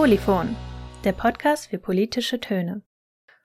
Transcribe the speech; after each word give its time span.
Polyphon, 0.00 0.56
der 1.04 1.12
Podcast 1.12 1.66
für 1.66 1.78
politische 1.78 2.40
Töne. 2.40 2.80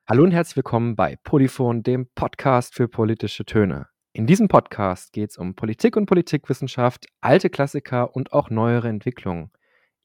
Hallo 0.08 0.24
und 0.24 0.32
herzlich 0.32 0.56
willkommen 0.56 0.96
bei 0.96 1.18
Polyphon, 1.22 1.84
dem 1.84 2.08
Podcast 2.16 2.76
für 2.76 2.88
politische 2.88 3.44
Töne. 3.44 3.88
In 4.14 4.26
diesem 4.26 4.48
Podcast 4.48 5.12
geht 5.12 5.32
es 5.32 5.38
um 5.38 5.56
Politik 5.56 5.98
und 5.98 6.06
Politikwissenschaft, 6.06 7.08
alte 7.20 7.50
Klassiker 7.50 8.16
und 8.16 8.32
auch 8.32 8.50
neuere 8.50 8.88
Entwicklungen. 8.88 9.52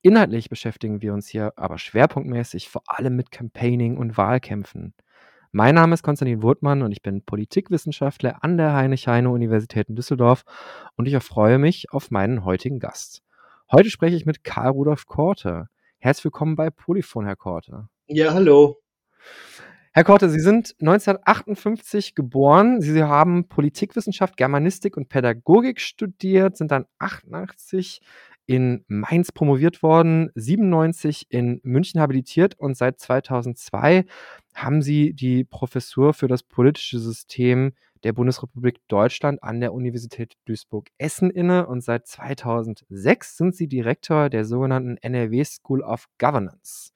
Inhaltlich 0.03 0.51
beschäftigen 0.51 1.03
wir 1.03 1.15
uns 1.15 1.29
hier 1.29 1.53
aber 1.55 1.79
schwerpunktmäßig 1.79 2.69
vor 2.69 2.83
allem 2.87 3.15
mit 3.15 3.31
Campaigning 3.31 3.97
und 3.97 4.17
Wahlkämpfen. 4.17 4.95
Mein 5.53 5.77
Name 5.77 5.95
ist 5.95 6.03
Konstantin 6.03 6.43
Wurtmann 6.43 6.83
und 6.83 6.91
ich 6.91 7.01
bin 7.01 7.25
Politikwissenschaftler 7.25 8.43
an 8.43 8.57
der 8.57 8.75
Heinrich-Heine-Universität 8.75 9.89
in 9.89 9.95
Düsseldorf 9.95 10.43
und 10.97 11.07
ich 11.07 11.15
erfreue 11.15 11.59
mich 11.59 11.93
auf 11.93 12.11
meinen 12.11 12.45
heutigen 12.45 12.81
Gast. 12.81 13.23
Heute 13.71 13.89
spreche 13.89 14.17
ich 14.17 14.27
mit 14.27 14.43
Karl 14.43 14.71
Rudolf 14.71 15.07
Korte. 15.07 15.69
Herzlich 16.03 16.25
willkommen 16.25 16.57
bei 16.57 16.71
Polyphon, 16.71 17.27
Herr 17.27 17.37
Korte. 17.37 17.91
Ja, 18.07 18.33
hallo. 18.33 18.79
Herr 19.93 20.03
Korte, 20.03 20.31
Sie 20.31 20.41
sind 20.41 20.75
1958 20.81 22.15
geboren. 22.15 22.81
Sie 22.81 23.03
haben 23.03 23.49
Politikwissenschaft, 23.49 24.39
Germanistik 24.39 24.97
und 24.97 25.11
Pädagogik 25.11 25.79
studiert, 25.79 26.57
sind 26.57 26.71
dann 26.71 26.87
88 27.01 28.01
in 28.47 28.83
Mainz 28.89 29.31
promoviert 29.31 29.83
worden, 29.83 30.31
97 30.37 31.27
in 31.29 31.61
München 31.65 32.01
habilitiert 32.01 32.59
und 32.59 32.79
seit 32.79 32.99
2002 32.99 34.07
haben 34.55 34.81
Sie 34.81 35.13
die 35.13 35.45
Professur 35.45 36.15
für 36.15 36.29
das 36.29 36.43
politische 36.43 36.99
System 36.99 37.75
der 38.05 38.13
Bundesrepublik 38.13 38.79
Deutschland 38.89 39.43
an 39.43 39.61
der 39.61 39.73
Universität 39.73 40.35
Duisburg-Essen 40.47 41.31
inne 41.31 41.67
und 41.67 41.83
seit 41.83 42.07
2006 42.07 43.37
sind 43.37 43.55
Sie 43.55 43.69
Direktor 43.69 44.31
der 44.31 44.45
sogenannten 44.45 44.97
NRW 44.97 45.45
School 45.45 45.83
of 45.83 46.07
Governance. 46.19 46.93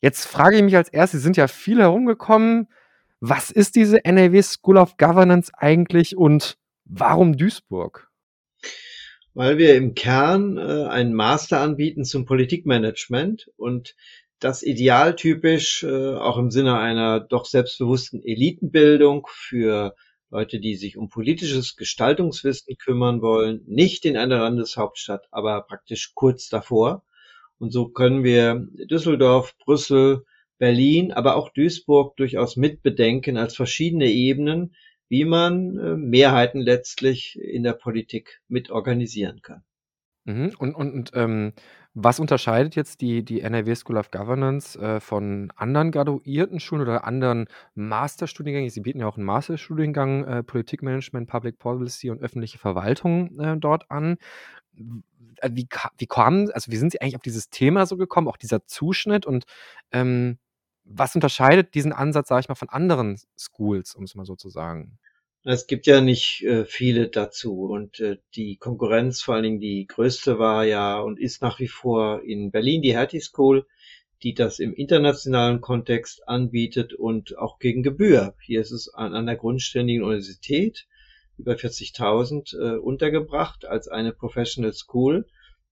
Jetzt 0.00 0.26
frage 0.26 0.56
ich 0.56 0.62
mich 0.62 0.76
als 0.76 0.88
erstes, 0.88 1.20
Sie 1.20 1.24
sind 1.24 1.36
ja 1.36 1.48
viel 1.48 1.80
herumgekommen. 1.80 2.68
Was 3.20 3.50
ist 3.50 3.74
diese 3.74 4.04
NRW 4.04 4.42
School 4.42 4.76
of 4.76 4.96
Governance 4.96 5.50
eigentlich 5.56 6.16
und 6.16 6.58
warum 6.84 7.36
Duisburg? 7.36 8.10
Weil 9.32 9.58
wir 9.58 9.74
im 9.76 9.94
Kern 9.94 10.58
äh, 10.58 10.86
einen 10.88 11.14
Master 11.14 11.60
anbieten 11.60 12.04
zum 12.04 12.24
Politikmanagement 12.24 13.50
und 13.56 13.96
das 14.44 14.62
idealtypisch 14.62 15.84
äh, 15.84 16.14
auch 16.14 16.36
im 16.36 16.50
Sinne 16.50 16.78
einer 16.78 17.18
doch 17.18 17.46
selbstbewussten 17.46 18.22
Elitenbildung 18.22 19.26
für 19.30 19.96
Leute, 20.28 20.60
die 20.60 20.74
sich 20.76 20.98
um 20.98 21.08
politisches 21.08 21.76
Gestaltungswissen 21.76 22.76
kümmern 22.76 23.22
wollen, 23.22 23.62
nicht 23.66 24.04
in 24.04 24.18
einer 24.18 24.40
Landeshauptstadt, 24.40 25.28
aber 25.30 25.62
praktisch 25.62 26.12
kurz 26.14 26.50
davor. 26.50 27.04
Und 27.58 27.72
so 27.72 27.88
können 27.88 28.22
wir 28.22 28.68
Düsseldorf, 28.90 29.56
Brüssel, 29.64 30.24
Berlin, 30.58 31.12
aber 31.12 31.36
auch 31.36 31.50
Duisburg 31.50 32.16
durchaus 32.16 32.56
mitbedenken 32.56 33.38
als 33.38 33.56
verschiedene 33.56 34.10
Ebenen, 34.10 34.74
wie 35.08 35.24
man 35.24 35.78
äh, 35.78 35.96
Mehrheiten 35.96 36.60
letztlich 36.60 37.38
in 37.40 37.62
der 37.62 37.72
Politik 37.72 38.42
mit 38.48 38.70
organisieren 38.70 39.40
kann. 39.40 39.62
Mhm. 40.24 40.52
Und, 40.58 40.74
und, 40.74 40.92
und 40.92 41.10
ähm, 41.14 41.52
was 41.92 42.18
unterscheidet 42.18 42.74
jetzt 42.74 43.00
die, 43.02 43.24
die 43.24 43.40
NRW 43.40 43.74
School 43.74 43.98
of 43.98 44.10
Governance 44.10 44.78
äh, 44.78 45.00
von 45.00 45.52
anderen 45.54 45.92
graduierten 45.92 46.60
Schulen 46.60 46.82
oder 46.82 47.04
anderen 47.04 47.46
Masterstudiengängen? 47.74 48.70
Sie 48.70 48.80
bieten 48.80 49.00
ja 49.00 49.06
auch 49.06 49.16
einen 49.16 49.26
Masterstudiengang 49.26 50.24
äh, 50.24 50.42
Politikmanagement, 50.42 51.28
Public 51.28 51.58
Policy 51.58 52.10
und 52.10 52.20
öffentliche 52.22 52.58
Verwaltung 52.58 53.38
äh, 53.38 53.56
dort 53.56 53.90
an. 53.90 54.16
Wie, 54.72 55.68
wie 55.98 56.06
kamen, 56.06 56.50
also 56.50 56.72
wie 56.72 56.76
sind 56.76 56.90
Sie 56.90 57.00
eigentlich 57.00 57.16
auf 57.16 57.22
dieses 57.22 57.50
Thema 57.50 57.86
so 57.86 57.96
gekommen, 57.96 58.28
auch 58.28 58.36
dieser 58.36 58.66
Zuschnitt 58.66 59.26
und 59.26 59.44
ähm, 59.92 60.38
was 60.84 61.14
unterscheidet 61.14 61.74
diesen 61.74 61.92
Ansatz, 61.92 62.28
sage 62.28 62.40
ich 62.40 62.48
mal, 62.48 62.54
von 62.54 62.68
anderen 62.68 63.18
Schools, 63.38 63.94
um 63.94 64.04
es 64.04 64.14
mal 64.14 64.24
so 64.26 64.36
zu 64.36 64.48
sagen? 64.48 64.98
Es 65.46 65.66
gibt 65.66 65.86
ja 65.86 66.00
nicht 66.00 66.42
äh, 66.42 66.64
viele 66.64 67.08
dazu 67.10 67.64
und 67.64 68.00
äh, 68.00 68.16
die 68.34 68.56
Konkurrenz, 68.56 69.20
vor 69.20 69.34
allen 69.34 69.42
Dingen 69.42 69.60
die 69.60 69.86
größte 69.86 70.38
war 70.38 70.64
ja 70.64 70.98
und 71.00 71.20
ist 71.20 71.42
nach 71.42 71.60
wie 71.60 71.68
vor 71.68 72.22
in 72.22 72.50
Berlin 72.50 72.80
die 72.80 72.94
Hertie 72.94 73.20
School, 73.20 73.66
die 74.22 74.32
das 74.32 74.58
im 74.58 74.72
internationalen 74.72 75.60
Kontext 75.60 76.26
anbietet 76.26 76.94
und 76.94 77.36
auch 77.36 77.58
gegen 77.58 77.82
Gebühr. 77.82 78.34
Hier 78.40 78.62
ist 78.62 78.70
es 78.70 78.94
an 78.94 79.14
einer 79.14 79.36
grundständigen 79.36 80.02
Universität 80.02 80.86
über 81.36 81.52
40.000 81.52 82.56
äh, 82.58 82.78
untergebracht 82.78 83.66
als 83.66 83.86
eine 83.88 84.14
Professional 84.14 84.72
School, 84.72 85.26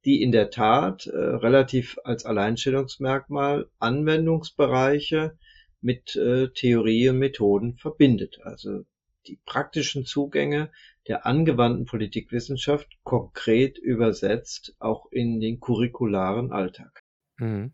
die 0.05 0.21
in 0.21 0.33
der 0.33 0.51
Tat 0.51 1.07
äh, 1.07 1.17
relativ 1.17 1.97
als 2.05 2.27
Alleinstellungsmerkmal 2.27 3.71
Anwendungsbereiche 3.79 5.39
mit 5.81 6.15
äh, 6.17 6.49
Theorie 6.49 7.09
und 7.09 7.19
Methoden 7.21 7.79
verbindet. 7.79 8.39
Also 8.43 8.85
die 9.27 9.39
praktischen 9.45 10.05
Zugänge 10.05 10.71
der 11.09 11.27
angewandten 11.27 11.85
Politikwissenschaft 11.85 12.89
konkret 13.03 13.79
übersetzt, 13.79 14.75
auch 14.79 15.11
in 15.11 15.41
den 15.41 15.61
curricularen 15.61 16.53
Alltag. 16.53 17.01
Mhm. 17.39 17.73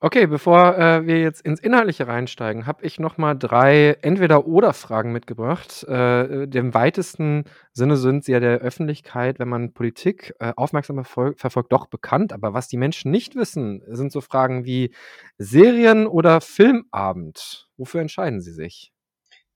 Okay, 0.00 0.26
bevor 0.26 0.76
äh, 0.76 1.06
wir 1.06 1.22
jetzt 1.22 1.40
ins 1.40 1.60
Inhaltliche 1.60 2.06
reinsteigen, 2.06 2.66
habe 2.66 2.84
ich 2.84 3.00
noch 3.00 3.16
mal 3.16 3.34
drei 3.34 3.96
Entweder-Oder-Fragen 4.02 5.12
mitgebracht. 5.12 5.82
Äh, 5.88 6.44
Im 6.44 6.74
weitesten 6.74 7.44
Sinne 7.72 7.96
sind 7.96 8.22
sie 8.22 8.32
ja 8.32 8.40
der 8.40 8.58
Öffentlichkeit, 8.58 9.38
wenn 9.38 9.48
man 9.48 9.72
Politik 9.72 10.34
äh, 10.40 10.52
aufmerksam 10.56 10.96
verfolgt, 10.96 11.40
verfolgt, 11.40 11.72
doch 11.72 11.86
bekannt. 11.86 12.34
Aber 12.34 12.52
was 12.52 12.68
die 12.68 12.76
Menschen 12.76 13.10
nicht 13.10 13.34
wissen, 13.34 13.82
sind 13.86 14.12
so 14.12 14.20
Fragen 14.20 14.66
wie 14.66 14.94
Serien- 15.38 16.06
oder 16.06 16.42
Filmabend. 16.42 17.70
Wofür 17.78 18.02
entscheiden 18.02 18.42
sie 18.42 18.52
sich? 18.52 18.93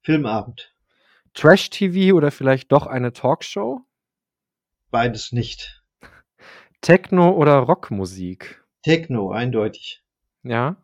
Filmabend. 0.03 0.75
Trash-TV 1.35 2.17
oder 2.17 2.31
vielleicht 2.31 2.73
doch 2.73 2.87
eine 2.87 3.13
Talkshow? 3.13 3.83
Beides 4.91 5.33
nicht. 5.33 5.83
Techno 6.81 7.31
oder 7.31 7.59
Rockmusik? 7.59 8.65
Techno, 8.83 9.31
eindeutig. 9.31 10.03
Ja. 10.43 10.77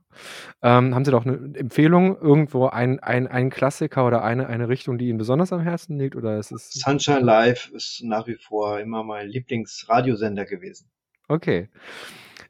Ähm, 0.63 0.95
haben 0.95 1.05
Sie 1.05 1.11
doch 1.11 1.27
eine 1.27 1.57
Empfehlung, 1.57 2.17
irgendwo 2.21 2.67
ein, 2.67 3.01
ein, 3.01 3.27
ein 3.27 3.51
Klassiker 3.51 4.07
oder 4.07 4.23
eine, 4.23 4.47
eine 4.47 4.69
Richtung, 4.69 4.99
die 4.99 5.09
Ihnen 5.09 5.19
besonders 5.19 5.53
am 5.53 5.61
Herzen 5.61 5.99
liegt? 5.99 6.17
Oder 6.17 6.39
ist 6.39 6.53
es 6.53 6.71
Sunshine 6.71 7.21
Live 7.21 7.71
ist 7.73 8.03
nach 8.05 8.27
wie 8.27 8.37
vor 8.37 8.79
immer 8.81 9.03
mein 9.03 9.29
Lieblingsradiosender 9.29 10.45
gewesen. 10.45 10.91
Okay. 11.29 11.69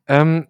Ähm, 0.07 0.49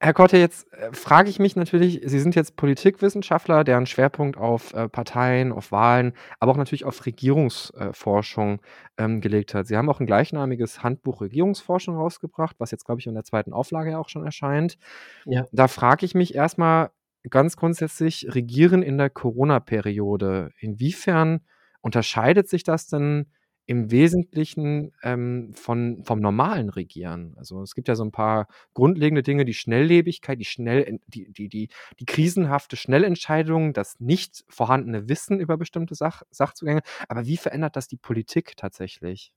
Herr 0.00 0.14
Korte, 0.14 0.38
jetzt 0.38 0.72
äh, 0.72 0.92
frage 0.92 1.28
ich 1.28 1.40
mich 1.40 1.56
natürlich, 1.56 2.02
Sie 2.04 2.20
sind 2.20 2.36
jetzt 2.36 2.54
Politikwissenschaftler, 2.54 3.64
deren 3.64 3.86
Schwerpunkt 3.86 4.36
auf 4.36 4.72
äh, 4.72 4.88
Parteien, 4.88 5.50
auf 5.50 5.72
Wahlen, 5.72 6.12
aber 6.38 6.52
auch 6.52 6.56
natürlich 6.56 6.84
auf 6.84 7.04
Regierungsforschung 7.04 8.60
äh, 8.96 9.04
ähm, 9.04 9.20
gelegt 9.20 9.54
hat. 9.54 9.66
Sie 9.66 9.76
haben 9.76 9.90
auch 9.90 9.98
ein 9.98 10.06
gleichnamiges 10.06 10.84
Handbuch 10.84 11.20
Regierungsforschung 11.20 11.96
rausgebracht, 11.96 12.56
was 12.58 12.70
jetzt, 12.70 12.84
glaube 12.84 13.00
ich, 13.00 13.08
in 13.08 13.14
der 13.14 13.24
zweiten 13.24 13.52
Auflage 13.52 13.90
ja 13.90 13.98
auch 13.98 14.08
schon 14.08 14.24
erscheint. 14.24 14.78
Ja. 15.24 15.46
Da 15.50 15.66
frage 15.66 16.06
ich 16.06 16.14
mich 16.14 16.32
erstmal 16.32 16.90
ganz 17.28 17.56
grundsätzlich, 17.56 18.28
Regieren 18.32 18.82
in 18.82 18.98
der 18.98 19.10
Corona-Periode, 19.10 20.52
inwiefern 20.60 21.40
unterscheidet 21.80 22.48
sich 22.48 22.62
das 22.62 22.86
denn 22.86 23.26
im 23.68 23.90
Wesentlichen 23.90 24.92
ähm, 25.02 25.52
von, 25.52 26.02
vom 26.02 26.20
normalen 26.20 26.70
Regieren. 26.70 27.34
Also 27.36 27.60
es 27.60 27.74
gibt 27.74 27.86
ja 27.88 27.96
so 27.96 28.02
ein 28.02 28.12
paar 28.12 28.48
grundlegende 28.72 29.22
Dinge, 29.22 29.44
die 29.44 29.52
Schnelllebigkeit, 29.52 30.40
die 30.40 30.46
schnell, 30.46 30.98
die, 31.06 31.30
die, 31.30 31.50
die, 31.50 31.68
die 32.00 32.04
krisenhafte 32.06 32.76
Schnellentscheidung, 32.76 33.74
das 33.74 34.00
nicht 34.00 34.42
vorhandene 34.48 35.10
Wissen 35.10 35.38
über 35.38 35.58
bestimmte 35.58 35.94
Sach, 35.94 36.22
Sachzugänge. 36.30 36.80
Aber 37.08 37.26
wie 37.26 37.36
verändert 37.36 37.76
das 37.76 37.88
die 37.88 37.98
Politik 37.98 38.56
tatsächlich? 38.56 39.32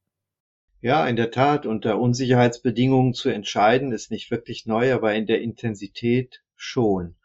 Ja, 0.79 1.05
in 1.07 1.17
der 1.17 1.31
Tat, 1.31 1.65
unter 1.65 1.99
Unsicherheitsbedingungen 1.99 3.13
zu 3.13 3.27
entscheiden, 3.27 3.91
ist 3.91 4.11
nicht 4.11 4.31
wirklich 4.31 4.65
neu, 4.65 4.93
aber 4.93 5.13
in 5.13 5.25
der 5.25 5.41
Intensität 5.41 6.41
schon. 6.55 7.17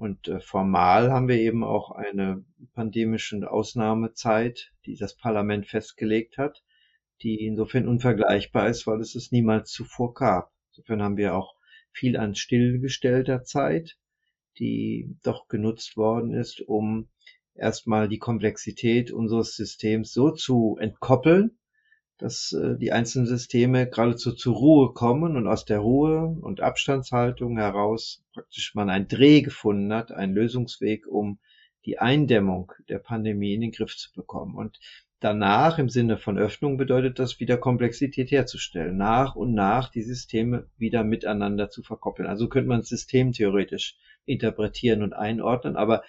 Und 0.00 0.28
äh, 0.28 0.40
formal 0.40 1.12
haben 1.12 1.28
wir 1.28 1.36
eben 1.36 1.62
auch 1.62 1.90
eine 1.90 2.42
pandemische 2.72 3.50
Ausnahmezeit, 3.50 4.72
die 4.86 4.96
das 4.96 5.14
Parlament 5.14 5.66
festgelegt 5.66 6.38
hat, 6.38 6.62
die 7.20 7.44
insofern 7.44 7.86
unvergleichbar 7.86 8.70
ist, 8.70 8.86
weil 8.86 9.02
es 9.02 9.14
es 9.14 9.30
niemals 9.30 9.70
zuvor 9.70 10.14
gab. 10.14 10.54
Insofern 10.70 11.02
haben 11.02 11.18
wir 11.18 11.34
auch 11.34 11.54
viel 11.92 12.16
an 12.16 12.34
stillgestellter 12.34 13.42
Zeit, 13.42 13.98
die 14.58 15.18
doch 15.22 15.48
genutzt 15.48 15.98
worden 15.98 16.32
ist, 16.32 16.62
um 16.62 17.10
erstmal 17.54 18.08
die 18.08 18.18
Komplexität 18.18 19.12
unseres 19.12 19.54
Systems 19.54 20.14
so 20.14 20.30
zu 20.30 20.78
entkoppeln, 20.80 21.58
dass 22.20 22.52
äh, 22.52 22.76
die 22.76 22.92
einzelnen 22.92 23.26
Systeme 23.26 23.88
geradezu 23.88 24.32
zur 24.32 24.54
Ruhe 24.54 24.92
kommen 24.92 25.36
und 25.36 25.46
aus 25.46 25.64
der 25.64 25.78
Ruhe 25.78 26.36
und 26.40 26.60
Abstandshaltung 26.60 27.56
heraus 27.56 28.22
praktisch 28.32 28.74
man 28.74 28.90
einen 28.90 29.08
Dreh 29.08 29.40
gefunden 29.40 29.92
hat, 29.92 30.12
einen 30.12 30.34
Lösungsweg, 30.34 31.06
um 31.06 31.38
die 31.86 31.98
Eindämmung 31.98 32.72
der 32.88 32.98
Pandemie 32.98 33.54
in 33.54 33.62
den 33.62 33.72
Griff 33.72 33.96
zu 33.96 34.12
bekommen. 34.12 34.54
Und 34.54 34.78
danach 35.18 35.78
im 35.78 35.88
Sinne 35.88 36.18
von 36.18 36.38
Öffnung 36.38 36.76
bedeutet 36.76 37.18
das 37.18 37.40
wieder 37.40 37.56
Komplexität 37.56 38.30
herzustellen, 38.30 38.96
nach 38.96 39.34
und 39.34 39.54
nach 39.54 39.88
die 39.88 40.02
Systeme 40.02 40.68
wieder 40.76 41.04
miteinander 41.04 41.70
zu 41.70 41.82
verkoppeln. 41.82 42.28
Also 42.28 42.48
könnte 42.48 42.68
man 42.68 42.82
systemtheoretisch 42.82 43.96
interpretieren 44.26 45.02
und 45.02 45.14
einordnen, 45.14 45.76
aber 45.76 46.02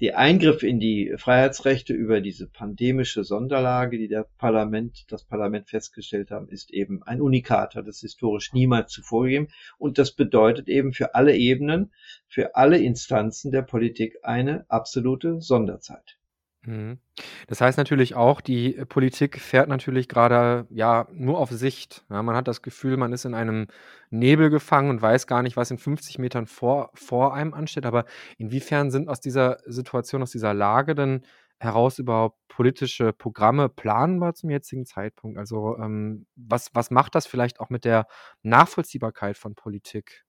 die 0.00 0.14
Eingriffe 0.14 0.66
in 0.66 0.80
die 0.80 1.12
Freiheitsrechte 1.16 1.92
über 1.92 2.22
diese 2.22 2.46
pandemische 2.46 3.22
Sonderlage, 3.22 3.98
die 3.98 4.08
der 4.08 4.26
Parlament, 4.38 5.04
das 5.12 5.24
Parlament 5.24 5.68
festgestellt 5.68 6.30
haben, 6.30 6.48
ist 6.48 6.72
eben 6.72 7.02
ein 7.02 7.20
Unikat, 7.20 7.74
hat 7.74 7.86
es 7.86 8.00
historisch 8.00 8.54
niemals 8.54 8.92
zuvor 8.92 9.24
gegeben. 9.24 9.48
Und 9.76 9.98
das 9.98 10.12
bedeutet 10.12 10.68
eben 10.68 10.94
für 10.94 11.14
alle 11.14 11.36
Ebenen, 11.36 11.92
für 12.28 12.56
alle 12.56 12.78
Instanzen 12.78 13.52
der 13.52 13.62
Politik 13.62 14.18
eine 14.22 14.64
absolute 14.68 15.40
Sonderzeit. 15.42 16.19
Mhm. 16.66 16.98
Das 17.46 17.60
heißt 17.62 17.78
natürlich 17.78 18.14
auch, 18.16 18.40
die 18.42 18.72
Politik 18.88 19.40
fährt 19.40 19.68
natürlich 19.68 20.08
gerade 20.08 20.66
ja 20.70 21.08
nur 21.10 21.38
auf 21.38 21.50
Sicht. 21.50 22.04
Ja, 22.10 22.22
man 22.22 22.36
hat 22.36 22.48
das 22.48 22.60
Gefühl, 22.60 22.98
man 22.98 23.12
ist 23.14 23.24
in 23.24 23.34
einem 23.34 23.68
Nebel 24.10 24.50
gefangen 24.50 24.90
und 24.90 25.00
weiß 25.00 25.26
gar 25.26 25.42
nicht, 25.42 25.56
was 25.56 25.70
in 25.70 25.78
50 25.78 26.18
Metern 26.18 26.46
vor, 26.46 26.90
vor 26.94 27.32
einem 27.34 27.54
ansteht. 27.54 27.86
Aber 27.86 28.04
inwiefern 28.36 28.90
sind 28.90 29.08
aus 29.08 29.20
dieser 29.20 29.58
Situation, 29.66 30.22
aus 30.22 30.32
dieser 30.32 30.52
Lage 30.52 30.94
denn 30.94 31.22
heraus 31.58 31.98
überhaupt 31.98 32.38
politische 32.48 33.12
Programme 33.14 33.68
planbar 33.70 34.34
zum 34.34 34.50
jetzigen 34.50 34.84
Zeitpunkt? 34.84 35.38
Also 35.38 35.76
ähm, 35.78 36.26
was, 36.36 36.70
was 36.74 36.90
macht 36.90 37.14
das 37.14 37.26
vielleicht 37.26 37.60
auch 37.60 37.70
mit 37.70 37.84
der 37.86 38.06
Nachvollziehbarkeit 38.42 39.38
von 39.38 39.54
Politik? 39.54 40.24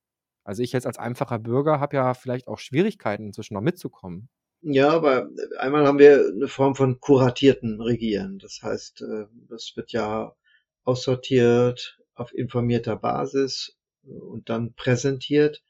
Also 0.45 0.63
ich 0.63 0.71
jetzt 0.71 0.87
als 0.87 0.97
einfacher 0.97 1.39
Bürger 1.39 1.79
habe 1.81 1.97
ja 1.97 2.13
vielleicht 2.13 2.47
auch 2.47 2.57
Schwierigkeiten 2.59 3.25
inzwischen 3.27 3.53
noch 3.55 3.61
mitzukommen. 3.61 4.29
Ja, 4.63 4.89
aber 4.89 5.29
einmal 5.57 5.87
haben 5.87 5.97
wir 5.97 6.23
eine 6.27 6.47
Form 6.47 6.75
von 6.75 6.99
kuratierten 6.99 7.81
Regieren. 7.81 8.37
Das 8.37 8.59
heißt, 8.61 9.01
äh, 9.01 9.25
das 9.49 9.73
wird 9.75 9.91
ja 9.91 10.35
aussortiert 10.83 11.99
auf 12.13 12.33
informierter 12.33 12.95
Basis 12.95 13.75
und 14.03 14.49
dann 14.49 14.73
präsentiert. 14.73 15.63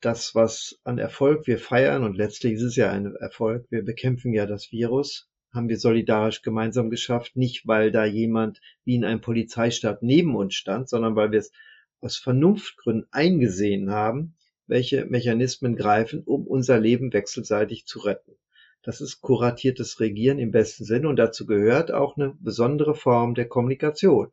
Das, 0.00 0.34
was 0.34 0.78
an 0.84 0.98
Erfolg 0.98 1.46
wir 1.46 1.58
feiern, 1.58 2.04
und 2.04 2.16
letztlich 2.16 2.54
ist 2.54 2.62
es 2.62 2.76
ja 2.76 2.90
ein 2.90 3.16
Erfolg, 3.16 3.66
wir 3.70 3.82
bekämpfen 3.82 4.34
ja 4.34 4.44
das 4.46 4.70
Virus, 4.70 5.30
haben 5.54 5.70
wir 5.70 5.78
solidarisch 5.78 6.42
gemeinsam 6.42 6.90
geschafft, 6.90 7.36
nicht 7.36 7.66
weil 7.66 7.90
da 7.90 8.04
jemand 8.04 8.60
wie 8.84 8.96
in 8.96 9.04
einem 9.04 9.22
Polizeistab 9.22 10.02
neben 10.02 10.36
uns 10.36 10.54
stand, 10.54 10.90
sondern 10.90 11.16
weil 11.16 11.32
wir 11.32 11.38
es 11.38 11.52
aus 12.00 12.18
Vernunftgründen 12.18 13.08
eingesehen 13.10 13.90
haben, 13.90 14.36
welche 14.66 15.04
Mechanismen 15.04 15.76
greifen, 15.76 16.22
um 16.24 16.46
unser 16.46 16.78
Leben 16.78 17.12
wechselseitig 17.12 17.86
zu 17.86 18.00
retten. 18.00 18.36
Das 18.82 19.00
ist 19.00 19.20
kuratiertes 19.20 19.98
Regieren 20.00 20.38
im 20.38 20.52
besten 20.52 20.84
Sinne 20.84 21.08
und 21.08 21.16
dazu 21.16 21.46
gehört 21.46 21.92
auch 21.92 22.16
eine 22.16 22.36
besondere 22.40 22.94
Form 22.94 23.34
der 23.34 23.48
Kommunikation. 23.48 24.30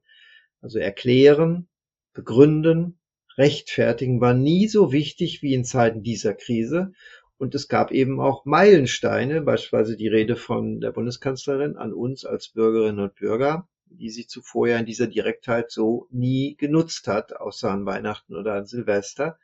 Also 0.61 0.79
erklären, 0.79 1.67
begründen, 2.13 2.99
rechtfertigen 3.37 4.21
war 4.21 4.33
nie 4.33 4.67
so 4.67 4.91
wichtig 4.91 5.41
wie 5.41 5.53
in 5.53 5.65
Zeiten 5.65 6.03
dieser 6.03 6.33
Krise. 6.33 6.93
Und 7.37 7.55
es 7.55 7.67
gab 7.67 7.91
eben 7.91 8.21
auch 8.21 8.45
Meilensteine, 8.45 9.41
beispielsweise 9.41 9.97
die 9.97 10.07
Rede 10.07 10.35
von 10.35 10.79
der 10.79 10.91
Bundeskanzlerin 10.91 11.75
an 11.75 11.91
uns 11.91 12.25
als 12.25 12.49
Bürgerinnen 12.49 12.99
und 12.99 13.15
Bürger, 13.15 13.67
die 13.87 14.09
sie 14.09 14.27
zuvor 14.27 14.67
ja 14.67 14.77
in 14.77 14.85
dieser 14.85 15.07
Direktheit 15.07 15.71
so 15.71 16.07
nie 16.11 16.55
genutzt 16.55 17.07
hat, 17.07 17.35
außer 17.35 17.71
an 17.71 17.85
Weihnachten 17.85 18.35
oder 18.35 18.53
an 18.53 18.65
Silvester. 18.65 19.39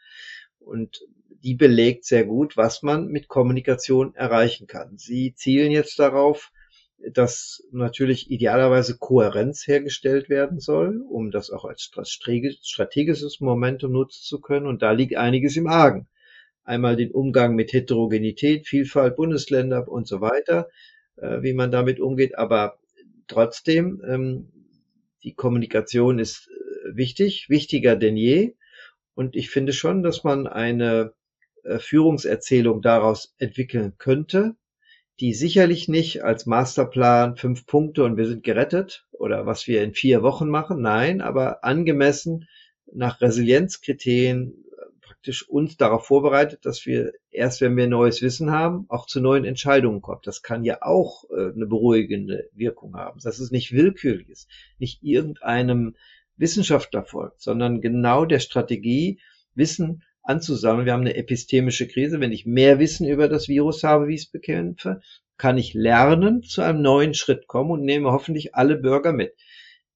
Und 0.69 1.01
die 1.43 1.55
belegt 1.55 2.05
sehr 2.05 2.25
gut, 2.25 2.57
was 2.57 2.83
man 2.83 3.07
mit 3.07 3.27
Kommunikation 3.27 4.13
erreichen 4.15 4.67
kann. 4.67 4.97
Sie 4.97 5.33
zielen 5.35 5.71
jetzt 5.71 5.97
darauf, 5.99 6.51
dass 7.13 7.63
natürlich 7.71 8.29
idealerweise 8.29 8.97
Kohärenz 8.97 9.65
hergestellt 9.65 10.29
werden 10.29 10.59
soll, 10.59 11.01
um 11.09 11.31
das 11.31 11.49
auch 11.49 11.65
als 11.65 11.89
strategisches 12.61 13.39
Momentum 13.39 13.93
nutzen 13.93 14.21
zu 14.23 14.41
können. 14.41 14.67
Und 14.67 14.81
da 14.81 14.91
liegt 14.91 15.15
einiges 15.15 15.55
im 15.55 15.67
Argen. 15.67 16.07
Einmal 16.63 16.97
den 16.97 17.11
Umgang 17.11 17.55
mit 17.55 17.73
Heterogenität, 17.73 18.67
Vielfalt, 18.67 19.15
Bundesländer 19.15 19.87
und 19.87 20.07
so 20.07 20.21
weiter, 20.21 20.67
äh, 21.15 21.41
wie 21.41 21.53
man 21.53 21.71
damit 21.71 21.99
umgeht. 21.99 22.37
Aber 22.37 22.77
trotzdem, 23.27 24.01
ähm, 24.07 24.51
die 25.23 25.33
Kommunikation 25.33 26.19
ist 26.19 26.49
äh, 26.49 26.95
wichtig, 26.95 27.49
wichtiger 27.49 27.95
denn 27.95 28.17
je. 28.17 28.55
Und 29.19 29.35
ich 29.35 29.49
finde 29.49 29.73
schon, 29.73 30.01
dass 30.01 30.23
man 30.23 30.47
eine 30.47 31.11
äh, 31.65 31.79
Führungserzählung 31.79 32.81
daraus 32.81 33.35
entwickeln 33.37 33.95
könnte, 33.97 34.55
die 35.19 35.33
sicherlich 35.33 35.89
nicht 35.89 36.23
als 36.23 36.45
Masterplan 36.45 37.35
fünf 37.35 37.65
Punkte 37.65 38.05
und 38.05 38.15
wir 38.15 38.27
sind 38.27 38.43
gerettet 38.43 39.05
oder 39.11 39.45
was 39.45 39.67
wir 39.67 39.83
in 39.83 39.93
vier 39.93 40.23
Wochen 40.23 40.47
machen, 40.47 40.81
nein, 40.81 41.19
aber 41.19 41.65
angemessen 41.65 42.47
nach 42.93 43.19
Resilienzkriterien 43.19 44.53
äh, 44.53 44.85
praktisch 45.01 45.49
uns 45.49 45.75
darauf 45.75 46.05
vorbereitet, 46.05 46.65
dass 46.65 46.85
wir 46.85 47.11
erst, 47.29 47.59
wenn 47.59 47.75
wir 47.75 47.87
neues 47.87 48.21
Wissen 48.21 48.51
haben, 48.51 48.85
auch 48.87 49.05
zu 49.05 49.19
neuen 49.19 49.43
Entscheidungen 49.43 49.99
kommen. 49.99 50.21
Das 50.23 50.43
kann 50.43 50.63
ja 50.63 50.77
auch 50.79 51.25
äh, 51.29 51.51
eine 51.53 51.65
beruhigende 51.65 52.49
Wirkung 52.53 52.95
haben. 52.95 53.19
Das 53.21 53.41
ist 53.41 53.51
nicht 53.51 53.73
willkürliches, 53.73 54.47
nicht 54.77 55.03
irgendeinem 55.03 55.97
Wissenschaftler 56.39 57.03
folgt, 57.03 57.41
sondern 57.41 57.81
genau 57.81 58.25
der 58.25 58.39
Strategie, 58.39 59.19
Wissen 59.55 60.03
anzusammeln. 60.23 60.85
Wir 60.85 60.93
haben 60.93 61.01
eine 61.01 61.15
epistemische 61.15 61.87
Krise. 61.87 62.19
Wenn 62.19 62.31
ich 62.31 62.45
mehr 62.45 62.79
Wissen 62.79 63.07
über 63.07 63.27
das 63.27 63.47
Virus 63.47 63.83
habe, 63.83 64.07
wie 64.07 64.15
ich 64.15 64.21
es 64.21 64.31
bekämpfe, 64.31 65.01
kann 65.37 65.57
ich 65.57 65.73
lernen, 65.73 66.43
zu 66.43 66.61
einem 66.61 66.81
neuen 66.81 67.13
Schritt 67.13 67.47
kommen 67.47 67.71
und 67.71 67.83
nehme 67.83 68.11
hoffentlich 68.11 68.55
alle 68.55 68.75
Bürger 68.75 69.13
mit. 69.13 69.35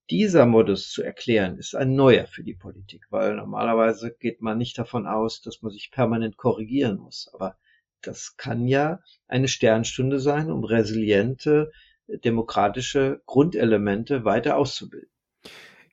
Dieser 0.10 0.46
Modus 0.46 0.90
zu 0.90 1.02
erklären, 1.02 1.58
ist 1.58 1.76
ein 1.76 1.96
neuer 1.96 2.28
für 2.28 2.44
die 2.44 2.56
Politik, 2.56 3.06
weil 3.10 3.36
normalerweise 3.36 4.14
geht 4.20 4.42
man 4.42 4.58
nicht 4.58 4.78
davon 4.78 5.08
aus, 5.08 5.42
dass 5.42 5.62
man 5.62 5.72
sich 5.72 5.92
permanent 5.92 6.36
korrigieren 6.36 6.98
muss. 6.98 7.30
Aber 7.34 7.58
das 8.02 8.36
kann 8.36 8.68
ja 8.68 9.00
eine 9.28 9.48
Sternstunde 9.48 10.20
sein, 10.20 10.52
um 10.52 10.66
resiliente 10.66 11.72
demokratische 12.08 13.22
Grundelemente 13.26 14.26
weiter 14.26 14.58
auszubilden. 14.58 15.13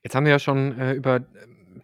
Jetzt 0.03 0.15
haben 0.15 0.25
wir 0.25 0.31
ja 0.31 0.39
schon 0.39 0.77
äh, 0.79 0.93
über 0.93 1.21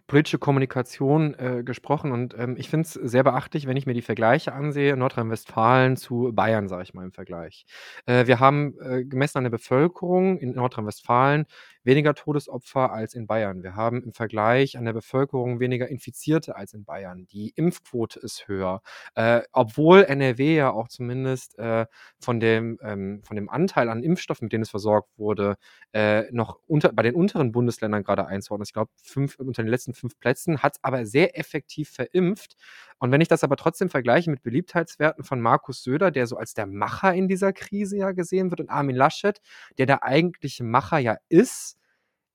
politische 0.08 0.38
Kommunikation 0.38 1.34
äh, 1.34 1.62
gesprochen 1.62 2.10
und 2.10 2.34
ähm, 2.36 2.56
ich 2.58 2.68
finde 2.68 2.86
es 2.86 2.94
sehr 2.94 3.22
beachtlich, 3.22 3.66
wenn 3.66 3.76
ich 3.76 3.86
mir 3.86 3.94
die 3.94 4.02
Vergleiche 4.02 4.52
ansehe, 4.54 4.96
Nordrhein-Westfalen 4.96 5.96
zu 5.96 6.32
Bayern, 6.34 6.66
sage 6.66 6.82
ich 6.82 6.94
mal 6.94 7.04
im 7.04 7.12
Vergleich. 7.12 7.66
Äh, 8.06 8.26
wir 8.26 8.40
haben 8.40 8.74
äh, 8.80 9.04
gemessen 9.04 9.38
an 9.38 9.44
der 9.44 9.50
Bevölkerung 9.50 10.38
in 10.38 10.54
Nordrhein-Westfalen 10.54 11.46
weniger 11.88 12.14
Todesopfer 12.14 12.92
als 12.92 13.14
in 13.14 13.26
Bayern. 13.26 13.62
Wir 13.62 13.74
haben 13.74 14.02
im 14.02 14.12
Vergleich 14.12 14.76
an 14.76 14.84
der 14.84 14.92
Bevölkerung 14.92 15.58
weniger 15.58 15.88
Infizierte 15.88 16.54
als 16.54 16.74
in 16.74 16.84
Bayern. 16.84 17.26
Die 17.32 17.50
Impfquote 17.56 18.20
ist 18.20 18.46
höher, 18.46 18.82
äh, 19.14 19.40
obwohl 19.52 20.04
NRW 20.04 20.54
ja 20.54 20.70
auch 20.70 20.88
zumindest 20.88 21.58
äh, 21.58 21.86
von, 22.20 22.40
dem, 22.40 22.78
ähm, 22.82 23.22
von 23.24 23.36
dem 23.36 23.48
Anteil 23.48 23.88
an 23.88 24.02
Impfstoffen, 24.02 24.46
mit 24.46 24.52
denen 24.52 24.62
es 24.62 24.70
versorgt 24.70 25.08
wurde, 25.16 25.56
äh, 25.92 26.24
noch 26.30 26.58
unter, 26.66 26.92
bei 26.92 27.02
den 27.02 27.14
unteren 27.14 27.52
Bundesländern 27.52 28.04
gerade 28.04 28.26
einzuordnen. 28.26 28.66
Ich 28.66 28.74
glaube, 28.74 28.90
unter 29.38 29.62
den 29.62 29.70
letzten 29.70 29.94
fünf 29.98 30.18
Plätzen 30.18 30.62
hat 30.62 30.74
es 30.76 30.84
aber 30.84 31.06
sehr 31.06 31.38
effektiv 31.38 31.90
verimpft. 31.90 32.56
Und 32.98 33.12
wenn 33.12 33.20
ich 33.20 33.28
das 33.28 33.44
aber 33.44 33.56
trotzdem 33.56 33.90
vergleiche 33.90 34.30
mit 34.30 34.42
Beliebtheitswerten 34.42 35.24
von 35.24 35.40
Markus 35.40 35.82
Söder, 35.82 36.10
der 36.10 36.26
so 36.26 36.36
als 36.36 36.54
der 36.54 36.66
Macher 36.66 37.14
in 37.14 37.28
dieser 37.28 37.52
Krise 37.52 37.96
ja 37.96 38.12
gesehen 38.12 38.50
wird, 38.50 38.60
und 38.60 38.70
Armin 38.70 38.96
Laschet, 38.96 39.40
der 39.78 39.86
der 39.86 40.02
eigentliche 40.04 40.64
Macher 40.64 40.98
ja 40.98 41.16
ist, 41.28 41.76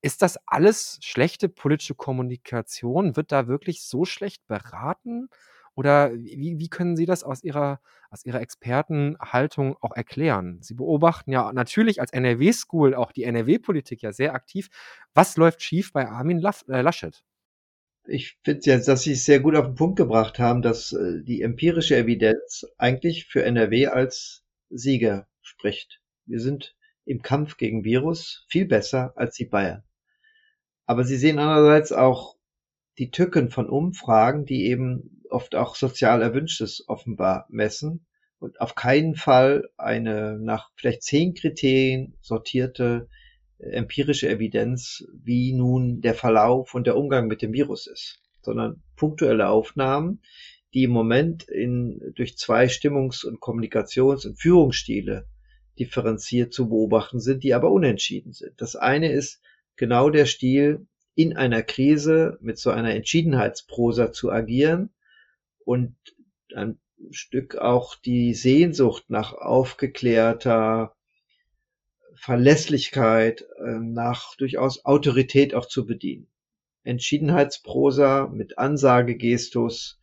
ist 0.01 0.21
das 0.21 0.37
alles 0.45 0.99
schlechte 1.01 1.47
politische 1.49 1.95
Kommunikation? 1.95 3.15
Wird 3.15 3.31
da 3.31 3.47
wirklich 3.47 3.83
so 3.83 4.03
schlecht 4.05 4.45
beraten? 4.47 5.29
Oder 5.75 6.13
wie, 6.13 6.59
wie 6.59 6.69
können 6.69 6.95
Sie 6.95 7.05
das 7.05 7.23
aus 7.23 7.43
Ihrer, 7.43 7.79
aus 8.11 8.25
Ihrer 8.25 8.41
Expertenhaltung 8.41 9.75
auch 9.81 9.95
erklären? 9.95 10.59
Sie 10.61 10.75
beobachten 10.75 11.31
ja 11.31 11.51
natürlich 11.53 11.99
als 11.99 12.11
NRW-School 12.11 12.93
auch 12.95 13.11
die 13.11 13.23
NRW-Politik 13.23 14.01
ja 14.01 14.11
sehr 14.11 14.33
aktiv. 14.35 14.69
Was 15.13 15.37
läuft 15.37 15.63
schief 15.63 15.93
bei 15.93 16.07
Armin 16.07 16.43
äh, 16.67 16.81
Laschet? 16.81 17.23
Ich 18.05 18.37
finde 18.43 18.61
jetzt, 18.65 18.87
dass 18.87 19.03
Sie 19.03 19.13
es 19.13 19.25
sehr 19.25 19.39
gut 19.39 19.55
auf 19.55 19.65
den 19.65 19.75
Punkt 19.75 19.95
gebracht 19.95 20.37
haben, 20.37 20.61
dass 20.61 20.91
äh, 20.91 21.23
die 21.23 21.41
empirische 21.41 21.95
Evidenz 21.95 22.65
eigentlich 22.77 23.25
für 23.25 23.43
NRW 23.43 23.87
als 23.87 24.43
Sieger 24.69 25.27
spricht. 25.41 26.01
Wir 26.25 26.39
sind 26.39 26.75
im 27.05 27.21
Kampf 27.21 27.57
gegen 27.57 27.83
Virus 27.83 28.45
viel 28.49 28.65
besser 28.65 29.13
als 29.15 29.35
die 29.35 29.45
Bayern. 29.45 29.83
Aber 30.85 31.03
sie 31.03 31.17
sehen 31.17 31.39
andererseits 31.39 31.91
auch 31.93 32.37
die 32.97 33.11
Tücken 33.11 33.49
von 33.49 33.69
Umfragen, 33.69 34.45
die 34.45 34.65
eben 34.65 35.21
oft 35.29 35.55
auch 35.55 35.75
sozial 35.75 36.21
Erwünschtes 36.21 36.83
offenbar 36.87 37.45
messen 37.49 38.05
und 38.39 38.59
auf 38.59 38.75
keinen 38.75 39.15
Fall 39.15 39.69
eine 39.77 40.37
nach 40.39 40.71
vielleicht 40.75 41.03
zehn 41.03 41.33
Kriterien 41.33 42.17
sortierte 42.21 43.07
empirische 43.59 44.29
Evidenz, 44.29 45.05
wie 45.13 45.53
nun 45.53 46.01
der 46.01 46.13
Verlauf 46.13 46.73
und 46.73 46.87
der 46.87 46.97
Umgang 46.97 47.27
mit 47.27 47.41
dem 47.41 47.53
Virus 47.53 47.87
ist, 47.87 48.19
sondern 48.41 48.81
punktuelle 48.95 49.49
Aufnahmen, 49.49 50.21
die 50.73 50.83
im 50.83 50.91
Moment 50.91 51.43
in, 51.43 52.13
durch 52.15 52.37
zwei 52.37 52.65
Stimmungs- 52.67 53.25
und 53.25 53.39
Kommunikations- 53.39 54.25
und 54.25 54.39
Führungsstile 54.39 55.27
differenziert 55.79 56.53
zu 56.53 56.69
beobachten 56.69 57.19
sind, 57.19 57.43
die 57.43 57.53
aber 57.53 57.71
unentschieden 57.71 58.33
sind. 58.33 58.53
Das 58.57 58.75
eine 58.75 59.11
ist 59.11 59.41
genau 59.75 60.09
der 60.09 60.25
Stil, 60.25 60.85
in 61.15 61.35
einer 61.35 61.61
Krise 61.61 62.37
mit 62.41 62.57
so 62.57 62.71
einer 62.71 62.95
Entschiedenheitsprosa 62.95 64.11
zu 64.11 64.31
agieren 64.31 64.89
und 65.59 65.95
ein 66.55 66.79
Stück 67.11 67.55
auch 67.57 67.95
die 67.95 68.33
Sehnsucht 68.33 69.05
nach 69.09 69.33
aufgeklärter 69.33 70.95
Verlässlichkeit, 72.23 73.45
ähm, 73.59 73.91
nach 73.91 74.37
durchaus 74.37 74.85
Autorität 74.85 75.53
auch 75.53 75.65
zu 75.65 75.85
bedienen. 75.85 76.29
Entschiedenheitsprosa 76.85 78.29
mit 78.31 78.57
Ansagegestus, 78.57 79.99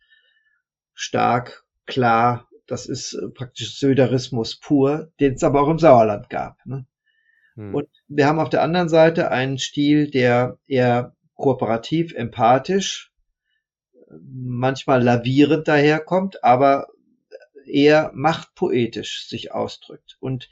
stark, 0.93 1.65
klar, 1.87 2.47
das 2.67 2.85
ist 2.85 3.13
äh, 3.13 3.27
praktisch 3.29 3.79
Söderismus 3.79 4.59
pur, 4.59 5.11
den 5.19 5.33
es 5.33 5.43
aber 5.43 5.63
auch 5.63 5.69
im 5.69 5.79
Sauerland 5.79 6.29
gab. 6.29 6.63
Ne? 6.63 6.85
Hm. 7.55 7.73
Und 7.73 7.89
wir 8.07 8.27
haben 8.27 8.39
auf 8.39 8.49
der 8.49 8.61
anderen 8.61 8.89
Seite 8.89 9.31
einen 9.31 9.57
Stil, 9.57 10.11
der 10.11 10.59
eher 10.67 11.15
kooperativ, 11.33 12.13
empathisch, 12.13 13.11
manchmal 14.11 15.01
lavierend 15.01 15.67
daherkommt, 15.67 16.43
aber 16.43 16.85
eher 17.65 18.11
machtpoetisch 18.13 19.27
sich 19.27 19.51
ausdrückt 19.51 20.17
und 20.19 20.49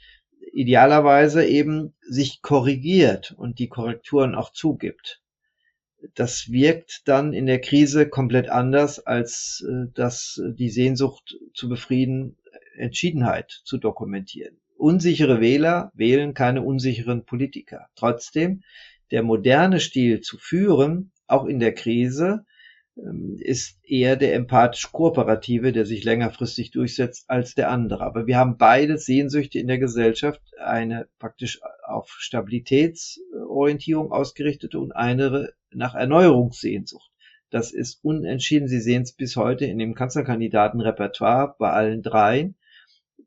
idealerweise 0.52 1.44
eben 1.44 1.94
sich 2.02 2.42
korrigiert 2.42 3.32
und 3.36 3.58
die 3.58 3.68
Korrekturen 3.68 4.34
auch 4.34 4.52
zugibt. 4.52 5.20
Das 6.14 6.50
wirkt 6.50 7.02
dann 7.06 7.32
in 7.32 7.46
der 7.46 7.60
Krise 7.60 8.08
komplett 8.08 8.48
anders, 8.48 9.00
als 9.00 9.64
äh, 9.68 9.90
das 9.94 10.40
die 10.54 10.70
Sehnsucht 10.70 11.36
zu 11.54 11.68
befrieden, 11.68 12.36
Entschiedenheit 12.76 13.60
zu 13.64 13.76
dokumentieren. 13.78 14.58
Unsichere 14.76 15.40
Wähler 15.40 15.92
wählen 15.94 16.32
keine 16.32 16.62
unsicheren 16.62 17.26
Politiker. 17.26 17.88
Trotzdem, 17.96 18.62
der 19.10 19.22
moderne 19.22 19.78
Stil 19.78 20.20
zu 20.20 20.38
führen, 20.38 21.12
auch 21.26 21.44
in 21.44 21.60
der 21.60 21.74
Krise, 21.74 22.46
ist 23.38 23.78
eher 23.84 24.16
der 24.16 24.34
empathisch-kooperative, 24.34 25.72
der 25.72 25.86
sich 25.86 26.04
längerfristig 26.04 26.70
durchsetzt, 26.70 27.24
als 27.28 27.54
der 27.54 27.70
andere. 27.70 28.04
Aber 28.04 28.26
wir 28.26 28.36
haben 28.36 28.56
beide 28.56 28.98
Sehnsüchte 28.98 29.58
in 29.58 29.66
der 29.66 29.78
Gesellschaft, 29.78 30.40
eine 30.58 31.08
praktisch 31.18 31.60
auf 31.84 32.08
Stabilitätsorientierung 32.18 34.12
ausgerichtete 34.12 34.78
und 34.78 34.92
eine 34.92 35.52
nach 35.72 35.94
Erneuerungssehnsucht. 35.94 37.10
Das 37.50 37.72
ist 37.72 38.04
unentschieden. 38.04 38.68
Sie 38.68 38.80
sehen 38.80 39.02
es 39.02 39.12
bis 39.12 39.36
heute 39.36 39.64
in 39.64 39.78
dem 39.78 39.94
Kanzlerkandidatenrepertoire 39.94 41.56
bei 41.58 41.70
allen 41.70 42.02
dreien 42.02 42.54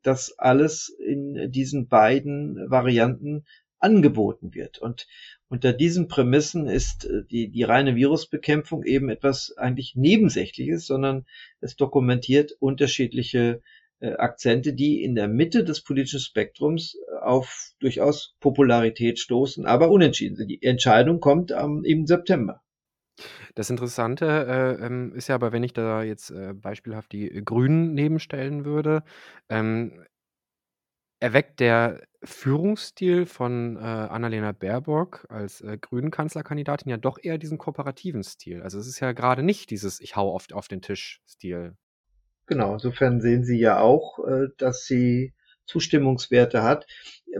dass 0.04 0.38
alles 0.38 0.90
in 0.90 1.50
diesen 1.50 1.88
beiden 1.88 2.70
Varianten 2.70 3.46
angeboten 3.78 4.54
wird. 4.54 4.78
Und 4.78 5.06
unter 5.48 5.72
diesen 5.72 6.08
Prämissen 6.08 6.66
ist 6.66 7.04
äh, 7.04 7.24
die, 7.30 7.48
die 7.50 7.62
reine 7.62 7.96
Virusbekämpfung 7.96 8.84
eben 8.84 9.08
etwas 9.08 9.56
eigentlich 9.56 9.94
Nebensächliches, 9.94 10.86
sondern 10.86 11.26
es 11.60 11.76
dokumentiert 11.76 12.52
unterschiedliche 12.58 13.60
äh, 14.00 14.14
Akzente, 14.14 14.72
die 14.72 15.02
in 15.02 15.14
der 15.14 15.28
Mitte 15.28 15.64
des 15.64 15.82
politischen 15.82 16.20
Spektrums 16.20 16.96
äh, 16.96 17.24
auf 17.24 17.72
durchaus 17.78 18.36
Popularität 18.40 19.18
stoßen, 19.18 19.66
aber 19.66 19.90
unentschieden 19.90 20.36
sind. 20.36 20.48
Die 20.48 20.62
Entscheidung 20.62 21.20
kommt 21.20 21.52
am, 21.52 21.84
im 21.84 22.06
September. 22.06 22.60
Das 23.54 23.70
Interessante, 23.70 24.26
äh, 24.26 24.84
ähm, 24.84 25.14
ist 25.14 25.28
ja 25.28 25.36
aber, 25.36 25.52
wenn 25.52 25.62
ich 25.62 25.72
da 25.72 26.02
jetzt, 26.02 26.30
äh, 26.30 26.52
beispielhaft 26.52 27.12
die 27.12 27.28
Grünen 27.44 27.94
nebenstellen 27.94 28.64
würde, 28.64 29.04
ähm, 29.48 30.04
erweckt 31.24 31.58
der 31.58 32.02
Führungsstil 32.22 33.24
von, 33.24 33.76
äh, 33.76 33.80
Annalena 33.80 34.52
Baerbock 34.52 35.26
als, 35.30 35.62
äh, 35.62 35.78
Grünen-Kanzlerkandidatin 35.80 36.90
ja 36.90 36.98
doch 36.98 37.18
eher 37.20 37.38
diesen 37.38 37.56
kooperativen 37.56 38.22
Stil. 38.22 38.62
Also, 38.62 38.78
es 38.78 38.86
ist 38.86 39.00
ja 39.00 39.12
gerade 39.12 39.42
nicht 39.42 39.70
dieses 39.70 40.00
„Ich 40.00 40.16
hau 40.16 40.34
oft 40.34 40.52
auf 40.52 40.68
den 40.68 40.82
Tisch“-Stil. 40.82 41.76
Genau, 42.46 42.74
insofern 42.74 43.22
sehen 43.22 43.42
Sie 43.42 43.58
ja 43.58 43.80
auch, 43.80 44.18
äh, 44.26 44.48
dass 44.58 44.84
sie 44.84 45.32
Zustimmungswerte 45.64 46.62
hat. 46.62 46.86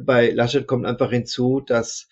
Bei 0.01 0.31
Laschet 0.31 0.67
kommt 0.67 0.87
einfach 0.87 1.11
hinzu, 1.11 1.61
dass 1.61 2.09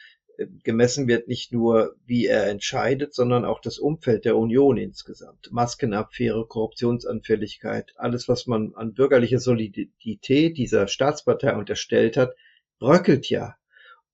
gemessen 0.63 1.09
wird 1.09 1.29
nicht 1.29 1.53
nur, 1.53 1.97
wie 2.07 2.27
er 2.27 2.49
entscheidet, 2.49 3.15
sondern 3.15 3.45
auch 3.45 3.61
das 3.61 3.79
Umfeld 3.79 4.25
der 4.25 4.37
Union 4.37 4.77
insgesamt. 4.77 5.51
Maskenaffäre, 5.51 6.47
Korruptionsanfälligkeit, 6.47 7.93
alles, 7.97 8.29
was 8.29 8.47
man 8.47 8.75
an 8.75 8.95
bürgerlicher 8.95 9.39
Solidität 9.39 10.57
dieser 10.57 10.89
Staatspartei 10.89 11.55
unterstellt 11.55 12.17
hat, 12.17 12.35
bröckelt 12.79 13.29
ja. 13.29 13.57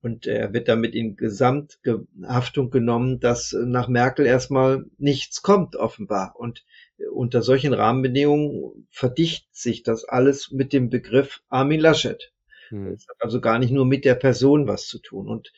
Und 0.01 0.27
er 0.27 0.53
wird 0.53 0.69
damit 0.69 0.95
in 0.95 1.17
Gesamthaftung 1.17 2.71
genommen, 2.71 3.19
dass 3.19 3.53
nach 3.53 3.89
Merkel 3.89 4.27
erstmal 4.27 4.85
nichts 4.97 5.43
kommt, 5.43 5.75
offenbar. 5.75 6.35
Und 6.39 6.65
unter 7.13 7.43
solchen 7.43 7.73
Rahmenbedingungen 7.75 8.87
verdichtet 8.91 9.49
sich 9.53 9.83
das 9.83 10.05
alles 10.05 10.53
mit 10.53 10.73
dem 10.73 10.89
Begriff 10.89 11.43
Armin 11.49 11.81
Laschet. 11.81 12.33
Hm. 12.69 12.93
Es 12.93 13.09
hat 13.09 13.17
also 13.21 13.41
gar 13.41 13.59
nicht 13.59 13.73
nur 13.73 13.87
mit 13.87 14.05
der 14.05 14.15
Person 14.15 14.69
was 14.69 14.87
zu 14.87 15.01
tun. 15.01 15.29
Und 15.29 15.53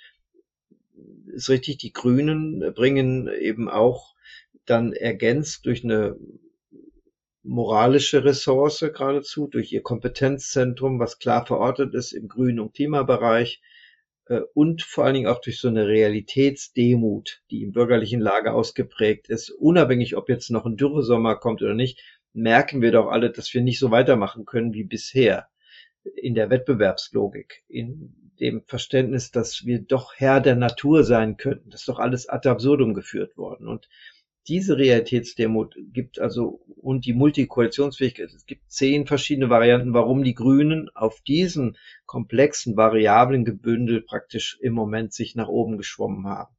ist 1.27 1.49
richtig, 1.49 1.79
die 1.79 1.93
Grünen 1.93 2.73
bringen 2.75 3.29
eben 3.29 3.69
auch 3.69 4.15
dann 4.67 4.93
ergänzt 4.93 5.67
durch 5.67 5.85
eine 5.85 6.17
moralische 7.43 8.25
Ressource 8.25 8.81
geradezu, 8.81 9.49
durch 9.49 9.73
ihr 9.73 9.83
Kompetenzzentrum, 9.83 10.99
was 10.99 11.19
klar 11.19 11.47
verortet 11.47 11.95
ist 11.95 12.13
im 12.13 12.29
Grün- 12.29 12.61
und 12.61 12.75
Klimabereich 12.75 13.63
äh, 14.27 14.41
und 14.55 14.83
vor 14.83 15.05
allen 15.05 15.15
Dingen 15.15 15.27
auch 15.27 15.41
durch 15.41 15.59
so 15.59 15.69
eine 15.69 15.87
Realitätsdemut, 15.87 17.43
die 17.51 17.63
im 17.63 17.73
bürgerlichen 17.73 18.21
Lager 18.21 18.55
ausgeprägt 18.55 19.29
ist, 19.29 19.51
unabhängig 19.51 20.17
ob 20.17 20.29
jetzt 20.29 20.51
noch 20.51 20.67
ein 20.67 20.77
Dürresommer 20.77 21.37
kommt 21.37 21.63
oder 21.63 21.75
nicht, 21.75 22.01
merken 22.33 22.83
wir 22.83 22.93
doch 22.93 23.09
alle, 23.09 23.31
dass 23.31 23.53
wir 23.55 23.63
nicht 23.63 23.79
so 23.79 23.91
weitermachen 23.91 24.45
können 24.45 24.73
wie 24.73 24.85
bisher 24.85 25.49
in 26.15 26.35
der 26.35 26.51
Wettbewerbslogik, 26.51 27.65
in 27.69 28.20
dem 28.41 28.63
Verständnis, 28.67 29.31
dass 29.31 29.67
wir 29.67 29.81
doch 29.81 30.15
Herr 30.17 30.41
der 30.41 30.57
Natur 30.57 31.05
sein 31.05 31.37
könnten. 31.37 31.71
Das 31.71 31.83
ist 31.83 31.89
doch 31.89 31.99
alles 31.99 32.29
ad 32.29 32.49
absurdum 32.49 32.95
geführt 32.95 33.37
worden. 33.37 33.69
Und 33.69 33.89
diese 34.49 34.79
Realitätsdemut 34.79 35.77
gibt 35.93 36.19
also 36.19 36.61
und 36.77 37.05
die 37.05 37.13
Multikoalitionsfähigkeit, 37.13 38.33
es 38.33 38.47
gibt 38.47 38.71
zehn 38.71 39.07
verschiedene 39.07 39.51
Varianten, 39.51 39.93
warum 39.93 40.25
die 40.25 40.35
Grünen 40.35 40.89
auf 40.95 41.21
diesen 41.21 41.77
komplexen 42.07 42.77
Variablen 42.77 43.45
gebündelt 43.45 44.07
praktisch 44.07 44.59
im 44.61 44.73
Moment 44.73 45.13
sich 45.13 45.37
nach 45.37 45.49
oben 45.49 45.77
geschwommen 45.77 46.27
haben. 46.27 46.55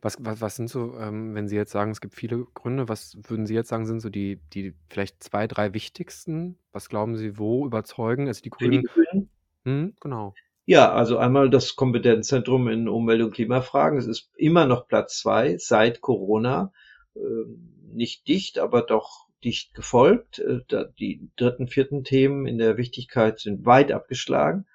Was, 0.00 0.16
was, 0.20 0.40
was 0.40 0.56
sind 0.56 0.68
so, 0.68 0.96
ähm, 0.98 1.34
wenn 1.34 1.48
Sie 1.48 1.56
jetzt 1.56 1.72
sagen, 1.72 1.90
es 1.90 2.00
gibt 2.00 2.14
viele 2.14 2.44
Gründe, 2.54 2.88
was 2.88 3.18
würden 3.28 3.46
Sie 3.46 3.54
jetzt 3.54 3.68
sagen, 3.68 3.86
sind 3.86 4.00
so 4.00 4.10
die, 4.10 4.40
die 4.52 4.74
vielleicht 4.88 5.22
zwei, 5.22 5.46
drei 5.46 5.74
wichtigsten? 5.74 6.56
Was 6.70 6.88
glauben 6.88 7.16
Sie, 7.16 7.38
wo 7.38 7.66
überzeugen? 7.66 8.28
Also 8.28 8.42
die 8.42 8.50
Grünen. 8.50 8.82
Die 8.82 8.86
Grünen? 8.86 9.30
Hm, 9.64 9.94
genau. 10.00 10.34
Ja, 10.64 10.92
also 10.92 11.18
einmal 11.18 11.50
das 11.50 11.74
Kompetenzzentrum 11.74 12.68
in 12.68 12.88
Umwelt- 12.88 13.22
und 13.22 13.34
Klimafragen. 13.34 13.98
Es 13.98 14.06
ist 14.06 14.30
immer 14.36 14.64
noch 14.64 14.86
Platz 14.86 15.18
zwei 15.18 15.56
seit 15.58 16.00
Corona. 16.00 16.72
Ähm, 17.16 17.90
nicht 17.92 18.28
dicht, 18.28 18.58
aber 18.60 18.82
doch 18.82 19.26
dicht 19.42 19.74
gefolgt. 19.74 20.38
Äh, 20.38 20.60
die 21.00 21.28
dritten, 21.36 21.66
vierten 21.66 22.04
Themen 22.04 22.46
in 22.46 22.58
der 22.58 22.76
Wichtigkeit 22.76 23.40
sind 23.40 23.66
weit 23.66 23.90
abgeschlagen, 23.90 24.66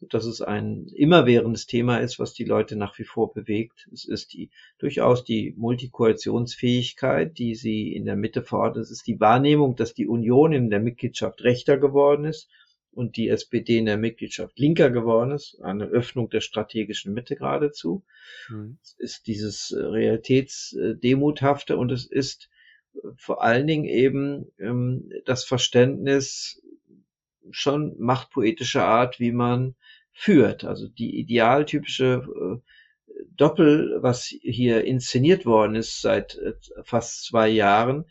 dass 0.00 0.24
es 0.24 0.42
ein 0.42 0.88
immerwährendes 0.88 1.66
Thema 1.66 1.98
ist, 1.98 2.18
was 2.18 2.34
die 2.34 2.44
Leute 2.44 2.74
nach 2.74 2.98
wie 2.98 3.04
vor 3.04 3.32
bewegt. 3.32 3.88
Es 3.92 4.04
ist 4.04 4.32
die 4.32 4.50
durchaus 4.78 5.22
die 5.22 5.54
Multikoalitionsfähigkeit, 5.56 7.38
die 7.38 7.54
sie 7.54 7.94
in 7.94 8.04
der 8.04 8.16
Mitte 8.16 8.42
fordert. 8.42 8.78
Es 8.78 8.90
ist 8.90 9.06
die 9.06 9.20
Wahrnehmung, 9.20 9.76
dass 9.76 9.94
die 9.94 10.08
Union 10.08 10.52
in 10.52 10.70
der 10.70 10.80
Mitgliedschaft 10.80 11.44
rechter 11.44 11.78
geworden 11.78 12.24
ist 12.24 12.50
und 12.96 13.18
die 13.18 13.28
SPD 13.28 13.76
in 13.76 13.84
der 13.84 13.98
Mitgliedschaft 13.98 14.58
linker 14.58 14.90
geworden 14.90 15.32
ist, 15.32 15.60
eine 15.60 15.84
Öffnung 15.84 16.30
der 16.30 16.40
strategischen 16.40 17.12
Mitte 17.12 17.36
geradezu. 17.36 18.04
Mhm. 18.48 18.78
Es 18.82 18.94
ist 18.98 19.26
dieses 19.26 19.70
äh, 19.70 19.80
Realitätsdemuthafte 19.80 21.76
und 21.76 21.92
es 21.92 22.06
ist 22.06 22.48
äh, 22.94 23.00
vor 23.18 23.42
allen 23.42 23.66
Dingen 23.66 23.84
eben 23.84 24.50
ähm, 24.58 25.12
das 25.26 25.44
Verständnis 25.44 26.62
schon 27.50 27.94
machtpoetischer 27.98 28.86
Art, 28.86 29.20
wie 29.20 29.32
man 29.32 29.74
führt. 30.12 30.64
Also 30.64 30.88
die 30.88 31.18
idealtypische 31.18 32.26
äh, 32.26 33.22
Doppel, 33.36 33.98
was 34.00 34.24
hier 34.24 34.84
inszeniert 34.84 35.44
worden 35.44 35.74
ist 35.74 36.00
seit 36.00 36.36
äh, 36.38 36.54
fast 36.82 37.26
zwei 37.26 37.50
Jahren, 37.50 38.06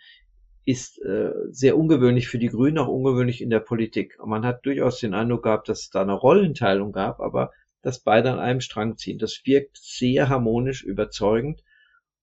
ist 0.65 0.99
äh, 1.03 1.31
sehr 1.51 1.77
ungewöhnlich 1.77 2.27
für 2.27 2.39
die 2.39 2.49
Grünen, 2.49 2.79
auch 2.79 2.87
ungewöhnlich 2.87 3.41
in 3.41 3.51
der 3.51 3.59
Politik. 3.59 4.17
Und 4.19 4.29
man 4.29 4.45
hat 4.45 4.65
durchaus 4.65 4.99
den 4.99 5.13
Eindruck 5.13 5.43
gehabt, 5.43 5.69
dass 5.69 5.81
es 5.81 5.89
da 5.91 6.01
eine 6.01 6.13
Rollenteilung 6.13 6.91
gab, 6.91 7.19
aber 7.19 7.51
dass 7.83 7.99
beide 7.99 8.31
an 8.31 8.39
einem 8.39 8.61
Strang 8.61 8.97
ziehen. 8.97 9.19
Das 9.19 9.41
wirkt 9.45 9.77
sehr 9.77 10.27
harmonisch, 10.27 10.83
überzeugend 10.83 11.63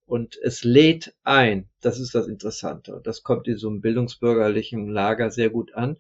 und 0.06 0.36
es 0.42 0.64
lädt 0.64 1.14
ein. 1.22 1.68
Das 1.80 2.00
ist 2.00 2.16
das 2.16 2.26
Interessante. 2.26 3.00
Das 3.04 3.22
kommt 3.22 3.46
in 3.46 3.56
so 3.56 3.68
einem 3.68 3.80
bildungsbürgerlichen 3.80 4.88
Lager 4.88 5.30
sehr 5.30 5.50
gut 5.50 5.74
an. 5.74 5.98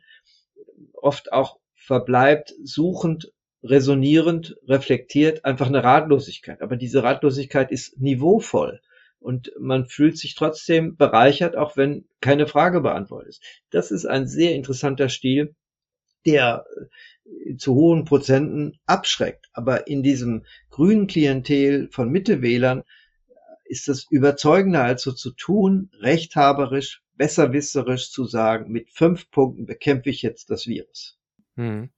Oft 0.94 1.32
auch 1.32 1.60
verbleibt 1.76 2.54
suchend 2.62 3.32
resonierend, 3.62 4.56
reflektiert, 4.66 5.44
einfach 5.44 5.68
eine 5.68 5.84
Ratlosigkeit. 5.84 6.60
Aber 6.60 6.76
diese 6.76 7.04
Ratlosigkeit 7.04 7.70
ist 7.70 8.00
niveauvoll 8.00 8.80
und 9.22 9.52
man 9.58 9.86
fühlt 9.86 10.18
sich 10.18 10.34
trotzdem 10.34 10.96
bereichert, 10.96 11.56
auch 11.56 11.76
wenn 11.76 12.04
keine 12.20 12.46
Frage 12.46 12.80
beantwortet 12.80 13.30
ist. 13.30 13.42
Das 13.70 13.90
ist 13.90 14.06
ein 14.06 14.26
sehr 14.26 14.54
interessanter 14.54 15.08
Stil, 15.08 15.54
der 16.26 16.64
äh, 17.46 17.56
zu 17.56 17.74
hohen 17.74 18.04
Prozenten 18.04 18.78
abschreckt. 18.86 19.48
Aber 19.52 19.86
in 19.86 20.02
diesem 20.02 20.44
grünen 20.70 21.06
Klientel 21.06 21.88
von 21.90 22.10
Mittewählern 22.10 22.82
ist 23.64 23.88
das 23.88 24.06
überzeugender 24.10 24.84
als 24.84 25.02
so 25.02 25.12
zu 25.12 25.30
tun, 25.30 25.90
rechthaberisch, 26.00 27.02
besserwisserisch 27.16 28.10
zu 28.10 28.24
sagen, 28.24 28.70
mit 28.70 28.90
fünf 28.90 29.30
Punkten 29.30 29.66
bekämpfe 29.66 30.10
ich 30.10 30.22
jetzt 30.22 30.50
das 30.50 30.66
Virus. 30.66 31.18
Mhm. 31.56 31.90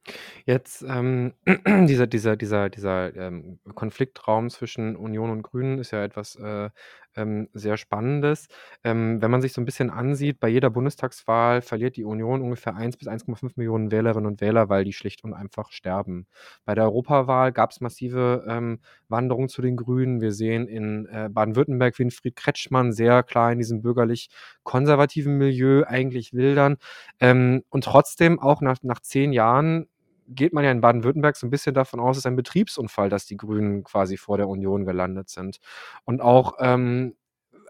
Jetzt, 0.47 0.83
ähm, 0.83 1.35
dieser 1.89 2.07
dieser 2.07 2.37
dieser 2.37 2.71
dieser, 2.71 3.15
ähm, 3.15 3.61
Konfliktraum 3.75 4.51
zwischen 4.51 4.97
Union 4.97 5.31
und 5.31 5.43
Grünen 5.43 5.79
ist 5.79 5.93
ja 5.93 6.03
etwas, 6.05 6.35
äh, 6.37 6.71
ähm, 7.17 7.49
sehr 7.53 7.77
Spannendes. 7.77 8.49
Ähm, 8.83 9.21
wenn 9.23 9.31
man 9.31 9.43
sich 9.43 9.53
so 9.53 9.61
ein 9.61 9.65
bisschen 9.65 9.91
ansieht, 9.91 10.41
bei 10.41 10.49
jeder 10.49 10.71
Bundestagswahl 10.71 11.63
verliert 11.63 11.97
die 11.97 12.05
Union 12.05 12.43
ungefähr 12.43 12.77
1 12.77 12.97
bis 12.97 13.09
1,5 13.09 13.53
Millionen 13.57 13.91
Wählerinnen 13.91 14.27
und 14.27 14.41
Wähler, 14.41 14.69
weil 14.69 14.85
die 14.85 14.93
schlicht 14.93 15.25
und 15.25 15.35
einfach 15.35 15.71
sterben. 15.73 16.27
Bei 16.65 16.75
der 16.75 16.85
Europawahl 16.85 17.53
gab 17.53 17.71
es 17.71 17.81
massive, 17.81 18.45
ähm, 18.49 18.81
Wanderungen 19.09 19.49
zu 19.49 19.63
den 19.63 19.77
Grünen. 19.77 20.21
Wir 20.21 20.33
sehen 20.33 20.67
in, 20.69 21.07
äh, 21.07 21.29
Baden-Württemberg 21.31 21.99
Winfried 21.99 22.37
Kretschmann 22.37 22.93
sehr 22.93 23.23
klar 23.23 23.53
in 23.53 23.59
diesem 23.59 23.83
bürgerlich-konservativen 23.83 25.37
Milieu 25.39 25.85
eigentlich 25.87 26.33
wildern. 26.33 26.77
Ähm, 27.21 27.63
und 27.71 27.85
trotzdem 27.85 28.41
auch 28.41 28.61
nach 28.61 28.79
nach 28.83 29.01
10 29.01 29.33
Jahren 29.33 29.87
geht 30.29 30.53
man 30.53 30.65
ja 30.65 30.71
in 30.71 30.81
Baden-Württemberg 30.81 31.37
so 31.37 31.47
ein 31.47 31.51
bisschen 31.51 31.75
davon 31.75 32.01
aus, 32.01 32.17
es 32.17 32.23
ist 32.23 32.27
ein 32.27 32.37
Betriebsunfall, 32.37 33.09
dass 33.09 33.27
die 33.27 33.37
Grünen 33.37 33.85
quasi 33.85 34.17
vor 34.17 34.37
der 34.37 34.49
Union 34.49 34.85
gelandet 34.85 35.29
sind. 35.29 35.59
Und 36.05 36.21
auch, 36.21 36.55
ähm, 36.61 37.17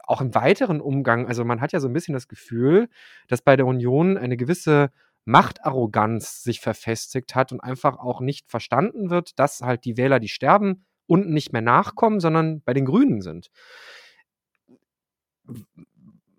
auch 0.07 0.21
im 0.21 0.35
weiteren 0.35 0.81
Umgang, 0.81 1.27
also 1.27 1.45
man 1.45 1.61
hat 1.61 1.73
ja 1.73 1.81
so 1.81 1.89
ein 1.89 1.93
bisschen 1.93 2.15
das 2.15 2.29
Gefühl, 2.29 2.89
dass 3.29 3.43
bei 3.43 3.57
der 3.57 3.67
Union 3.67 4.17
eine 4.17 4.37
gewisse 4.37 4.91
Machtarroganz 5.25 6.43
sich 6.43 6.61
verfestigt 6.61 7.35
hat 7.35 7.53
und 7.53 7.61
einfach 7.61 7.99
auch 7.99 8.21
nicht 8.21 8.51
verstanden 8.51 9.11
wird, 9.11 9.39
dass 9.39 9.63
halt 9.63 9.85
die 9.85 9.97
Wähler, 9.97 10.21
die 10.21 10.29
sterben, 10.29 10.85
unten 11.07 11.33
nicht 11.33 11.53
mehr 11.53 11.63
nachkommen, 11.63 12.21
sondern 12.21 12.61
bei 12.63 12.75
den 12.75 12.85
Grünen 12.85 13.23
sind 13.23 13.51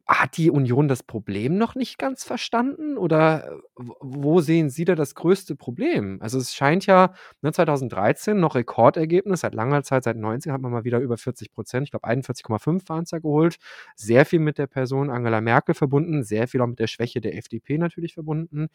hat 0.07 0.37
die 0.37 0.51
Union 0.51 0.87
das 0.87 1.01
Problem 1.01 1.57
noch 1.57 1.73
nicht 1.73 1.97
ganz 1.97 2.23
verstanden 2.23 2.97
oder 2.97 3.51
äh, 3.51 3.55
wo 3.99 4.39
sehen 4.39 4.69
Sie 4.69 4.85
da 4.85 4.93
das 4.93 5.15
größte 5.15 5.55
Problem? 5.55 6.19
Also 6.21 6.37
es 6.37 6.53
scheint 6.53 6.85
ja 6.85 7.13
ne, 7.41 7.51
2013 7.51 8.39
noch 8.39 8.53
Rekordergebnis, 8.55 9.41
seit 9.41 9.55
langer 9.55 9.81
Zeit, 9.83 10.03
seit 10.03 10.17
19 10.17 10.51
hat 10.51 10.61
man 10.61 10.71
mal 10.71 10.83
wieder 10.83 10.99
über 10.99 11.17
40 11.17 11.51
Prozent, 11.51 11.85
ich 11.85 11.91
glaube 11.91 12.07
41,5 12.07 12.87
waren 12.87 13.03
es 13.03 13.11
ja 13.11 13.19
geholt, 13.19 13.57
sehr 13.95 14.25
viel 14.25 14.39
mit 14.39 14.59
der 14.59 14.67
Person 14.67 15.09
Angela 15.09 15.41
Merkel 15.41 15.73
verbunden, 15.73 16.23
sehr 16.23 16.47
viel 16.47 16.61
auch 16.61 16.67
mit 16.67 16.79
der 16.79 16.87
Schwäche 16.87 17.19
der 17.19 17.35
FDP 17.35 17.79
natürlich 17.79 18.13
verbunden. 18.13 18.67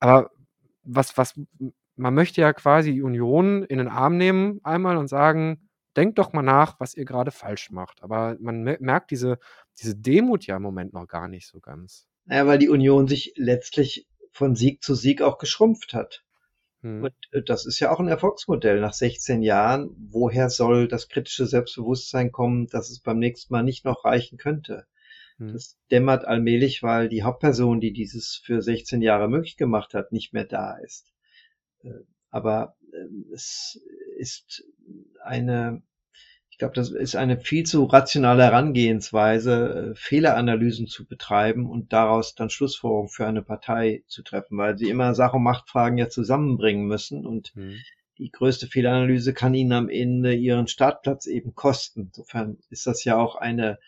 Aber 0.00 0.30
was, 0.82 1.16
was, 1.16 1.40
man 1.96 2.14
möchte 2.14 2.40
ja 2.40 2.52
quasi 2.52 2.92
die 2.92 3.02
Union 3.02 3.62
in 3.62 3.78
den 3.78 3.88
Arm 3.88 4.16
nehmen 4.16 4.60
einmal 4.64 4.96
und 4.96 5.06
sagen, 5.08 5.68
denkt 5.96 6.18
doch 6.18 6.32
mal 6.32 6.42
nach, 6.42 6.80
was 6.80 6.94
ihr 6.94 7.04
gerade 7.04 7.30
falsch 7.30 7.70
macht. 7.70 8.02
Aber 8.02 8.36
man 8.40 8.62
merkt 8.62 9.10
diese, 9.10 9.38
diese 9.80 9.96
Demut 9.96 10.46
ja 10.46 10.56
im 10.56 10.62
Moment 10.62 10.92
noch 10.92 11.06
gar 11.06 11.28
nicht 11.28 11.46
so 11.46 11.60
ganz. 11.60 12.08
Naja, 12.26 12.46
weil 12.46 12.58
die 12.58 12.68
Union 12.68 13.06
sich 13.08 13.34
letztlich 13.36 14.08
von 14.30 14.56
Sieg 14.56 14.82
zu 14.82 14.94
Sieg 14.94 15.22
auch 15.22 15.38
geschrumpft 15.38 15.94
hat. 15.94 16.24
Hm. 16.80 17.04
Und 17.04 17.14
äh, 17.32 17.42
das 17.42 17.66
ist 17.66 17.80
ja 17.80 17.90
auch 17.90 18.00
ein 18.00 18.08
Erfolgsmodell 18.08 18.80
nach 18.80 18.92
16 18.92 19.42
Jahren. 19.42 19.90
Woher 20.10 20.50
soll 20.50 20.88
das 20.88 21.08
kritische 21.08 21.46
Selbstbewusstsein 21.46 22.32
kommen, 22.32 22.66
dass 22.68 22.90
es 22.90 23.00
beim 23.00 23.18
nächsten 23.18 23.52
Mal 23.52 23.62
nicht 23.62 23.84
noch 23.84 24.04
reichen 24.04 24.38
könnte? 24.38 24.86
Hm. 25.38 25.52
Das 25.52 25.78
dämmert 25.90 26.24
allmählich, 26.24 26.82
weil 26.82 27.08
die 27.08 27.22
Hauptperson, 27.22 27.80
die 27.80 27.92
dieses 27.92 28.40
für 28.44 28.62
16 28.62 29.02
Jahre 29.02 29.28
möglich 29.28 29.56
gemacht 29.56 29.94
hat, 29.94 30.12
nicht 30.12 30.32
mehr 30.32 30.44
da 30.44 30.76
ist. 30.76 31.12
Äh, 31.82 31.90
aber 32.30 32.76
ähm, 32.92 33.26
es 33.32 33.80
ist 34.18 34.64
eine, 35.22 35.82
ich 36.54 36.58
glaube, 36.58 36.76
das 36.76 36.90
ist 36.90 37.16
eine 37.16 37.36
viel 37.36 37.64
zu 37.64 37.82
rationale 37.82 38.44
Herangehensweise, 38.44 39.90
äh, 39.90 39.94
Fehleranalysen 39.96 40.86
zu 40.86 41.04
betreiben 41.04 41.68
und 41.68 41.92
daraus 41.92 42.36
dann 42.36 42.48
Schlussfolgerungen 42.48 43.08
für 43.08 43.26
eine 43.26 43.42
Partei 43.42 44.04
zu 44.06 44.22
treffen, 44.22 44.56
weil 44.56 44.78
sie 44.78 44.88
immer 44.88 45.16
Sach- 45.16 45.34
und 45.34 45.42
Machtfragen 45.42 45.98
ja 45.98 46.08
zusammenbringen 46.08 46.86
müssen 46.86 47.26
und 47.26 47.56
mhm. 47.56 47.80
die 48.18 48.30
größte 48.30 48.68
Fehleranalyse 48.68 49.34
kann 49.34 49.52
ihnen 49.52 49.72
am 49.72 49.88
Ende 49.88 50.32
ihren 50.32 50.68
Startplatz 50.68 51.26
eben 51.26 51.56
kosten. 51.56 52.02
Insofern 52.02 52.58
ist 52.70 52.86
das 52.86 53.02
ja 53.02 53.16
auch 53.16 53.34
eine 53.34 53.80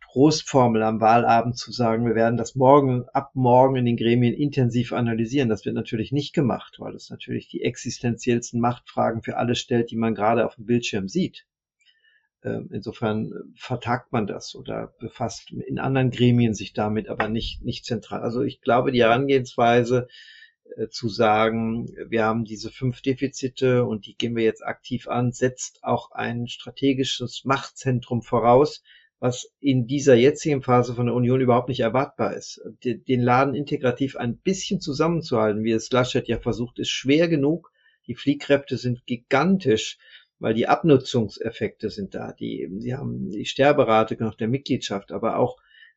Trostformel 0.00 0.80
am 0.84 1.00
Wahlabend 1.00 1.58
zu 1.58 1.72
sagen, 1.72 2.06
wir 2.06 2.14
werden 2.14 2.36
das 2.36 2.54
morgen, 2.54 3.06
ab 3.12 3.32
morgen 3.34 3.74
in 3.74 3.84
den 3.84 3.96
Gremien 3.96 4.34
intensiv 4.34 4.92
analysieren. 4.92 5.48
Das 5.48 5.64
wird 5.64 5.74
natürlich 5.74 6.12
nicht 6.12 6.34
gemacht, 6.34 6.76
weil 6.78 6.94
es 6.94 7.10
natürlich 7.10 7.48
die 7.48 7.62
existenziellsten 7.62 8.60
Machtfragen 8.60 9.24
für 9.24 9.38
alle 9.38 9.56
stellt, 9.56 9.90
die 9.90 9.96
man 9.96 10.14
gerade 10.14 10.46
auf 10.46 10.54
dem 10.54 10.66
Bildschirm 10.66 11.08
sieht. 11.08 11.46
Ähm, 12.44 12.68
insofern 12.70 13.32
vertagt 13.56 14.12
man 14.12 14.26
das 14.26 14.54
oder 14.54 14.94
befasst 14.98 15.50
in 15.50 15.78
anderen 15.78 16.10
Gremien 16.10 16.54
sich 16.54 16.74
damit, 16.74 17.08
aber 17.08 17.28
nicht, 17.28 17.64
nicht 17.64 17.86
zentral. 17.86 18.20
Also 18.20 18.42
ich 18.42 18.60
glaube, 18.60 18.92
die 18.92 19.02
Herangehensweise 19.02 20.08
äh, 20.76 20.88
zu 20.88 21.08
sagen, 21.08 21.88
wir 22.08 22.24
haben 22.24 22.44
diese 22.44 22.70
fünf 22.70 23.00
Defizite 23.00 23.84
und 23.84 24.06
die 24.06 24.14
gehen 24.14 24.36
wir 24.36 24.44
jetzt 24.44 24.64
aktiv 24.64 25.08
an, 25.08 25.32
setzt 25.32 25.82
auch 25.82 26.10
ein 26.10 26.46
strategisches 26.46 27.44
Machtzentrum 27.44 28.20
voraus, 28.20 28.82
was 29.20 29.50
in 29.58 29.86
dieser 29.86 30.14
jetzigen 30.14 30.62
Phase 30.62 30.94
von 30.94 31.06
der 31.06 31.14
Union 31.14 31.40
überhaupt 31.40 31.70
nicht 31.70 31.80
erwartbar 31.80 32.34
ist. 32.34 32.60
Den 32.82 33.22
Laden 33.22 33.54
integrativ 33.54 34.16
ein 34.16 34.36
bisschen 34.36 34.80
zusammenzuhalten, 34.80 35.64
wie 35.64 35.72
es 35.72 35.90
Laschet 35.90 36.28
ja 36.28 36.38
versucht, 36.40 36.78
ist 36.78 36.90
schwer 36.90 37.28
genug. 37.28 37.72
Die 38.06 38.14
Fliehkräfte 38.14 38.76
sind 38.76 39.06
gigantisch, 39.06 39.96
weil 40.44 40.52
die 40.52 40.68
Abnutzungseffekte 40.68 41.88
sind 41.88 42.14
da. 42.14 42.32
Die, 42.32 42.68
sie 42.76 42.94
haben 42.94 43.30
die 43.30 43.46
Sterberate 43.46 44.14
nach 44.20 44.34
der 44.34 44.46
Mitgliedschaft, 44.46 45.10
aber 45.10 45.38
auch 45.38 45.56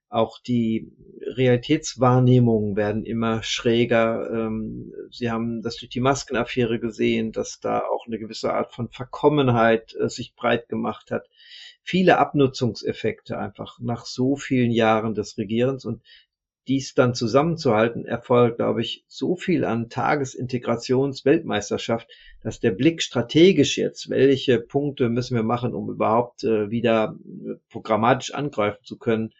auch 0.09 0.39
die 0.39 0.89
Realitätswahrnehmungen 1.19 2.77
werden 2.77 3.03
immer 3.03 3.43
schräger. 3.43 4.29
Ähm, 4.31 4.93
sie 5.11 5.29
haben 5.29 5.61
das 5.61 5.75
durch 5.75 5.89
die 5.89 5.99
Maskenaffäre 5.99 6.79
gesehen, 6.79 7.33
dass 7.33 7.59
da 7.59 7.81
auch 7.81 8.07
eine 8.07 8.17
gewisse 8.17 8.53
Art 8.53 8.71
von 8.73 8.87
Verkommenheit 8.87 9.93
äh, 9.99 10.07
sich 10.07 10.33
breit 10.33 10.69
gemacht 10.69 11.11
hat 11.11 11.27
viele 11.87 12.17
Abnutzungseffekte 12.17 13.37
einfach 13.37 13.79
nach 13.79 14.05
so 14.05 14.35
vielen 14.35 14.71
Jahren 14.71 15.15
des 15.15 15.37
Regierens 15.37 15.85
und 15.85 16.01
dies 16.67 16.93
dann 16.93 17.15
zusammenzuhalten, 17.15 18.05
erfolgt, 18.05 18.57
glaube 18.57 18.81
ich, 18.81 19.05
so 19.07 19.35
viel 19.35 19.63
an 19.63 19.89
Tagesintegrationsweltmeisterschaft, 19.89 22.07
dass 22.41 22.59
der 22.59 22.71
Blick 22.71 23.01
strategisch 23.01 23.77
jetzt, 23.77 24.09
welche 24.09 24.59
Punkte 24.59 25.09
müssen 25.09 25.35
wir 25.35 25.43
machen, 25.43 25.73
um 25.73 25.89
überhaupt 25.89 26.43
äh, 26.43 26.69
wieder 26.69 27.15
äh, 27.25 27.53
programmatisch 27.69 28.33
angreifen 28.33 28.83
zu 28.83 28.97
können, 28.97 29.33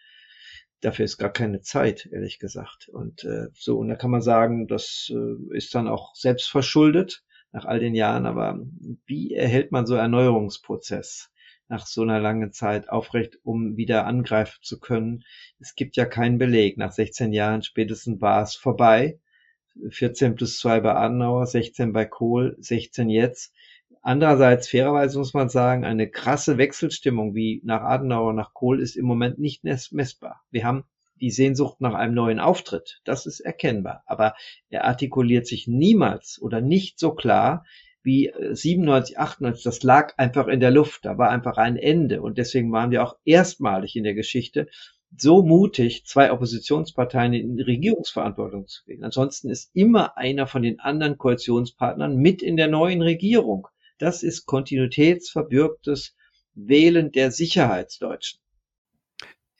dafür 0.80 1.04
ist 1.04 1.18
gar 1.18 1.32
keine 1.32 1.60
Zeit, 1.60 2.08
ehrlich 2.10 2.38
gesagt. 2.38 2.88
Und 2.88 3.24
äh, 3.24 3.48
so, 3.54 3.78
und 3.78 3.88
da 3.88 3.96
kann 3.96 4.10
man 4.10 4.22
sagen, 4.22 4.66
das 4.66 5.12
äh, 5.12 5.56
ist 5.56 5.74
dann 5.74 5.88
auch 5.88 6.14
selbst 6.14 6.50
verschuldet 6.50 7.22
nach 7.52 7.64
all 7.64 7.80
den 7.80 7.94
Jahren, 7.94 8.26
aber 8.26 8.60
wie 9.06 9.34
erhält 9.34 9.72
man 9.72 9.86
so 9.86 9.94
Erneuerungsprozess? 9.94 11.30
Nach 11.68 11.86
so 11.86 12.02
einer 12.02 12.20
langen 12.20 12.52
Zeit 12.52 12.88
aufrecht, 12.88 13.38
um 13.44 13.76
wieder 13.76 14.06
angreifen 14.06 14.58
zu 14.62 14.80
können. 14.80 15.24
Es 15.60 15.74
gibt 15.74 15.96
ja 15.96 16.04
keinen 16.04 16.38
Beleg. 16.38 16.78
Nach 16.78 16.92
16 16.92 17.32
Jahren 17.32 17.62
spätestens 17.62 18.20
war 18.20 18.42
es 18.42 18.54
vorbei. 18.54 19.18
14 19.90 20.34
plus 20.34 20.58
2 20.58 20.80
bei 20.80 20.94
Adenauer, 20.94 21.46
16 21.46 21.92
bei 21.92 22.04
Kohl, 22.04 22.56
16 22.58 23.10
jetzt. 23.10 23.54
Andererseits, 24.02 24.68
fairerweise 24.68 25.18
muss 25.18 25.34
man 25.34 25.48
sagen, 25.48 25.84
eine 25.84 26.08
krasse 26.08 26.56
Wechselstimmung 26.56 27.34
wie 27.34 27.60
nach 27.64 27.82
Adenauer, 27.82 28.32
nach 28.32 28.54
Kohl 28.54 28.80
ist 28.80 28.96
im 28.96 29.04
Moment 29.04 29.38
nicht 29.38 29.64
messbar. 29.64 30.42
Wir 30.50 30.64
haben 30.64 30.84
die 31.20 31.30
Sehnsucht 31.30 31.80
nach 31.80 31.94
einem 31.94 32.14
neuen 32.14 32.38
Auftritt. 32.40 33.00
Das 33.04 33.26
ist 33.26 33.40
erkennbar. 33.40 34.02
Aber 34.06 34.34
er 34.70 34.84
artikuliert 34.84 35.46
sich 35.46 35.66
niemals 35.66 36.40
oder 36.40 36.60
nicht 36.60 36.98
so 36.98 37.12
klar, 37.12 37.64
wie 38.02 38.32
97, 38.52 39.16
äh, 39.16 39.18
98, 39.18 39.64
das 39.64 39.82
lag 39.82 40.14
einfach 40.16 40.48
in 40.48 40.60
der 40.60 40.70
Luft, 40.70 41.04
da 41.04 41.18
war 41.18 41.30
einfach 41.30 41.56
ein 41.56 41.76
Ende 41.76 42.22
und 42.22 42.38
deswegen 42.38 42.72
waren 42.72 42.90
wir 42.90 43.02
auch 43.02 43.16
erstmalig 43.24 43.96
in 43.96 44.04
der 44.04 44.14
Geschichte 44.14 44.68
so 45.16 45.42
mutig, 45.42 46.04
zwei 46.04 46.32
Oppositionsparteien 46.32 47.32
in 47.32 47.60
Regierungsverantwortung 47.60 48.66
zu 48.66 48.84
gehen. 48.84 49.04
Ansonsten 49.04 49.48
ist 49.48 49.70
immer 49.74 50.18
einer 50.18 50.46
von 50.46 50.62
den 50.62 50.80
anderen 50.80 51.16
Koalitionspartnern 51.16 52.16
mit 52.16 52.42
in 52.42 52.56
der 52.56 52.68
neuen 52.68 53.00
Regierung. 53.00 53.68
Das 53.98 54.22
ist 54.22 54.46
kontinuitätsverbürgtes 54.46 56.14
Wählen 56.54 57.10
der 57.10 57.30
Sicherheitsdeutschen. 57.30 58.40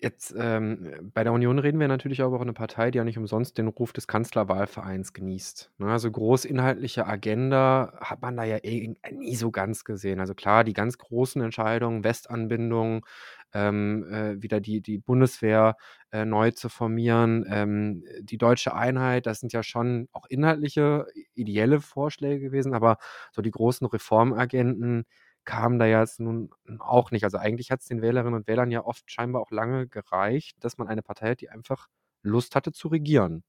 Jetzt 0.00 0.32
ähm, 0.38 1.10
bei 1.12 1.24
der 1.24 1.32
Union 1.32 1.58
reden 1.58 1.80
wir 1.80 1.88
natürlich 1.88 2.22
auch 2.22 2.28
über 2.28 2.40
eine 2.40 2.52
Partei, 2.52 2.92
die 2.92 2.98
ja 2.98 3.04
nicht 3.04 3.18
umsonst 3.18 3.58
den 3.58 3.66
Ruf 3.66 3.92
des 3.92 4.06
Kanzlerwahlvereins 4.06 5.12
genießt. 5.12 5.72
Ne? 5.78 5.86
Also 5.90 6.08
großinhaltliche 6.12 7.04
Agenda 7.04 7.98
hat 8.00 8.22
man 8.22 8.36
da 8.36 8.44
ja 8.44 8.58
eh 8.62 8.94
nie 9.10 9.34
so 9.34 9.50
ganz 9.50 9.82
gesehen. 9.82 10.20
Also 10.20 10.34
klar, 10.36 10.62
die 10.62 10.72
ganz 10.72 10.98
großen 10.98 11.42
Entscheidungen, 11.42 12.04
Westanbindung, 12.04 13.04
ähm, 13.52 14.04
äh, 14.12 14.40
wieder 14.40 14.60
die, 14.60 14.80
die 14.82 14.98
Bundeswehr 14.98 15.76
äh, 16.12 16.24
neu 16.24 16.52
zu 16.52 16.68
formieren, 16.68 17.44
ähm, 17.48 18.04
die 18.20 18.38
deutsche 18.38 18.74
Einheit, 18.74 19.26
das 19.26 19.40
sind 19.40 19.52
ja 19.52 19.64
schon 19.64 20.08
auch 20.12 20.26
inhaltliche, 20.28 21.06
ideelle 21.34 21.80
Vorschläge 21.80 22.40
gewesen, 22.40 22.72
aber 22.72 22.98
so 23.32 23.42
die 23.42 23.50
großen 23.50 23.86
Reformagenten, 23.86 25.06
kam 25.48 25.78
da 25.78 25.86
ja 25.86 26.04
nun 26.18 26.50
auch 26.78 27.10
nicht. 27.10 27.24
Also 27.24 27.38
eigentlich 27.38 27.70
hat 27.70 27.80
es 27.80 27.86
den 27.86 28.02
Wählerinnen 28.02 28.34
und 28.34 28.46
Wählern 28.46 28.70
ja 28.70 28.84
oft 28.84 29.10
scheinbar 29.10 29.40
auch 29.40 29.50
lange 29.50 29.88
gereicht, 29.88 30.58
dass 30.60 30.76
man 30.76 30.88
eine 30.88 31.00
Partei 31.00 31.30
hat, 31.30 31.40
die 31.40 31.48
einfach 31.48 31.88
Lust 32.22 32.54
hatte 32.54 32.70
zu 32.70 32.88
regieren. 32.88 33.42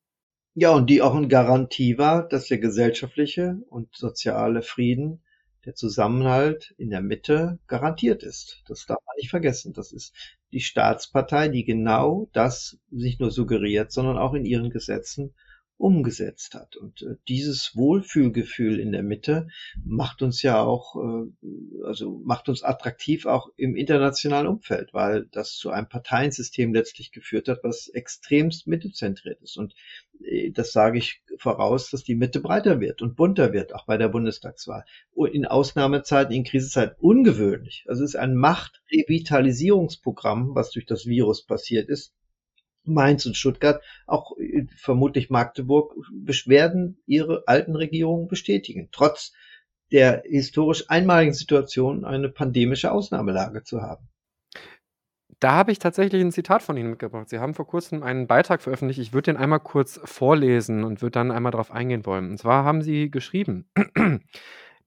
Ja, 0.53 0.71
und 0.71 0.89
die 0.89 1.01
auch 1.01 1.13
ein 1.13 1.27
Garantie 1.27 1.97
war, 1.97 2.25
dass 2.25 2.47
der 2.47 2.59
gesellschaftliche 2.59 3.57
und 3.67 3.93
soziale 3.93 4.61
Frieden, 4.61 5.23
der 5.65 5.75
Zusammenhalt 5.75 6.73
in 6.77 6.89
der 6.89 7.01
Mitte 7.01 7.59
garantiert 7.67 8.23
ist. 8.23 8.63
Das 8.65 8.85
darf 8.85 8.99
man 9.05 9.15
nicht 9.17 9.29
vergessen. 9.29 9.73
Das 9.73 9.91
ist 9.91 10.15
die 10.53 10.61
Staatspartei, 10.61 11.49
die 11.49 11.65
genau 11.65 12.29
das 12.31 12.79
nicht 12.89 13.19
nur 13.19 13.29
suggeriert, 13.29 13.91
sondern 13.91 14.17
auch 14.17 14.33
in 14.33 14.45
ihren 14.45 14.69
Gesetzen 14.69 15.35
umgesetzt 15.79 16.53
hat. 16.55 16.75
Und 16.75 17.01
äh, 17.01 17.15
dieses 17.27 17.75
Wohlfühlgefühl 17.75 18.79
in 18.79 18.91
der 18.91 19.01
Mitte 19.01 19.47
macht 19.83 20.21
uns 20.21 20.41
ja 20.41 20.61
auch, 20.61 20.97
äh, 20.97 21.27
also 21.85 22.19
macht 22.23 22.49
uns 22.49 22.63
attraktiv 22.63 23.25
auch 23.25 23.49
im 23.55 23.77
internationalen 23.77 24.47
Umfeld, 24.47 24.93
weil 24.93 25.27
das 25.31 25.55
zu 25.55 25.71
einem 25.71 25.87
Parteiensystem 25.87 26.73
letztlich 26.73 27.13
geführt 27.13 27.47
hat, 27.47 27.59
was 27.63 27.87
extremst 27.87 28.67
mittezentriert 28.67 29.41
ist. 29.41 29.55
Und 29.57 29.73
äh, 30.21 30.51
das 30.51 30.73
sage 30.73 30.97
ich 30.97 31.23
voraus, 31.37 31.89
dass 31.89 32.03
die 32.03 32.15
Mitte 32.15 32.41
breiter 32.41 32.81
wird 32.81 33.01
und 33.01 33.15
bunter 33.15 33.53
wird, 33.53 33.73
auch 33.73 33.85
bei 33.85 33.95
der 33.95 34.09
Bundestagswahl. 34.09 34.83
Und 35.11 35.33
in 35.33 35.45
Ausnahmezeiten, 35.45 36.35
in 36.35 36.43
Krisenzeiten 36.43 36.97
ungewöhnlich. 36.99 37.85
Also 37.87 38.03
es 38.03 38.15
ist 38.15 38.19
ein 38.19 38.35
Machtrevitalisierungsprogramm, 38.35 40.55
was 40.55 40.71
durch 40.71 40.85
das 40.85 41.05
Virus 41.05 41.45
passiert 41.45 41.87
ist, 41.87 42.13
Mainz 42.93 43.25
und 43.25 43.37
Stuttgart, 43.37 43.81
auch 44.05 44.37
äh, 44.37 44.65
vermutlich 44.75 45.29
Magdeburg, 45.29 45.95
Beschwerden 46.11 47.01
ihre 47.05 47.43
alten 47.47 47.75
Regierungen 47.75 48.27
bestätigen, 48.27 48.89
trotz 48.91 49.33
der 49.91 50.23
historisch 50.25 50.89
einmaligen 50.89 51.33
Situation 51.33 52.05
eine 52.05 52.29
pandemische 52.29 52.91
Ausnahmelage 52.91 53.63
zu 53.63 53.81
haben. 53.81 54.07
Da 55.39 55.53
habe 55.53 55.71
ich 55.71 55.79
tatsächlich 55.79 56.21
ein 56.21 56.33
Zitat 56.33 56.61
von 56.61 56.75
Ihnen 56.75 56.89
mitgebracht. 56.89 57.29
Sie 57.29 57.39
haben 57.39 57.53
vor 57.53 57.65
kurzem 57.65 58.03
einen 58.03 58.27
Beitrag 58.27 58.61
veröffentlicht. 58.61 58.99
Ich 58.99 59.13
würde 59.13 59.31
den 59.31 59.37
einmal 59.37 59.61
kurz 59.61 59.99
vorlesen 60.03 60.83
und 60.83 61.01
würde 61.01 61.11
dann 61.11 61.31
einmal 61.31 61.53
darauf 61.53 61.71
eingehen 61.71 62.05
wollen. 62.05 62.31
Und 62.31 62.37
zwar 62.37 62.65
haben 62.65 62.81
Sie 62.81 63.09
geschrieben, 63.09 63.69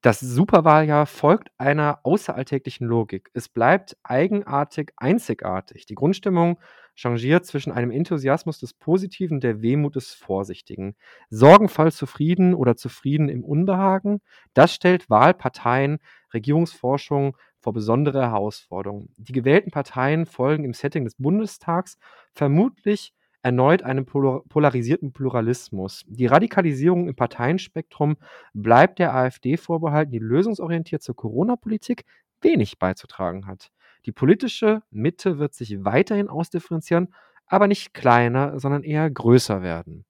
das 0.02 0.20
Superwahljahr 0.20 1.06
folgt 1.06 1.50
einer 1.56 2.00
außeralltäglichen 2.02 2.86
Logik. 2.86 3.30
Es 3.32 3.48
bleibt 3.48 3.96
eigenartig, 4.02 4.92
einzigartig. 4.96 5.86
Die 5.86 5.94
Grundstimmung 5.94 6.58
changiert 6.94 7.46
zwischen 7.46 7.72
einem 7.72 7.90
Enthusiasmus 7.90 8.58
des 8.58 8.74
Positiven 8.74 9.40
der 9.40 9.62
Wehmut 9.62 9.96
des 9.96 10.14
Vorsichtigen. 10.14 10.94
Sorgenvoll 11.30 11.92
zufrieden 11.92 12.54
oder 12.54 12.76
zufrieden 12.76 13.28
im 13.28 13.44
Unbehagen, 13.44 14.20
das 14.54 14.74
stellt 14.74 15.08
Wahlparteien, 15.08 15.98
Regierungsforschung 16.34 17.36
vor 17.58 17.72
besondere 17.72 18.22
Herausforderungen. 18.22 19.14
Die 19.16 19.32
gewählten 19.32 19.70
Parteien 19.70 20.26
folgen 20.26 20.64
im 20.64 20.74
Setting 20.74 21.04
des 21.04 21.14
Bundestags 21.16 21.96
vermutlich 22.34 23.12
erneut 23.42 23.82
einem 23.82 24.06
polarisierten 24.06 25.12
Pluralismus. 25.12 26.04
Die 26.06 26.26
Radikalisierung 26.26 27.08
im 27.08 27.16
Parteienspektrum 27.16 28.16
bleibt 28.54 28.98
der 29.00 29.14
AfD 29.14 29.56
vorbehalten, 29.56 30.12
die 30.12 30.20
lösungsorientiert 30.20 31.02
zur 31.02 31.16
Corona-Politik 31.16 32.04
wenig 32.40 32.78
beizutragen 32.78 33.46
hat. 33.46 33.70
Die 34.06 34.12
politische 34.12 34.82
Mitte 34.90 35.38
wird 35.38 35.54
sich 35.54 35.84
weiterhin 35.84 36.28
ausdifferenzieren, 36.28 37.14
aber 37.46 37.66
nicht 37.66 37.94
kleiner, 37.94 38.58
sondern 38.58 38.82
eher 38.82 39.08
größer 39.10 39.62
werden. 39.62 40.04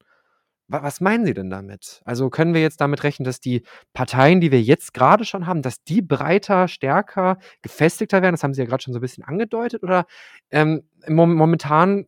Was 0.69 1.03
meinen 1.03 1.27
Sie 1.27 1.35
denn 1.35 1.51
damit? 1.51 2.01
Also 2.05 2.31
können 2.31 2.55
wir 2.55 2.63
jetzt 2.63 2.81
damit 2.81 3.05
rechnen, 3.05 3.25
dass 3.25 3.41
die 3.41 3.63
Parteien, 3.93 4.41
die 4.41 4.51
wir 4.51 4.63
jetzt 4.63 4.95
gerade 4.95 5.27
schon 5.27 5.47
haben, 5.47 5.61
dass 5.61 5.85
die 5.85 6.01
breiter, 6.01 6.67
stärker, 6.67 7.37
gefestigter 7.61 8.23
werden? 8.23 8.35
Das 8.35 8.43
haben 8.43 8.55
Sie 8.55 8.63
ja 8.63 8.67
gerade 8.67 8.83
schon 8.83 8.95
so 8.95 8.99
ein 8.99 9.03
bisschen 9.03 9.25
angedeutet. 9.25 9.83
Oder 9.83 10.07
ähm, 10.51 10.85
momentan, 11.09 12.07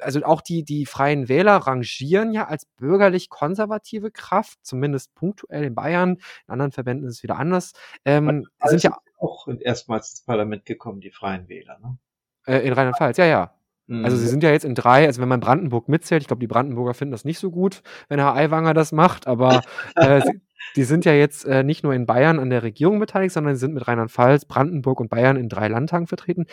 also 0.00 0.24
auch 0.24 0.40
die, 0.40 0.64
die 0.64 0.86
Freien 0.86 1.28
Wähler 1.28 1.56
rangieren 1.56 2.32
ja 2.32 2.48
als 2.48 2.66
bürgerlich-konservative 2.78 4.10
Kraft, 4.10 4.58
zumindest 4.62 5.14
punktuell 5.14 5.62
in 5.62 5.74
Bayern. 5.76 6.16
In 6.48 6.52
anderen 6.52 6.72
Verbänden 6.72 7.06
ist 7.06 7.18
es 7.18 7.22
wieder 7.22 7.38
anders. 7.38 7.72
Ähm, 8.04 8.48
also 8.58 8.76
sind 8.76 8.82
ja 8.82 8.96
auch 9.20 9.48
erstmals 9.48 10.10
ins 10.10 10.22
Parlament 10.22 10.64
gekommen, 10.64 11.00
die 11.00 11.10
Freien 11.10 11.48
Wähler. 11.48 11.78
Ne? 11.78 11.98
Äh, 12.46 12.66
in 12.66 12.72
Rheinland-Pfalz, 12.72 13.16
ja, 13.16 13.26
ja. 13.26 13.54
Also 13.90 14.16
sie 14.16 14.26
mhm. 14.26 14.28
sind 14.28 14.42
ja 14.44 14.52
jetzt 14.52 14.64
in 14.64 14.76
drei, 14.76 15.04
also 15.06 15.20
wenn 15.20 15.28
man 15.28 15.40
Brandenburg 15.40 15.88
mitzählt, 15.88 16.22
ich 16.22 16.28
glaube, 16.28 16.38
die 16.38 16.46
Brandenburger 16.46 16.94
finden 16.94 17.10
das 17.10 17.24
nicht 17.24 17.40
so 17.40 17.50
gut, 17.50 17.82
wenn 18.08 18.20
Herr 18.20 18.36
Aiwanger 18.36 18.72
das 18.72 18.92
macht, 18.92 19.26
aber 19.26 19.62
äh, 19.96 20.20
sie, 20.20 20.40
die 20.76 20.84
sind 20.84 21.04
ja 21.04 21.12
jetzt 21.12 21.44
äh, 21.44 21.64
nicht 21.64 21.82
nur 21.82 21.92
in 21.92 22.06
Bayern 22.06 22.38
an 22.38 22.50
der 22.50 22.62
Regierung 22.62 23.00
beteiligt, 23.00 23.34
sondern 23.34 23.56
sie 23.56 23.60
sind 23.60 23.74
mit 23.74 23.88
Rheinland-Pfalz, 23.88 24.44
Brandenburg 24.44 25.00
und 25.00 25.10
Bayern 25.10 25.36
in 25.36 25.48
drei 25.48 25.66
Landtagen 25.66 26.06
vertreten. 26.06 26.46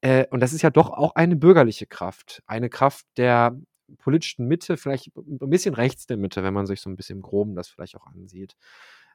Äh, 0.00 0.26
und 0.30 0.40
das 0.40 0.52
ist 0.52 0.62
ja 0.62 0.70
doch 0.70 0.90
auch 0.90 1.14
eine 1.14 1.36
bürgerliche 1.36 1.86
Kraft, 1.86 2.42
eine 2.46 2.68
Kraft 2.68 3.06
der 3.16 3.56
politischen 3.98 4.48
Mitte, 4.48 4.76
vielleicht 4.76 5.16
ein 5.16 5.50
bisschen 5.50 5.74
rechts 5.74 6.06
der 6.06 6.16
Mitte, 6.16 6.42
wenn 6.42 6.54
man 6.54 6.66
sich 6.66 6.80
so 6.80 6.90
ein 6.90 6.96
bisschen 6.96 7.22
Groben 7.22 7.54
das 7.54 7.68
vielleicht 7.68 7.96
auch 7.96 8.06
ansieht. 8.06 8.56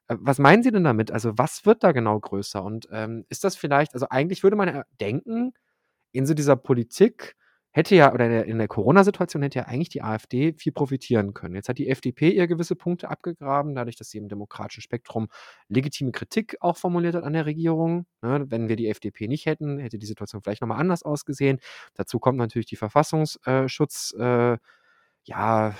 Äh, 0.07 0.15
was 0.19 0.39
meinen 0.39 0.63
Sie 0.63 0.71
denn 0.71 0.83
damit? 0.83 1.11
Also, 1.11 1.37
was 1.37 1.65
wird 1.65 1.83
da 1.83 1.91
genau 1.91 2.19
größer? 2.19 2.63
Und 2.63 2.87
ähm, 2.91 3.25
ist 3.29 3.43
das 3.43 3.55
vielleicht, 3.55 3.93
also 3.93 4.07
eigentlich 4.09 4.43
würde 4.43 4.55
man 4.55 4.67
ja 4.67 4.83
denken, 4.99 5.53
in 6.11 6.25
so 6.25 6.33
dieser 6.33 6.55
Politik 6.55 7.35
hätte 7.77 7.95
ja, 7.95 8.11
oder 8.11 8.25
in 8.25 8.31
der, 8.31 8.57
der 8.57 8.67
Corona-Situation 8.67 9.43
hätte 9.43 9.59
ja 9.59 9.65
eigentlich 9.65 9.89
die 9.89 10.01
AfD 10.01 10.53
viel 10.53 10.71
profitieren 10.71 11.35
können. 11.35 11.53
Jetzt 11.53 11.69
hat 11.69 11.77
die 11.77 11.89
FDP 11.89 12.31
ihr 12.31 12.47
gewisse 12.47 12.75
Punkte 12.75 13.09
abgegraben, 13.09 13.75
dadurch, 13.75 13.95
dass 13.95 14.09
sie 14.09 14.17
im 14.17 14.29
demokratischen 14.29 14.81
Spektrum 14.81 15.27
legitime 15.67 16.11
Kritik 16.11 16.57
auch 16.59 16.77
formuliert 16.77 17.13
hat 17.13 17.23
an 17.23 17.33
der 17.33 17.45
Regierung. 17.45 18.07
Ne, 18.23 18.45
wenn 18.49 18.67
wir 18.67 18.77
die 18.77 18.87
FDP 18.87 19.27
nicht 19.27 19.45
hätten, 19.45 19.77
hätte 19.77 19.99
die 19.99 20.07
Situation 20.07 20.41
vielleicht 20.41 20.61
nochmal 20.61 20.79
anders 20.79 21.03
ausgesehen. 21.03 21.59
Dazu 21.93 22.19
kommt 22.19 22.39
natürlich 22.39 22.65
die 22.65 22.77
Verfassungsschutz, 22.77 24.15
äh, 24.17 24.57
ja, 25.25 25.75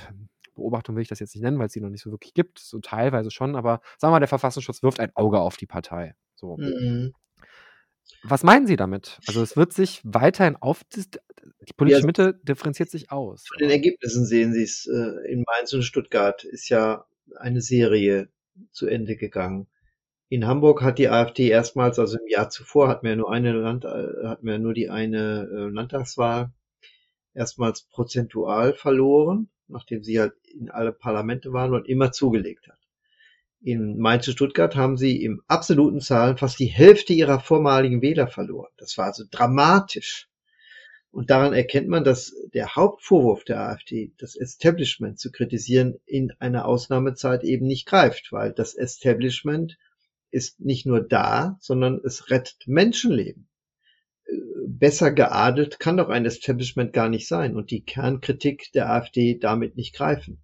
Beobachtung 0.58 0.96
will 0.96 1.02
ich 1.02 1.08
das 1.08 1.20
jetzt 1.20 1.34
nicht 1.34 1.44
nennen, 1.44 1.58
weil 1.58 1.68
es 1.68 1.74
sie 1.74 1.82
noch 1.82 1.90
nicht 1.90 2.04
so 2.04 2.12
wirklich 2.12 2.34
gibt, 2.34 2.60
so 2.60 2.80
teilweise 2.80 3.32
schon, 3.32 3.56
aber 3.56 3.82
sagen 3.98 4.12
wir 4.12 4.16
mal, 4.16 4.20
der 4.20 4.28
Verfassungsschutz 4.28 4.84
wirft 4.84 5.00
ein 5.00 5.16
Auge 5.16 5.40
auf 5.40 5.58
die 5.58 5.66
Partei. 5.66 6.16
So. 6.36 6.58
Mhm. 6.58 7.14
Was 8.24 8.44
meinen 8.44 8.68
Sie 8.68 8.76
damit? 8.76 9.20
Also 9.28 9.42
es 9.42 9.56
wird 9.58 9.74
sich 9.74 10.02
weiterhin 10.04 10.56
auf 10.56 10.84
die, 10.84 11.04
politische 11.76 12.02
ja, 12.02 12.06
Mitte 12.06 12.40
differenziert 12.44 12.90
sich 12.90 13.12
aus. 13.12 13.46
Von 13.48 13.58
den 13.60 13.70
Ergebnissen 13.70 14.26
sehen 14.26 14.54
Sie 14.54 14.64
es. 14.64 14.88
Äh, 14.88 15.32
in 15.32 15.44
Mainz 15.46 15.74
und 15.74 15.84
Stuttgart 15.84 16.44
ist 16.44 16.70
ja 16.70 17.06
eine 17.36 17.62
Serie 17.62 18.30
zu 18.72 18.88
Ende 18.88 19.16
gegangen. 19.16 19.68
In 20.30 20.46
Hamburg 20.46 20.82
hat 20.82 20.98
die 20.98 21.10
AfD 21.10 21.48
erstmals, 21.48 22.00
also 22.00 22.18
im 22.18 22.28
Jahr 22.28 22.50
zuvor 22.50 22.90
hatten 22.90 23.08
wir 23.08 23.16
nur 23.16 23.32
eine 23.32 23.54
Land, 23.54 23.86
äh, 23.86 24.28
hatten 24.28 24.46
wir 24.46 24.60
nur 24.60 24.74
die 24.74 24.90
eine 24.90 25.48
äh, 25.50 25.70
Landtagswahl, 25.70 26.52
erstmals 27.34 27.84
prozentual 27.84 28.74
verloren, 28.74 29.50
nachdem 29.68 30.04
sie 30.04 30.20
halt 30.20 30.34
in 30.46 30.70
alle 30.70 30.92
Parlamente 30.92 31.54
waren 31.54 31.74
und 31.74 31.88
immer 31.88 32.12
zugelegt 32.12 32.68
hat. 32.68 32.78
In 33.62 33.98
Mainz 33.98 34.28
und 34.28 34.34
Stuttgart 34.34 34.76
haben 34.76 34.98
sie 34.98 35.24
im 35.24 35.42
absoluten 35.48 36.00
Zahlen 36.00 36.38
fast 36.38 36.60
die 36.60 36.68
Hälfte 36.68 37.14
ihrer 37.14 37.40
vormaligen 37.40 38.02
Wähler 38.02 38.28
verloren. 38.28 38.72
Das 38.78 38.98
war 38.98 39.06
also 39.06 39.24
dramatisch. 39.30 40.30
Und 41.12 41.32
daran 41.32 41.54
erkennt 41.54 41.88
man, 41.88 42.04
dass 42.04 42.36
der 42.54 42.76
Hauptvorwurf 42.76 43.44
der 43.44 43.62
AfD, 43.62 44.14
das 44.20 44.36
Establishment 44.36 45.20
zu 45.20 45.32
kritisieren, 45.32 45.96
in 46.06 46.32
einer 46.40 46.66
Ausnahmezeit 46.66 47.44
eben 47.44 47.66
nicht 47.66 47.88
greift, 47.88 48.32
weil 48.32 48.54
das 48.54 48.76
Establishment 48.76 49.78
ist 50.30 50.60
nicht 50.60 50.86
nur 50.86 51.02
da, 51.02 51.58
sondern 51.60 52.00
es 52.04 52.30
rettet 52.30 52.68
Menschenleben. 52.68 53.48
Besser 54.68 55.12
geadelt 55.12 55.80
kann 55.80 55.98
doch 55.98 56.10
ein 56.10 56.26
Establishment 56.26 56.94
gar 56.94 57.10
nicht 57.10 57.28
sein 57.28 57.56
und 57.56 57.72
die 57.72 57.84
Kernkritik 57.84 58.72
der 58.74 58.92
AfD 58.92 59.38
damit 59.38 59.76
nicht 59.78 59.96
greifen. 59.96 60.40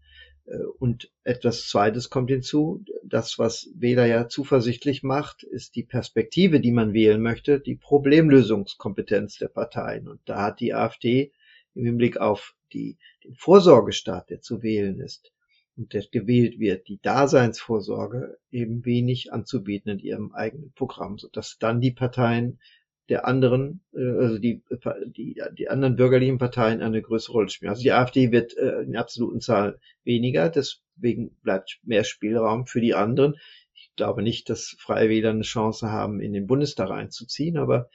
Äh, 0.45 0.57
und 0.79 1.11
etwas 1.23 1.67
Zweites 1.67 2.09
kommt 2.09 2.29
hinzu. 2.29 2.83
Das, 3.03 3.39
was 3.39 3.69
Wähler 3.75 4.05
ja 4.05 4.27
zuversichtlich 4.27 5.03
macht, 5.03 5.43
ist 5.43 5.75
die 5.75 5.83
Perspektive, 5.83 6.59
die 6.59 6.71
man 6.71 6.93
wählen 6.93 7.21
möchte, 7.21 7.59
die 7.59 7.75
Problemlösungskompetenz 7.75 9.37
der 9.37 9.49
Parteien. 9.49 10.07
Und 10.07 10.21
da 10.25 10.41
hat 10.41 10.59
die 10.59 10.73
AfD 10.73 11.31
im 11.75 11.85
Hinblick 11.85 12.17
auf 12.17 12.55
die, 12.73 12.97
den 13.23 13.35
Vorsorgestaat, 13.35 14.29
der 14.29 14.41
zu 14.41 14.63
wählen 14.63 14.99
ist 14.99 15.31
und 15.75 15.93
der 15.93 16.03
gewählt 16.11 16.59
wird, 16.59 16.87
die 16.87 16.99
Daseinsvorsorge 17.01 18.37
eben 18.51 18.85
wenig 18.85 19.33
anzubieten 19.33 19.91
in 19.91 19.99
ihrem 19.99 20.31
eigenen 20.33 20.71
Programm, 20.73 21.17
sodass 21.17 21.57
dann 21.59 21.81
die 21.81 21.91
Parteien 21.91 22.59
der 23.09 23.27
anderen, 23.27 23.81
äh, 23.93 23.99
also 23.99 24.39
die, 24.39 24.63
die, 25.07 25.41
die 25.57 25.69
anderen 25.69 25.95
bürgerlichen 25.95 26.37
Parteien 26.37 26.81
eine 26.81 27.01
größere 27.01 27.33
Rolle 27.33 27.49
spielen. 27.49 27.69
Also 27.69 27.83
die 27.83 27.91
AfD 27.91 28.31
wird 28.31 28.55
äh, 28.57 28.81
in 28.81 28.95
absoluten 28.95 29.41
Zahl 29.41 29.79
weniger, 30.03 30.49
deswegen 30.49 31.35
bleibt 31.43 31.79
mehr 31.83 32.03
Spielraum 32.03 32.65
für 32.65 32.81
die 32.81 32.93
anderen. 32.93 33.35
Ich 33.73 33.91
glaube 33.95 34.23
nicht, 34.23 34.49
dass 34.49 34.75
Freie 34.79 35.09
Wähler 35.09 35.31
eine 35.31 35.41
Chance 35.41 35.91
haben, 35.91 36.21
in 36.21 36.33
den 36.33 36.47
Bundestag 36.47 36.91
einzuziehen, 36.91 37.57
aber 37.57 37.89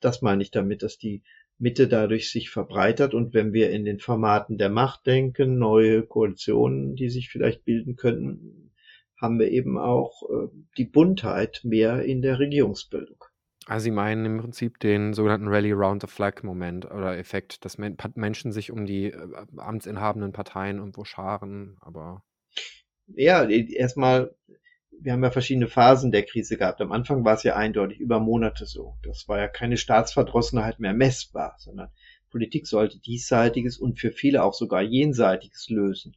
das 0.00 0.22
meine 0.22 0.42
ich 0.42 0.50
damit, 0.50 0.82
dass 0.82 0.98
die 0.98 1.22
Mitte 1.58 1.88
dadurch 1.88 2.30
sich 2.30 2.50
verbreitert. 2.50 3.14
Und 3.14 3.32
wenn 3.32 3.52
wir 3.52 3.70
in 3.70 3.84
den 3.84 4.00
Formaten 4.00 4.58
der 4.58 4.70
Macht 4.70 5.06
denken, 5.06 5.58
neue 5.58 6.02
Koalitionen, 6.02 6.94
die 6.94 7.08
sich 7.08 7.30
vielleicht 7.30 7.64
bilden 7.64 7.96
könnten, 7.96 8.72
haben 9.20 9.38
wir 9.38 9.50
eben 9.50 9.78
auch 9.78 10.22
äh, 10.28 10.48
die 10.76 10.84
Buntheit 10.84 11.60
mehr 11.64 12.02
in 12.02 12.20
der 12.20 12.38
Regierungsbildung. 12.38 13.24
Also 13.66 13.84
Sie 13.84 13.90
meinen 13.90 14.26
im 14.26 14.38
Prinzip 14.38 14.78
den 14.78 15.14
sogenannten 15.14 15.48
Rally 15.48 15.72
Round 15.72 16.02
the 16.02 16.08
Flag 16.08 16.42
Moment 16.42 16.84
oder 16.84 17.16
Effekt, 17.16 17.64
dass 17.64 17.78
Men 17.78 17.96
Menschen 18.14 18.52
sich 18.52 18.70
um 18.70 18.84
die 18.84 19.06
äh, 19.06 19.28
amtsinhabenden 19.56 20.32
Parteien 20.32 20.78
irgendwo 20.78 21.04
scharen, 21.04 21.76
aber 21.80 22.22
ja, 23.06 23.44
erstmal 23.48 24.34
wir 25.00 25.12
haben 25.12 25.22
ja 25.22 25.30
verschiedene 25.30 25.68
Phasen 25.68 26.12
der 26.12 26.22
Krise 26.22 26.56
gehabt. 26.56 26.80
Am 26.80 26.92
Anfang 26.92 27.24
war 27.24 27.34
es 27.34 27.42
ja 27.42 27.56
eindeutig 27.56 27.98
über 28.00 28.20
Monate 28.20 28.66
so. 28.66 28.96
Das 29.02 29.28
war 29.28 29.38
ja 29.38 29.48
keine 29.48 29.76
Staatsverdrossenheit 29.76 30.78
mehr 30.78 30.94
messbar, 30.94 31.56
sondern 31.58 31.90
Politik 32.30 32.66
sollte 32.66 32.98
diesseitiges 32.98 33.78
und 33.78 33.98
für 33.98 34.10
viele 34.10 34.42
auch 34.42 34.54
sogar 34.54 34.82
jenseitiges 34.82 35.68
lösen. 35.68 36.16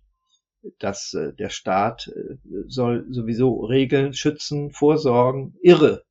Dass 0.79 1.13
äh, 1.13 1.33
der 1.33 1.49
Staat 1.49 2.07
äh, 2.07 2.37
soll 2.67 3.05
sowieso 3.09 3.65
regeln, 3.65 4.13
schützen, 4.13 4.71
vorsorgen, 4.71 5.55
irre, 5.61 6.03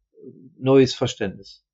neues 0.58 0.94
Verständnis 0.94 1.64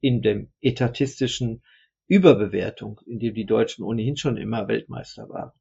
in 0.00 0.22
dem 0.22 0.52
etatistischen 0.60 1.62
Überbewertung, 2.08 3.00
in 3.06 3.18
dem 3.18 3.34
die 3.34 3.46
Deutschen 3.46 3.84
ohnehin 3.84 4.16
schon 4.16 4.36
immer 4.36 4.68
Weltmeister 4.68 5.28
waren. 5.28 5.52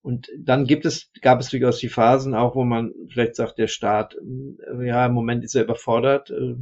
Und 0.00 0.28
dann 0.38 0.66
gibt 0.66 0.84
es, 0.84 1.10
gab 1.22 1.40
es 1.40 1.48
durchaus 1.48 1.78
die 1.78 1.88
Phasen 1.88 2.34
auch, 2.34 2.54
wo 2.54 2.64
man 2.64 2.92
vielleicht 3.08 3.36
sagt, 3.36 3.58
der 3.58 3.68
Staat, 3.68 4.14
äh, 4.14 4.86
ja, 4.86 5.06
im 5.06 5.12
Moment 5.12 5.44
ist 5.44 5.54
er 5.54 5.64
überfordert, 5.64 6.30
äh, 6.30 6.56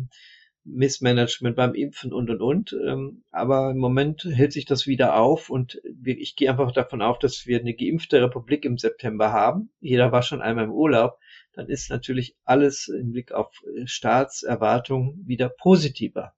Missmanagement 0.65 1.57
beim 1.57 1.75
Impfen 1.75 2.13
und 2.13 2.31
und 2.31 2.41
und. 2.41 2.77
Ähm, 2.87 3.25
aber 3.31 3.71
im 3.71 3.79
Moment 3.79 4.25
hält 4.25 4.53
sich 4.53 4.65
das 4.65 4.87
wieder 4.87 5.17
auf 5.17 5.51
und 5.51 5.81
ich 6.05 6.37
gehe 6.37 6.51
einfach 6.51 6.73
davon 6.73 7.03
auf, 7.03 7.19
dass 7.19 7.47
wir 7.47 7.59
eine 7.59 7.75
geimpfte 7.75 8.23
Republik 8.23 8.65
im 8.65 8.79
September 8.79 9.33
haben. 9.33 9.71
Jeder 9.81 10.13
war 10.13 10.23
schon 10.23 10.41
einmal 10.41 10.65
im 10.65 10.73
Urlaub. 10.73 11.19
Dann 11.53 11.69
ist 11.69 11.91
natürlich 11.91 12.37
alles 12.45 12.89
im 12.89 13.13
Blick 13.13 13.33
auf 13.33 13.53
äh, 13.77 13.87
Staatserwartungen 13.87 15.23
wieder 15.27 15.49
positiver. 15.49 16.35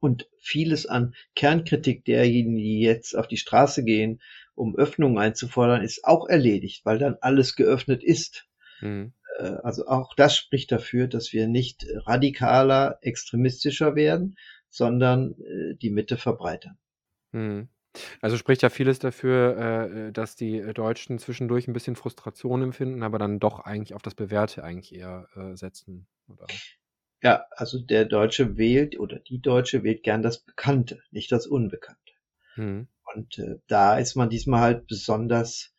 Und 0.00 0.28
vieles 0.38 0.84
an 0.84 1.14
Kernkritik 1.34 2.04
derjenigen, 2.04 2.56
die 2.56 2.80
jetzt 2.80 3.16
auf 3.16 3.26
die 3.26 3.38
Straße 3.38 3.84
gehen, 3.84 4.20
um 4.54 4.76
Öffnungen 4.76 5.16
einzufordern, 5.18 5.82
ist 5.82 6.04
auch 6.04 6.28
erledigt, 6.28 6.84
weil 6.84 6.98
dann 6.98 7.16
alles 7.20 7.56
geöffnet 7.56 8.04
ist. 8.04 8.46
Mhm. 8.80 9.14
Also 9.38 9.86
auch 9.86 10.14
das 10.14 10.36
spricht 10.36 10.70
dafür, 10.70 11.08
dass 11.08 11.32
wir 11.32 11.48
nicht 11.48 11.86
radikaler, 12.06 12.98
extremistischer 13.02 13.94
werden, 13.96 14.36
sondern 14.70 15.34
äh, 15.40 15.74
die 15.74 15.90
Mitte 15.90 16.16
verbreitern. 16.16 16.78
Mhm. 17.32 17.68
Also 18.20 18.36
spricht 18.36 18.62
ja 18.62 18.70
vieles 18.70 18.98
dafür, 18.98 19.56
äh, 20.08 20.12
dass 20.12 20.36
die 20.36 20.60
Deutschen 20.74 21.18
zwischendurch 21.18 21.68
ein 21.68 21.72
bisschen 21.72 21.96
Frustration 21.96 22.62
empfinden, 22.62 23.02
aber 23.02 23.18
dann 23.18 23.38
doch 23.40 23.60
eigentlich 23.60 23.94
auf 23.94 24.02
das 24.02 24.14
Bewährte 24.14 24.64
eigentlich 24.64 24.94
eher 24.94 25.28
setzen, 25.54 26.06
oder? 26.28 26.46
Ja, 27.24 27.46
also 27.52 27.78
der 27.78 28.04
Deutsche 28.04 28.58
wählt 28.58 29.00
oder 29.00 29.18
die 29.18 29.40
Deutsche 29.40 29.82
wählt 29.82 30.02
gern 30.02 30.20
das 30.20 30.40
Bekannte, 30.40 31.02
nicht 31.10 31.32
das 31.32 31.46
Unbekannte. 31.46 32.12
Mhm. 32.56 32.88
Und 33.14 33.38
äh, 33.38 33.60
da 33.66 33.98
ist 33.98 34.14
man 34.14 34.28
diesmal 34.28 34.60
halt 34.60 34.86
besonders 34.86 35.73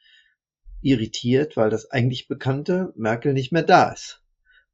irritiert, 0.82 1.58
weil 1.58 1.70
das 1.70 1.92
eigentlich 1.92 2.28
Bekannte 2.28 2.94
Merkel 2.96 3.34
nicht 3.34 3.52
mehr 3.52 3.64
da 3.64 3.92
ist. 3.92 4.22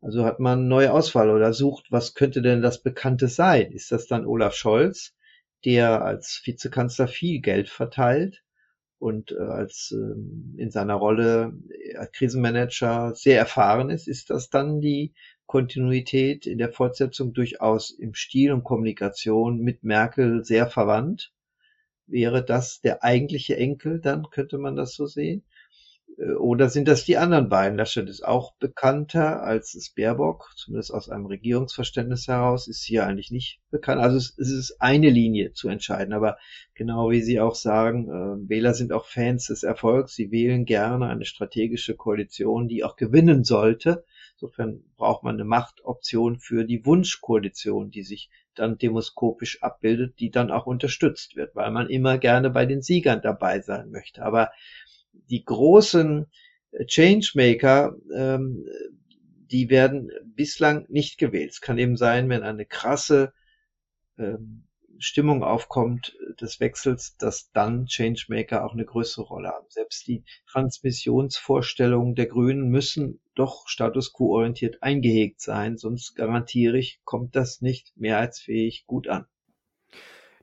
Also 0.01 0.25
hat 0.25 0.39
man 0.39 0.67
neue 0.67 0.91
Auswahl 0.91 1.29
oder 1.29 1.53
sucht, 1.53 1.91
was 1.91 2.15
könnte 2.15 2.41
denn 2.41 2.61
das 2.61 2.81
Bekannte 2.81 3.27
sein? 3.27 3.71
Ist 3.71 3.91
das 3.91 4.07
dann 4.07 4.25
Olaf 4.25 4.55
Scholz, 4.55 5.13
der 5.63 6.03
als 6.03 6.41
Vizekanzler 6.43 7.07
viel 7.07 7.39
Geld 7.39 7.69
verteilt 7.69 8.43
und 8.97 9.31
äh, 9.31 9.37
als 9.37 9.95
äh, 9.95 10.59
in 10.59 10.71
seiner 10.71 10.95
Rolle 10.95 11.53
als 11.95 12.11
Krisenmanager 12.13 13.13
sehr 13.13 13.37
erfahren 13.37 13.91
ist? 13.91 14.07
Ist 14.07 14.31
das 14.31 14.49
dann 14.49 14.81
die 14.81 15.13
Kontinuität 15.45 16.47
in 16.47 16.57
der 16.57 16.71
Fortsetzung 16.71 17.33
durchaus 17.33 17.91
im 17.91 18.15
Stil 18.15 18.53
und 18.53 18.63
Kommunikation 18.63 19.59
mit 19.59 19.83
Merkel 19.83 20.43
sehr 20.43 20.65
verwandt? 20.65 21.31
Wäre 22.07 22.43
das 22.43 22.81
der 22.81 23.03
eigentliche 23.03 23.55
Enkel, 23.55 24.01
dann 24.01 24.29
könnte 24.31 24.57
man 24.57 24.75
das 24.75 24.95
so 24.95 25.05
sehen. 25.05 25.43
Äh, 26.17 26.33
oder 26.33 26.69
sind 26.69 26.87
das 26.87 27.05
die 27.05 27.17
anderen 27.17 27.49
beiden? 27.49 27.77
Laschet 27.77 28.07
ist 28.07 28.25
auch 28.25 28.55
bekannter 28.55 29.43
als 29.43 29.75
es 29.75 29.89
Baerbock, 29.89 30.51
zumindest 30.55 30.93
aus 30.93 31.09
einem 31.09 31.25
Regierungsverständnis 31.25 32.27
heraus, 32.27 32.67
ist 32.67 32.83
hier 32.83 33.05
eigentlich 33.05 33.31
nicht 33.31 33.61
bekannt. 33.69 34.01
Also 34.01 34.17
es, 34.17 34.37
ist 34.37 34.81
eine 34.81 35.09
Linie 35.09 35.53
zu 35.53 35.69
entscheiden, 35.69 36.13
aber 36.13 36.37
genau 36.73 37.09
wie 37.09 37.21
Sie 37.21 37.39
auch 37.39 37.55
sagen, 37.55 38.07
äh, 38.09 38.49
Wähler 38.49 38.73
sind 38.73 38.93
auch 38.93 39.05
Fans 39.05 39.47
des 39.47 39.63
Erfolgs. 39.63 40.15
Sie 40.15 40.31
wählen 40.31 40.65
gerne 40.65 41.07
eine 41.07 41.25
strategische 41.25 41.95
Koalition, 41.95 42.67
die 42.67 42.83
auch 42.83 42.95
gewinnen 42.95 43.43
sollte. 43.43 44.03
Insofern 44.33 44.83
braucht 44.97 45.23
man 45.23 45.35
eine 45.35 45.45
Machtoption 45.45 46.39
für 46.39 46.65
die 46.65 46.83
Wunschkoalition, 46.83 47.91
die 47.91 48.01
sich 48.01 48.31
dann 48.55 48.77
demoskopisch 48.77 49.61
abbildet, 49.61 50.19
die 50.19 50.31
dann 50.31 50.51
auch 50.51 50.65
unterstützt 50.65 51.35
wird, 51.35 51.55
weil 51.55 51.71
man 51.71 51.89
immer 51.89 52.17
gerne 52.17 52.49
bei 52.49 52.65
den 52.65 52.81
Siegern 52.81 53.21
dabei 53.21 53.61
sein 53.61 53.91
möchte. 53.91 54.23
Aber 54.23 54.51
die 55.13 55.43
großen 55.43 56.27
äh, 56.71 56.85
Changemaker, 56.85 57.95
ähm, 58.13 58.65
die 59.51 59.69
werden 59.69 60.11
bislang 60.23 60.85
nicht 60.89 61.17
gewählt. 61.17 61.51
Es 61.51 61.61
kann 61.61 61.77
eben 61.77 61.97
sein, 61.97 62.29
wenn 62.29 62.43
eine 62.43 62.65
krasse 62.65 63.33
ähm, 64.17 64.63
Stimmung 65.01 65.43
aufkommt 65.43 66.15
des 66.39 66.59
Wechsels, 66.59 67.17
dass 67.17 67.51
dann 67.51 67.87
Changemaker 67.87 68.63
auch 68.63 68.73
eine 68.73 68.85
größere 68.85 69.25
Rolle 69.25 69.49
haben. 69.49 69.65
Selbst 69.69 70.07
die 70.07 70.23
Transmissionsvorstellungen 70.47 72.13
der 72.13 72.27
Grünen 72.27 72.69
müssen 72.69 73.19
doch 73.33 73.67
status 73.67 74.13
quo 74.13 74.35
orientiert 74.35 74.83
eingehegt 74.83 75.41
sein, 75.41 75.77
sonst 75.77 76.13
garantiere 76.15 76.77
ich, 76.77 77.01
kommt 77.03 77.35
das 77.35 77.61
nicht 77.61 77.93
mehrheitsfähig 77.95 78.85
gut 78.85 79.07
an. 79.07 79.25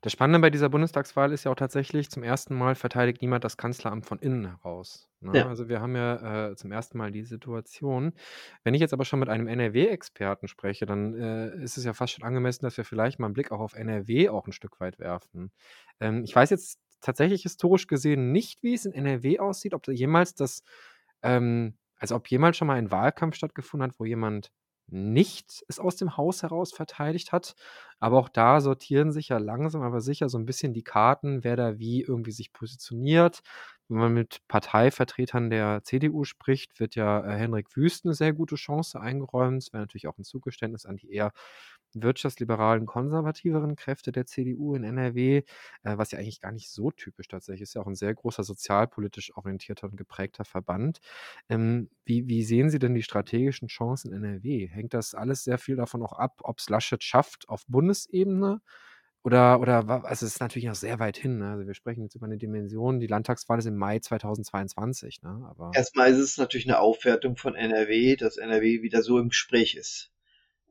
Das 0.00 0.12
Spannende 0.12 0.38
bei 0.38 0.50
dieser 0.50 0.68
Bundestagswahl 0.68 1.32
ist 1.32 1.44
ja 1.44 1.50
auch 1.50 1.56
tatsächlich, 1.56 2.10
zum 2.10 2.22
ersten 2.22 2.54
Mal 2.54 2.74
verteidigt 2.74 3.20
niemand 3.20 3.44
das 3.44 3.56
Kanzleramt 3.56 4.06
von 4.06 4.18
innen 4.18 4.46
heraus. 4.46 5.08
Ne? 5.20 5.38
Ja. 5.38 5.48
Also 5.48 5.68
wir 5.68 5.80
haben 5.80 5.96
ja 5.96 6.50
äh, 6.50 6.56
zum 6.56 6.70
ersten 6.70 6.98
Mal 6.98 7.10
die 7.10 7.24
Situation. 7.24 8.12
Wenn 8.62 8.74
ich 8.74 8.80
jetzt 8.80 8.92
aber 8.92 9.04
schon 9.04 9.18
mit 9.18 9.28
einem 9.28 9.48
NRW-Experten 9.48 10.46
spreche, 10.46 10.86
dann 10.86 11.14
äh, 11.14 11.62
ist 11.62 11.76
es 11.76 11.84
ja 11.84 11.94
fast 11.94 12.12
schon 12.12 12.24
angemessen, 12.24 12.64
dass 12.64 12.76
wir 12.76 12.84
vielleicht 12.84 13.18
mal 13.18 13.26
einen 13.26 13.34
Blick 13.34 13.50
auch 13.50 13.60
auf 13.60 13.74
NRW 13.74 14.28
auch 14.28 14.46
ein 14.46 14.52
Stück 14.52 14.78
weit 14.80 14.98
werfen. 15.00 15.50
Ähm, 16.00 16.22
ich 16.22 16.34
weiß 16.34 16.50
jetzt 16.50 16.78
tatsächlich 17.00 17.42
historisch 17.42 17.86
gesehen 17.86 18.30
nicht, 18.30 18.62
wie 18.62 18.74
es 18.74 18.84
in 18.84 18.92
NRW 18.92 19.40
aussieht, 19.40 19.74
ob 19.74 19.86
jemals 19.88 20.34
das, 20.34 20.62
ähm, 21.22 21.76
also 21.96 22.14
ob 22.14 22.28
jemals 22.28 22.56
schon 22.56 22.68
mal 22.68 22.74
ein 22.74 22.90
Wahlkampf 22.90 23.34
stattgefunden 23.34 23.90
hat, 23.90 23.98
wo 23.98 24.04
jemand 24.04 24.52
nicht 24.88 25.64
es 25.68 25.78
aus 25.78 25.96
dem 25.96 26.16
Haus 26.16 26.42
heraus 26.42 26.72
verteidigt 26.72 27.32
hat. 27.32 27.54
Aber 28.00 28.18
auch 28.18 28.28
da 28.28 28.60
sortieren 28.60 29.12
sich 29.12 29.28
ja 29.28 29.38
langsam, 29.38 29.82
aber 29.82 30.00
sicher 30.00 30.28
so 30.28 30.38
ein 30.38 30.46
bisschen 30.46 30.72
die 30.72 30.84
Karten, 30.84 31.44
wer 31.44 31.56
da 31.56 31.78
wie 31.78 32.02
irgendwie 32.02 32.32
sich 32.32 32.52
positioniert. 32.52 33.40
Wenn 33.88 33.98
man 33.98 34.14
mit 34.14 34.40
Parteivertretern 34.48 35.50
der 35.50 35.82
CDU 35.82 36.24
spricht, 36.24 36.78
wird 36.78 36.94
ja 36.94 37.24
äh, 37.24 37.36
Henrik 37.38 37.74
Wüst 37.76 38.04
eine 38.04 38.14
sehr 38.14 38.32
gute 38.34 38.56
Chance 38.56 39.00
eingeräumt. 39.00 39.62
Es 39.62 39.72
wäre 39.72 39.82
natürlich 39.82 40.08
auch 40.08 40.18
ein 40.18 40.24
Zugeständnis 40.24 40.84
an 40.86 40.96
die 40.96 41.10
eher 41.10 41.32
wirtschaftsliberalen, 41.94 42.86
konservativeren 42.86 43.76
Kräfte 43.76 44.12
der 44.12 44.26
CDU 44.26 44.74
in 44.74 44.84
NRW, 44.84 45.38
äh, 45.38 45.42
was 45.82 46.12
ja 46.12 46.18
eigentlich 46.18 46.40
gar 46.40 46.52
nicht 46.52 46.70
so 46.70 46.90
typisch 46.90 47.28
tatsächlich 47.28 47.62
ist. 47.62 47.74
Ja 47.74 47.82
auch 47.82 47.86
ein 47.86 47.94
sehr 47.94 48.14
großer 48.14 48.42
sozialpolitisch 48.42 49.36
orientierter 49.36 49.88
und 49.88 49.96
geprägter 49.96 50.44
Verband. 50.44 51.00
Ähm, 51.48 51.90
wie, 52.04 52.28
wie 52.28 52.44
sehen 52.44 52.70
Sie 52.70 52.78
denn 52.78 52.94
die 52.94 53.02
strategischen 53.02 53.68
Chancen 53.68 54.12
in 54.12 54.24
NRW? 54.24 54.68
Hängt 54.68 54.94
das 54.94 55.14
alles 55.14 55.44
sehr 55.44 55.58
viel 55.58 55.76
davon 55.76 56.02
auch 56.02 56.12
ab, 56.12 56.40
ob 56.42 56.58
es 56.58 56.68
Laschet 56.68 57.02
schafft 57.02 57.48
auf 57.48 57.64
Bundesebene? 57.66 58.60
Oder, 59.24 59.60
oder 59.60 60.04
also 60.06 60.24
es 60.24 60.34
ist 60.34 60.40
natürlich 60.40 60.66
noch 60.66 60.74
sehr 60.74 61.00
weit 61.00 61.18
hin. 61.18 61.38
Ne? 61.38 61.50
Also 61.50 61.66
wir 61.66 61.74
sprechen 61.74 62.02
jetzt 62.02 62.14
über 62.14 62.26
eine 62.26 62.38
Dimension, 62.38 63.00
die 63.00 63.06
Landtagswahl 63.06 63.58
ist 63.58 63.66
im 63.66 63.76
Mai 63.76 63.98
2022. 63.98 65.22
Ne? 65.22 65.46
Aber 65.50 65.72
Erstmal 65.74 66.10
ist 66.10 66.18
es 66.18 66.38
natürlich 66.38 66.66
eine 66.66 66.78
Aufwertung 66.78 67.36
von 67.36 67.54
NRW, 67.54 68.16
dass 68.16 68.36
NRW 68.36 68.82
wieder 68.82 69.02
so 69.02 69.18
im 69.18 69.30
Gespräch 69.30 69.74
ist. 69.74 70.12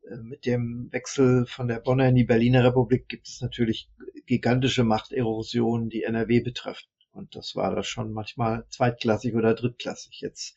Äh, 0.09 0.17
mit 0.17 0.45
dem 0.45 0.91
Wechsel 0.91 1.45
von 1.45 1.67
der 1.67 1.79
Bonner 1.79 2.07
in 2.07 2.15
die 2.15 2.23
Berliner 2.23 2.63
Republik 2.63 3.07
gibt 3.07 3.27
es 3.27 3.41
natürlich 3.41 3.89
gigantische 4.25 4.83
Machterosionen, 4.83 5.89
die 5.89 6.03
NRW 6.03 6.41
betreffen. 6.41 6.87
Und 7.11 7.35
das 7.35 7.55
war 7.55 7.75
da 7.75 7.83
schon 7.83 8.11
manchmal 8.11 8.65
zweitklassig 8.69 9.33
oder 9.33 9.55
drittklassig. 9.55 10.19
Jetzt 10.21 10.55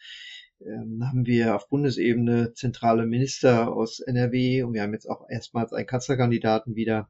ähm, 0.60 1.02
haben 1.06 1.24
wir 1.26 1.56
auf 1.56 1.68
Bundesebene 1.68 2.52
zentrale 2.52 3.06
Minister 3.06 3.72
aus 3.72 4.00
NRW 4.00 4.62
und 4.62 4.74
wir 4.74 4.82
haben 4.82 4.92
jetzt 4.92 5.08
auch 5.08 5.26
erstmals 5.28 5.72
einen 5.72 5.86
Kanzlerkandidaten 5.86 6.74
wieder. 6.74 7.08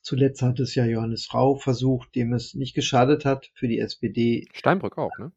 Zuletzt 0.00 0.42
hat 0.42 0.60
es 0.60 0.74
ja 0.74 0.84
Johannes 0.84 1.34
Rau 1.34 1.56
versucht, 1.56 2.14
dem 2.14 2.32
es 2.32 2.54
nicht 2.54 2.74
geschadet 2.74 3.24
hat 3.24 3.50
für 3.54 3.66
die 3.66 3.80
SPD. 3.80 4.46
Steinbrück 4.52 4.96
auch, 4.96 5.16
ne? 5.18 5.32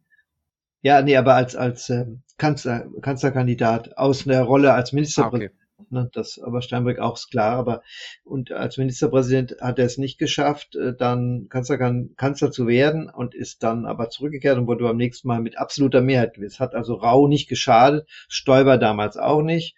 Ja, 0.84 1.02
nee, 1.02 1.16
aber 1.16 1.36
als, 1.36 1.56
als 1.56 1.90
äh, 1.90 2.06
Kanzler, 2.38 2.90
Kanzlerkandidat 3.02 3.98
aus 3.98 4.28
einer 4.28 4.42
Rolle 4.42 4.74
als 4.74 4.94
Ministerpräsident. 4.94 5.52
Ah, 5.52 5.56
okay. 5.56 5.61
Ne, 5.90 6.10
das, 6.14 6.40
aber 6.40 6.62
Steinbrück 6.62 7.00
auch 7.00 7.16
ist 7.16 7.30
klar, 7.30 7.58
aber 7.58 7.82
und 8.24 8.52
als 8.52 8.78
Ministerpräsident 8.78 9.58
hat 9.62 9.80
er 9.80 9.86
es 9.86 9.98
nicht 9.98 10.18
geschafft, 10.18 10.76
äh, 10.76 10.96
dann 10.96 11.48
Kanzler, 11.50 11.78
Kanzler 12.16 12.52
zu 12.52 12.68
werden 12.68 13.10
und 13.10 13.36
ist 13.36 13.64
dann 13.64 13.86
aber 13.86 14.10
zurückgekehrt 14.10 14.58
und 14.58 14.68
wurde 14.68 14.84
beim 14.84 14.98
nächsten 14.98 15.28
Mal 15.28 15.42
mit 15.42 15.58
absoluter 15.58 16.02
Mehrheit 16.02 16.36
gewiss. 16.36 16.60
Hat 16.60 16.76
also 16.76 16.96
Rau 16.96 17.28
nicht 17.28 17.48
geschadet, 17.48 18.08
Stoiber 18.28 18.78
damals 18.78 19.18
auch 19.18 19.42
nicht. 19.42 19.76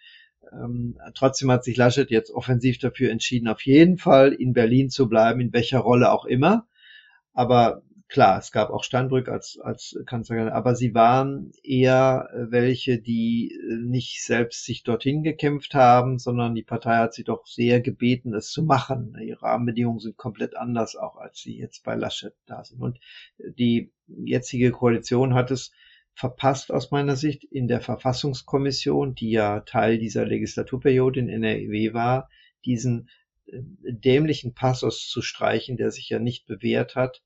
Ähm, 0.52 0.98
trotzdem 1.14 1.50
hat 1.50 1.64
sich 1.64 1.76
Laschet 1.76 2.10
jetzt 2.10 2.30
offensiv 2.30 2.78
dafür 2.78 3.10
entschieden, 3.10 3.48
auf 3.48 3.62
jeden 3.62 3.98
Fall 3.98 4.32
in 4.32 4.52
Berlin 4.52 4.90
zu 4.90 5.08
bleiben, 5.08 5.40
in 5.40 5.52
welcher 5.52 5.78
Rolle 5.78 6.12
auch 6.12 6.24
immer. 6.24 6.66
Aber 7.32 7.82
klar, 8.14 8.38
es 8.38 8.52
gab 8.52 8.70
auch 8.70 8.84
Steinbrück 8.84 9.28
als, 9.28 9.58
als 9.58 9.98
Kanzlerin, 10.06 10.48
aber 10.48 10.76
sie 10.76 10.94
waren 10.94 11.50
eher 11.64 12.28
äh, 12.32 12.52
welche, 12.52 13.00
die 13.00 13.50
äh, 13.52 13.74
nicht 13.74 14.22
selbst 14.22 14.64
sich 14.64 14.84
dorthin 14.84 15.24
gekämpft 15.24 15.74
haben, 15.74 16.20
sondern 16.20 16.54
die 16.54 16.62
Partei 16.62 16.98
hat 16.98 17.12
sie 17.12 17.24
doch 17.24 17.44
sehr 17.44 17.80
gebeten, 17.80 18.32
es 18.32 18.52
zu 18.52 18.62
machen. 18.62 19.16
Ihre 19.20 19.42
Rahmenbedingungen 19.42 19.98
sind 19.98 20.16
komplett 20.16 20.56
anders, 20.56 20.94
auch 20.94 21.16
als 21.16 21.40
sie 21.40 21.58
jetzt 21.58 21.82
bei 21.82 21.96
Laschet 21.96 22.34
da 22.46 22.62
sind. 22.62 22.80
Und 22.80 23.00
die 23.36 23.90
jetzige 24.06 24.70
Koalition 24.70 25.34
hat 25.34 25.50
es 25.50 25.72
verpasst 26.14 26.70
aus 26.70 26.92
meiner 26.92 27.16
Sicht 27.16 27.42
in 27.42 27.66
der 27.66 27.80
Verfassungskommission, 27.80 29.16
die 29.16 29.30
ja 29.32 29.58
Teil 29.60 29.98
dieser 29.98 30.24
Legislaturperiode 30.24 31.18
in 31.18 31.28
NRW 31.28 31.94
war, 31.94 32.28
diesen 32.64 33.10
äh, 33.46 33.58
dämlichen 33.82 34.54
Passus 34.54 35.08
zu 35.08 35.20
streichen, 35.20 35.76
der 35.76 35.90
sich 35.90 36.08
ja 36.10 36.20
nicht 36.20 36.46
bewährt 36.46 36.94
hat, 36.94 37.24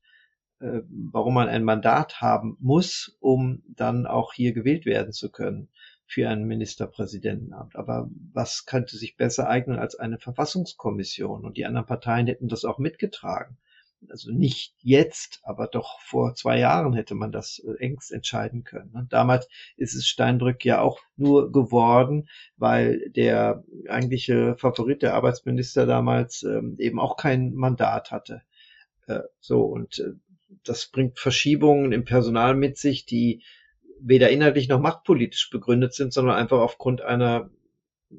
äh, 0.61 0.81
warum 0.88 1.35
man 1.35 1.49
ein 1.49 1.64
Mandat 1.64 2.21
haben 2.21 2.57
muss, 2.61 3.16
um 3.21 3.62
dann 3.68 4.07
auch 4.07 4.33
hier 4.33 4.53
gewählt 4.53 4.87
werden 4.87 5.12
zu 5.12 5.31
können 5.31 5.68
für 6.07 6.29
ein 6.29 6.44
Ministerpräsidentenamt. 6.44 7.77
Aber 7.77 8.09
was 8.33 8.64
könnte 8.64 8.97
sich 8.97 9.16
besser 9.16 9.49
eignen 9.49 9.79
als 9.79 9.94
eine 9.94 10.18
Verfassungskommission? 10.18 11.44
Und 11.44 11.57
die 11.59 11.66
anderen 11.66 11.87
Parteien 11.87 12.27
hätten 12.27 12.49
das 12.49 12.64
auch 12.64 12.79
mitgetragen. 12.79 13.59
Also 14.11 14.31
nicht 14.31 14.75
jetzt, 14.81 15.40
aber 15.42 15.66
doch 15.66 16.01
vor 16.01 16.35
zwei 16.35 16.59
Jahren 16.59 16.92
hätte 16.94 17.14
man 17.14 17.33
das 17.33 17.59
äh, 17.59 17.75
engst 17.81 18.12
entscheiden 18.12 18.64
können. 18.64 18.92
Und 18.94 19.12
damals 19.12 19.49
ist 19.77 19.94
es 19.94 20.07
Steinbrück 20.07 20.64
ja 20.64 20.81
auch 20.81 21.01
nur 21.16 21.51
geworden, 21.51 22.29
weil 22.57 23.11
der 23.11 23.64
eigentliche 23.88 24.57
Favorit 24.57 25.03
der 25.03 25.14
Arbeitsminister 25.14 25.85
damals 25.85 26.42
ähm, 26.44 26.77
eben 26.79 27.01
auch 27.01 27.16
kein 27.16 27.55
Mandat 27.55 28.12
hatte. 28.12 28.42
Äh, 29.09 29.23
so 29.40 29.62
und 29.62 29.99
äh, 29.99 30.12
das 30.64 30.87
bringt 30.87 31.18
Verschiebungen 31.18 31.92
im 31.92 32.05
Personal 32.05 32.55
mit 32.55 32.79
sich, 32.79 33.07
die 33.07 33.42
weder 34.01 34.31
inhaltlich 34.31 34.68
noch 34.68 34.81
machtpolitisch 34.81 35.51
begründet 35.51 35.94
sind, 35.94 36.12
sondern 36.12 36.37
einfach 36.37 36.59
aufgrund 36.59 37.03
einer 37.03 37.51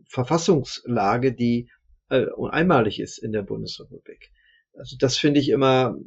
Verfassungslage, 0.06 1.34
die 1.34 1.70
äh, 2.10 2.26
einmalig 2.50 3.00
ist 3.00 3.18
in 3.18 3.32
der 3.32 3.44
Bundesrepublik. 3.44 4.32
Also 4.74 4.98
das 4.98 5.18
finde 5.18 5.40
ich 5.40 5.50
immer 5.50 5.98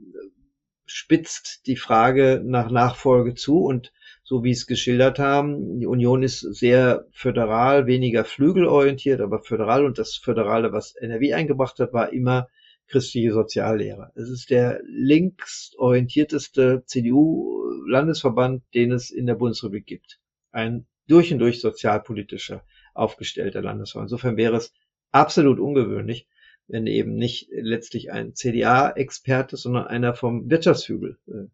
spitzt 0.87 1.67
die 1.67 1.77
Frage 1.77 2.43
nach 2.45 2.71
Nachfolge 2.71 3.35
zu 3.35 3.65
und 3.65 3.93
so 4.25 4.45
wie 4.45 4.51
es 4.51 4.67
geschildert 4.67 5.19
haben, 5.19 5.81
die 5.81 5.87
Union 5.87 6.23
ist 6.23 6.41
sehr 6.41 7.07
föderal, 7.13 7.87
weniger 7.87 8.25
flügelorientiert, 8.25 9.21
aber 9.21 9.41
föderal 9.41 9.85
und 9.85 9.99
das 9.99 10.17
Föderale, 10.17 10.73
was 10.73 10.95
NRW 10.95 11.35
eingebracht 11.35 11.79
hat, 11.79 11.93
war 11.93 12.13
immer 12.13 12.49
christliche 12.93 13.33
Soziallehre. 13.33 14.13
Es 14.15 14.29
ist 14.29 14.51
der 14.51 14.81
linksorientierteste 14.85 16.85
CDU-Landesverband, 16.87 18.63
den 18.75 18.93
es 18.93 19.11
in 19.11 19.27
der 19.27 19.35
Bundesrepublik 19.35 19.87
gibt. 19.87 20.21
Ein 20.53 20.87
durch 21.09 21.33
und 21.33 21.41
durch 21.41 21.61
sozialpolitischer 21.61 22.63
aufgestellter 22.95 23.63
Landesverband. 23.63 24.11
Insofern 24.11 24.37
wäre 24.37 24.57
es 24.57 24.73
absolut 25.11 25.59
ungewöhnlich, 25.59 26.29
wenn 26.69 26.87
eben 26.87 27.17
nicht 27.17 27.49
letztlich 27.51 28.13
ein 28.13 28.35
CDA-Experte, 28.35 29.57
sondern 29.57 29.87
einer 29.87 30.15
vom 30.15 30.51
Wirtschaftsflügel 30.51 31.19
äh, 31.27 31.49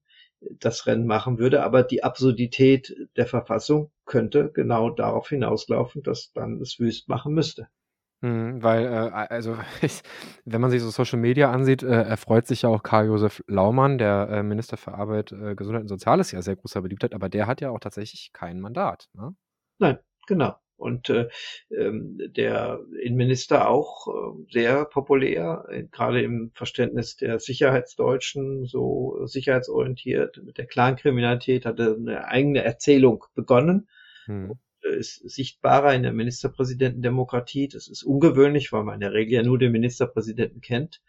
das 0.60 0.86
Rennen 0.86 1.06
machen 1.06 1.38
würde. 1.38 1.62
Aber 1.62 1.82
die 1.82 2.02
Absurdität 2.02 2.94
der 3.16 3.26
Verfassung 3.26 3.90
könnte 4.04 4.50
genau 4.52 4.90
darauf 4.90 5.28
hinauslaufen, 5.28 6.02
dass 6.02 6.32
dann 6.32 6.60
es 6.60 6.78
wüst 6.78 7.08
machen 7.08 7.32
müsste. 7.32 7.68
Mhm, 8.22 8.62
weil, 8.64 8.84
äh, 8.86 8.88
also, 9.30 9.56
ich 9.82 10.02
wenn 10.44 10.60
man 10.60 10.70
sich 10.70 10.82
so 10.82 10.90
Social 10.90 11.18
Media 11.20 11.50
ansieht, 11.52 11.82
äh, 11.84 11.86
erfreut 12.02 12.46
sich 12.46 12.62
ja 12.62 12.68
auch 12.68 12.82
Karl-Josef 12.82 13.42
Laumann, 13.46 13.96
der, 13.98 14.28
äh, 14.30 14.42
Minister 14.42 14.76
für 14.76 14.94
Arbeit, 14.94 15.30
äh, 15.32 15.54
Gesundheit 15.54 15.82
und 15.82 15.88
Soziales, 15.88 16.32
ja 16.32 16.42
sehr 16.42 16.56
großer 16.56 16.82
Beliebtheit, 16.82 17.14
aber 17.14 17.28
der 17.28 17.46
hat 17.46 17.60
ja 17.60 17.70
auch 17.70 17.78
tatsächlich 17.80 18.30
kein 18.32 18.60
Mandat, 18.60 19.08
ne? 19.14 19.34
Nein, 19.78 19.98
genau. 20.26 20.56
Und, 20.76 21.10
äh, 21.10 21.28
ähm, 21.70 22.18
der 22.36 22.80
Innenminister 23.02 23.68
auch, 23.68 24.06
äh, 24.08 24.52
sehr 24.52 24.84
populär, 24.84 25.64
äh, 25.70 25.84
grade 25.84 26.22
im 26.22 26.50
Verständnis 26.54 27.16
der 27.16 27.38
Sicherheitsdeutschen, 27.40 28.66
so 28.66 29.26
sicherheitsorientiert. 29.26 30.40
Mit 30.44 30.58
der 30.58 30.66
Clankriminalität 30.66 31.66
hat 31.66 31.78
er 31.80 31.96
'ne 31.96 32.24
eigene 32.26 32.62
Erzählung 32.64 33.24
begonnen. 33.34 33.88
Mhm 34.26 34.58
ist 34.88 35.28
sichtbarer 35.28 35.94
in 35.94 36.02
der 36.02 36.12
Ministerpräsidentendemokratie. 36.12 37.68
Das 37.68 37.88
ist 37.88 38.02
ungewöhnlich, 38.02 38.72
weil 38.72 38.84
man 38.84 38.94
in 38.94 39.00
der 39.00 39.12
Regel 39.12 39.34
ja 39.34 39.42
nur 39.42 39.58
den 39.58 39.72
Ministerpräsidenten 39.72 40.60
kennt. 40.60 41.00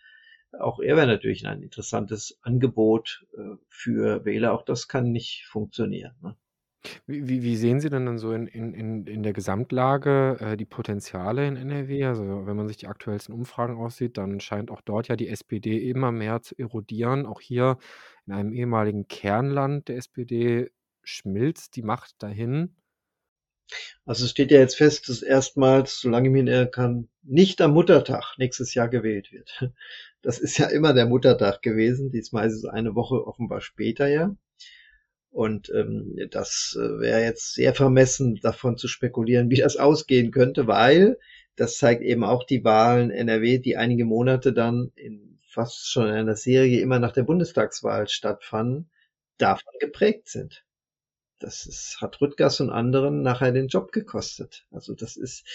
Auch 0.57 0.79
er 0.79 0.95
wäre 0.95 1.07
natürlich 1.07 1.45
ein 1.47 1.61
interessantes 1.61 2.39
Angebot 2.41 3.25
äh, 3.37 3.55
für 3.67 4.25
Wähler. 4.25 4.53
Auch 4.53 4.63
das 4.63 4.87
kann 4.87 5.11
nicht 5.11 5.45
funktionieren. 5.47 6.15
Ne? 6.21 6.35
Wie, 7.07 7.43
wie, 7.43 7.55
sehen 7.57 7.81
Sie 7.81 7.89
denn 7.89 8.05
dann 8.05 8.17
so 8.17 8.31
in, 8.31 8.47
in, 8.47 9.05
in 9.05 9.21
der 9.21 9.33
Gesamtlage 9.33 10.37
äh, 10.39 10.57
die 10.57 10.65
Potenziale 10.65 11.45
in 11.45 11.57
NRW? 11.57 12.05
Also 12.05 12.45
wenn 12.45 12.55
man 12.55 12.67
sich 12.67 12.77
die 12.77 12.87
aktuellsten 12.87 13.35
Umfragen 13.35 13.75
aussieht, 13.75 14.17
dann 14.17 14.39
scheint 14.39 14.71
auch 14.71 14.81
dort 14.81 15.09
ja 15.09 15.17
die 15.17 15.27
SPD 15.27 15.89
immer 15.89 16.11
mehr 16.11 16.41
zu 16.41 16.57
erodieren. 16.57 17.25
Auch 17.25 17.41
hier 17.41 17.77
in 18.25 18.33
einem 18.33 18.53
ehemaligen 18.53 19.07
Kernland 19.07 19.89
der 19.89 19.97
SPD 19.97 20.71
schmilzt 21.03 21.75
die 21.75 21.83
Macht 21.83 22.23
dahin. 22.23 22.75
Also 24.05 24.25
es 24.25 24.31
steht 24.31 24.51
ja 24.51 24.59
jetzt 24.59 24.75
fest, 24.77 25.09
dass 25.09 25.21
erstmals, 25.21 25.99
solange 25.99 26.27
ich 26.29 26.33
mich 26.33 26.47
erinnern 26.47 26.71
kann, 26.71 27.09
nicht 27.23 27.61
am 27.61 27.73
Muttertag 27.73 28.35
nächstes 28.37 28.73
Jahr 28.73 28.89
gewählt 28.89 29.31
wird. 29.31 29.71
Das 30.21 30.37
ist 30.37 30.57
ja 30.57 30.67
immer 30.67 30.93
der 30.93 31.05
Muttertag 31.05 31.61
gewesen. 31.61 32.11
Diesmal 32.11 32.45
ist 32.45 32.55
es 32.55 32.65
eine 32.65 32.93
Woche 32.93 33.25
offenbar 33.25 33.61
später 33.61 34.05
ja. 34.07 34.35
Und 35.31 35.69
ähm, 35.69 36.17
das 36.31 36.77
äh, 36.77 36.99
wäre 36.99 37.21
jetzt 37.21 37.53
sehr 37.53 37.73
vermessen, 37.73 38.35
davon 38.41 38.75
zu 38.75 38.89
spekulieren, 38.89 39.49
wie 39.49 39.61
das 39.61 39.77
ausgehen 39.77 40.31
könnte, 40.31 40.67
weil 40.67 41.17
das 41.55 41.77
zeigt 41.77 42.01
eben 42.01 42.25
auch 42.25 42.43
die 42.43 42.65
Wahlen 42.65 43.11
NRW, 43.11 43.59
die 43.59 43.77
einige 43.77 44.03
Monate 44.03 44.51
dann 44.51 44.91
in 44.95 45.39
fast 45.47 45.89
schon 45.89 46.07
einer 46.07 46.35
Serie 46.35 46.81
immer 46.81 46.99
nach 46.99 47.13
der 47.13 47.23
Bundestagswahl 47.23 48.09
stattfanden, 48.09 48.89
davon 49.37 49.73
geprägt 49.79 50.27
sind 50.27 50.65
das 51.39 51.65
ist, 51.65 51.97
hat 52.01 52.19
Rüttgers 52.21 52.59
und 52.59 52.69
anderen 52.69 53.21
nachher 53.21 53.51
den 53.51 53.67
Job 53.67 53.91
gekostet. 53.91 54.65
Also 54.71 54.93
das 54.93 55.15
ist, 55.15 55.47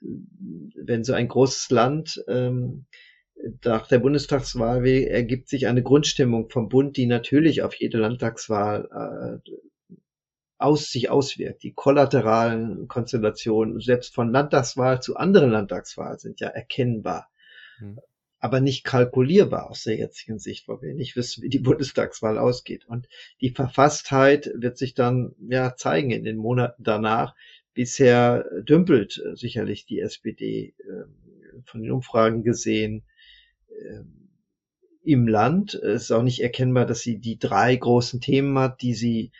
wenn 0.00 1.04
so 1.04 1.12
ein 1.12 1.28
großes 1.28 1.70
Land 1.70 2.24
ähm, 2.28 2.86
nach 3.64 3.88
der 3.88 3.98
Bundestagswahl 3.98 4.86
ergibt 4.86 5.48
sich 5.48 5.66
eine 5.66 5.82
Grundstimmung 5.82 6.48
vom 6.48 6.68
Bund, 6.68 6.96
die 6.96 7.06
natürlich 7.06 7.62
auf 7.62 7.74
jede 7.74 7.98
Landtagswahl 7.98 9.40
äh, 9.44 9.50
aus 10.58 10.90
sich 10.90 11.10
auswirkt. 11.10 11.64
Die 11.64 11.72
kollateralen 11.72 12.86
Konstellationen 12.86 13.80
selbst 13.80 14.14
von 14.14 14.30
Landtagswahl 14.30 15.02
zu 15.02 15.16
anderen 15.16 15.50
Landtagswahlen 15.50 16.18
sind 16.18 16.40
ja 16.40 16.48
erkennbar. 16.48 17.28
Hm 17.78 17.98
aber 18.42 18.60
nicht 18.60 18.82
kalkulierbar 18.82 19.70
aus 19.70 19.84
der 19.84 19.96
jetzigen 19.96 20.40
Sicht, 20.40 20.66
weil 20.66 20.82
wir 20.82 20.94
nicht 20.94 21.14
wissen, 21.14 21.44
wie 21.44 21.48
die 21.48 21.58
Bundestagswahl 21.60 22.38
ausgeht. 22.38 22.84
Und 22.86 23.08
die 23.40 23.50
Verfasstheit 23.50 24.50
wird 24.54 24.76
sich 24.76 24.94
dann 24.94 25.34
ja 25.48 25.76
zeigen 25.76 26.10
in 26.10 26.24
den 26.24 26.36
Monaten 26.36 26.82
danach. 26.82 27.36
Bisher 27.72 28.44
dümpelt 28.62 29.22
äh, 29.24 29.36
sicherlich 29.36 29.86
die 29.86 30.00
SPD 30.00 30.74
äh, 30.78 31.62
von 31.64 31.82
den 31.82 31.92
Umfragen 31.92 32.42
gesehen 32.42 33.04
äh, 33.68 34.00
im 35.04 35.28
Land. 35.28 35.74
Es 35.74 36.02
ist 36.02 36.10
auch 36.10 36.24
nicht 36.24 36.42
erkennbar, 36.42 36.84
dass 36.84 37.00
sie 37.00 37.18
die 37.18 37.38
drei 37.38 37.76
großen 37.76 38.20
Themen 38.20 38.58
hat, 38.58 38.82
die 38.82 38.94
sie 38.94 39.30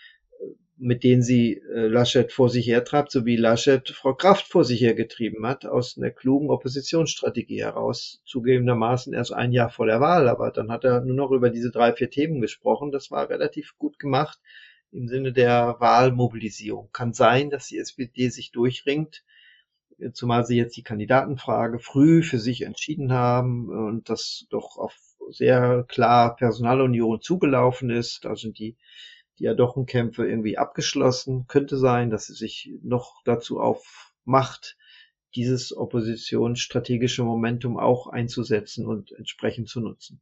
mit 0.82 1.04
denen 1.04 1.22
sie 1.22 1.58
äh, 1.58 1.86
Laschet 1.86 2.32
vor 2.32 2.48
sich 2.48 2.66
hertreibt, 2.66 3.12
so 3.12 3.24
wie 3.24 3.36
Laschet 3.36 3.88
Frau 3.88 4.14
Kraft 4.14 4.48
vor 4.48 4.64
sich 4.64 4.80
hergetrieben 4.80 5.46
hat, 5.46 5.64
aus 5.64 5.96
einer 5.96 6.10
klugen 6.10 6.50
Oppositionsstrategie 6.50 7.62
heraus, 7.62 8.20
zugegebenermaßen 8.24 9.14
erst 9.14 9.32
ein 9.32 9.52
Jahr 9.52 9.70
vor 9.70 9.86
der 9.86 10.00
Wahl, 10.00 10.28
aber 10.28 10.50
dann 10.50 10.72
hat 10.72 10.82
er 10.84 11.00
nur 11.00 11.14
noch 11.14 11.30
über 11.30 11.50
diese 11.50 11.70
drei, 11.70 11.92
vier 11.92 12.10
Themen 12.10 12.40
gesprochen. 12.40 12.90
Das 12.90 13.12
war 13.12 13.30
relativ 13.30 13.78
gut 13.78 14.00
gemacht 14.00 14.40
im 14.90 15.06
Sinne 15.06 15.32
der 15.32 15.76
Wahlmobilisierung. 15.78 16.90
Kann 16.92 17.14
sein, 17.14 17.48
dass 17.48 17.68
die 17.68 17.78
SPD 17.78 18.28
sich 18.28 18.50
durchringt, 18.50 19.22
zumal 20.14 20.44
sie 20.44 20.56
jetzt 20.56 20.76
die 20.76 20.82
Kandidatenfrage 20.82 21.78
früh 21.78 22.24
für 22.24 22.40
sich 22.40 22.62
entschieden 22.62 23.12
haben 23.12 23.68
und 23.68 24.10
das 24.10 24.46
doch 24.50 24.78
auf 24.78 24.96
sehr 25.30 25.84
klar 25.86 26.34
Personalunion 26.34 27.20
zugelaufen 27.20 27.88
ist. 27.88 28.24
Da 28.24 28.34
sind 28.34 28.58
die 28.58 28.76
Diadochenkämpfe 29.40 30.26
irgendwie 30.26 30.58
abgeschlossen. 30.58 31.46
Könnte 31.46 31.78
sein, 31.78 32.10
dass 32.10 32.26
sie 32.26 32.34
sich 32.34 32.72
noch 32.82 33.22
dazu 33.24 33.60
aufmacht, 33.60 34.76
dieses 35.34 35.76
oppositionsstrategische 35.76 37.24
Momentum 37.24 37.78
auch 37.78 38.06
einzusetzen 38.06 38.86
und 38.86 39.12
entsprechend 39.12 39.68
zu 39.68 39.80
nutzen. 39.80 40.20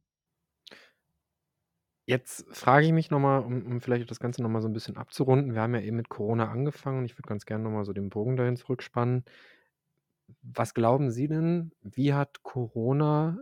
Jetzt 2.05 2.45
frage 2.51 2.87
ich 2.87 2.93
mich 2.93 3.11
nochmal, 3.11 3.41
um, 3.41 3.65
um 3.65 3.81
vielleicht 3.81 4.09
das 4.09 4.19
Ganze 4.19 4.41
nochmal 4.41 4.61
so 4.61 4.67
ein 4.67 4.73
bisschen 4.73 4.97
abzurunden. 4.97 5.53
Wir 5.53 5.61
haben 5.61 5.75
ja 5.75 5.81
eben 5.81 5.97
mit 5.97 6.09
Corona 6.09 6.49
angefangen 6.49 6.99
und 6.99 7.05
ich 7.05 7.17
würde 7.17 7.27
ganz 7.27 7.45
gerne 7.45 7.63
nochmal 7.63 7.85
so 7.85 7.93
den 7.93 8.09
Bogen 8.09 8.35
dahin 8.35 8.55
zurückspannen. 8.55 9.23
Was 10.41 10.73
glauben 10.73 11.11
Sie 11.11 11.27
denn, 11.27 11.71
wie 11.81 12.13
hat 12.13 12.41
Corona 12.43 13.37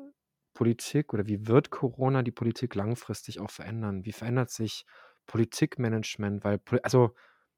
Politik 0.53 1.13
oder 1.13 1.25
wie 1.27 1.47
wird 1.47 1.69
Corona 1.69 2.21
die 2.21 2.31
Politik 2.31 2.75
langfristig 2.75 3.39
auch 3.39 3.49
verändern? 3.49 4.05
Wie 4.05 4.11
verändert 4.11 4.49
sich 4.49 4.85
Politikmanagement? 5.29 6.43
Weil, 6.43 6.59
also 6.81 7.11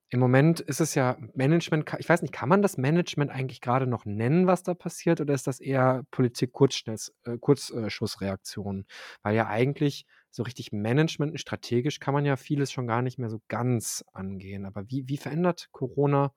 im 0.10 0.20
Moment 0.20 0.60
ist 0.60 0.82
es 0.82 0.94
ja 0.94 1.18
Management, 1.36 1.90
ich 2.00 2.10
weiß 2.10 2.22
nicht, 2.22 2.34
kann 2.34 2.50
man 2.50 2.62
das 2.62 2.78
Management 2.78 3.32
eigentlich 3.32 3.62
gerade 3.62 3.88
noch 3.88 4.04
nennen, 4.04 4.46
was 4.46 4.62
da 4.62 4.74
passiert, 4.74 5.22
oder 5.22 5.34
ist 5.34 5.48
das 5.48 5.62
eher 5.62 6.04
Politik-Kurzschussreaktion? 6.12 8.80
Äh, 8.82 8.84
Weil 9.24 9.36
ja 9.36 9.48
eigentlich 9.48 10.06
so 10.30 10.44
richtig 10.44 10.74
Management 10.74 11.32
und 11.32 11.38
strategisch 11.38 12.02
kann 12.02 12.14
man 12.14 12.26
ja 12.26 12.36
vieles 12.36 12.74
schon 12.74 12.88
gar 12.88 13.02
nicht 13.02 13.20
mehr 13.20 13.30
so 13.30 13.40
ganz 13.48 14.04
angehen. 14.12 14.66
Aber 14.66 14.84
wie, 14.90 15.08
wie 15.08 15.16
verändert 15.16 15.70
Corona 15.72 16.34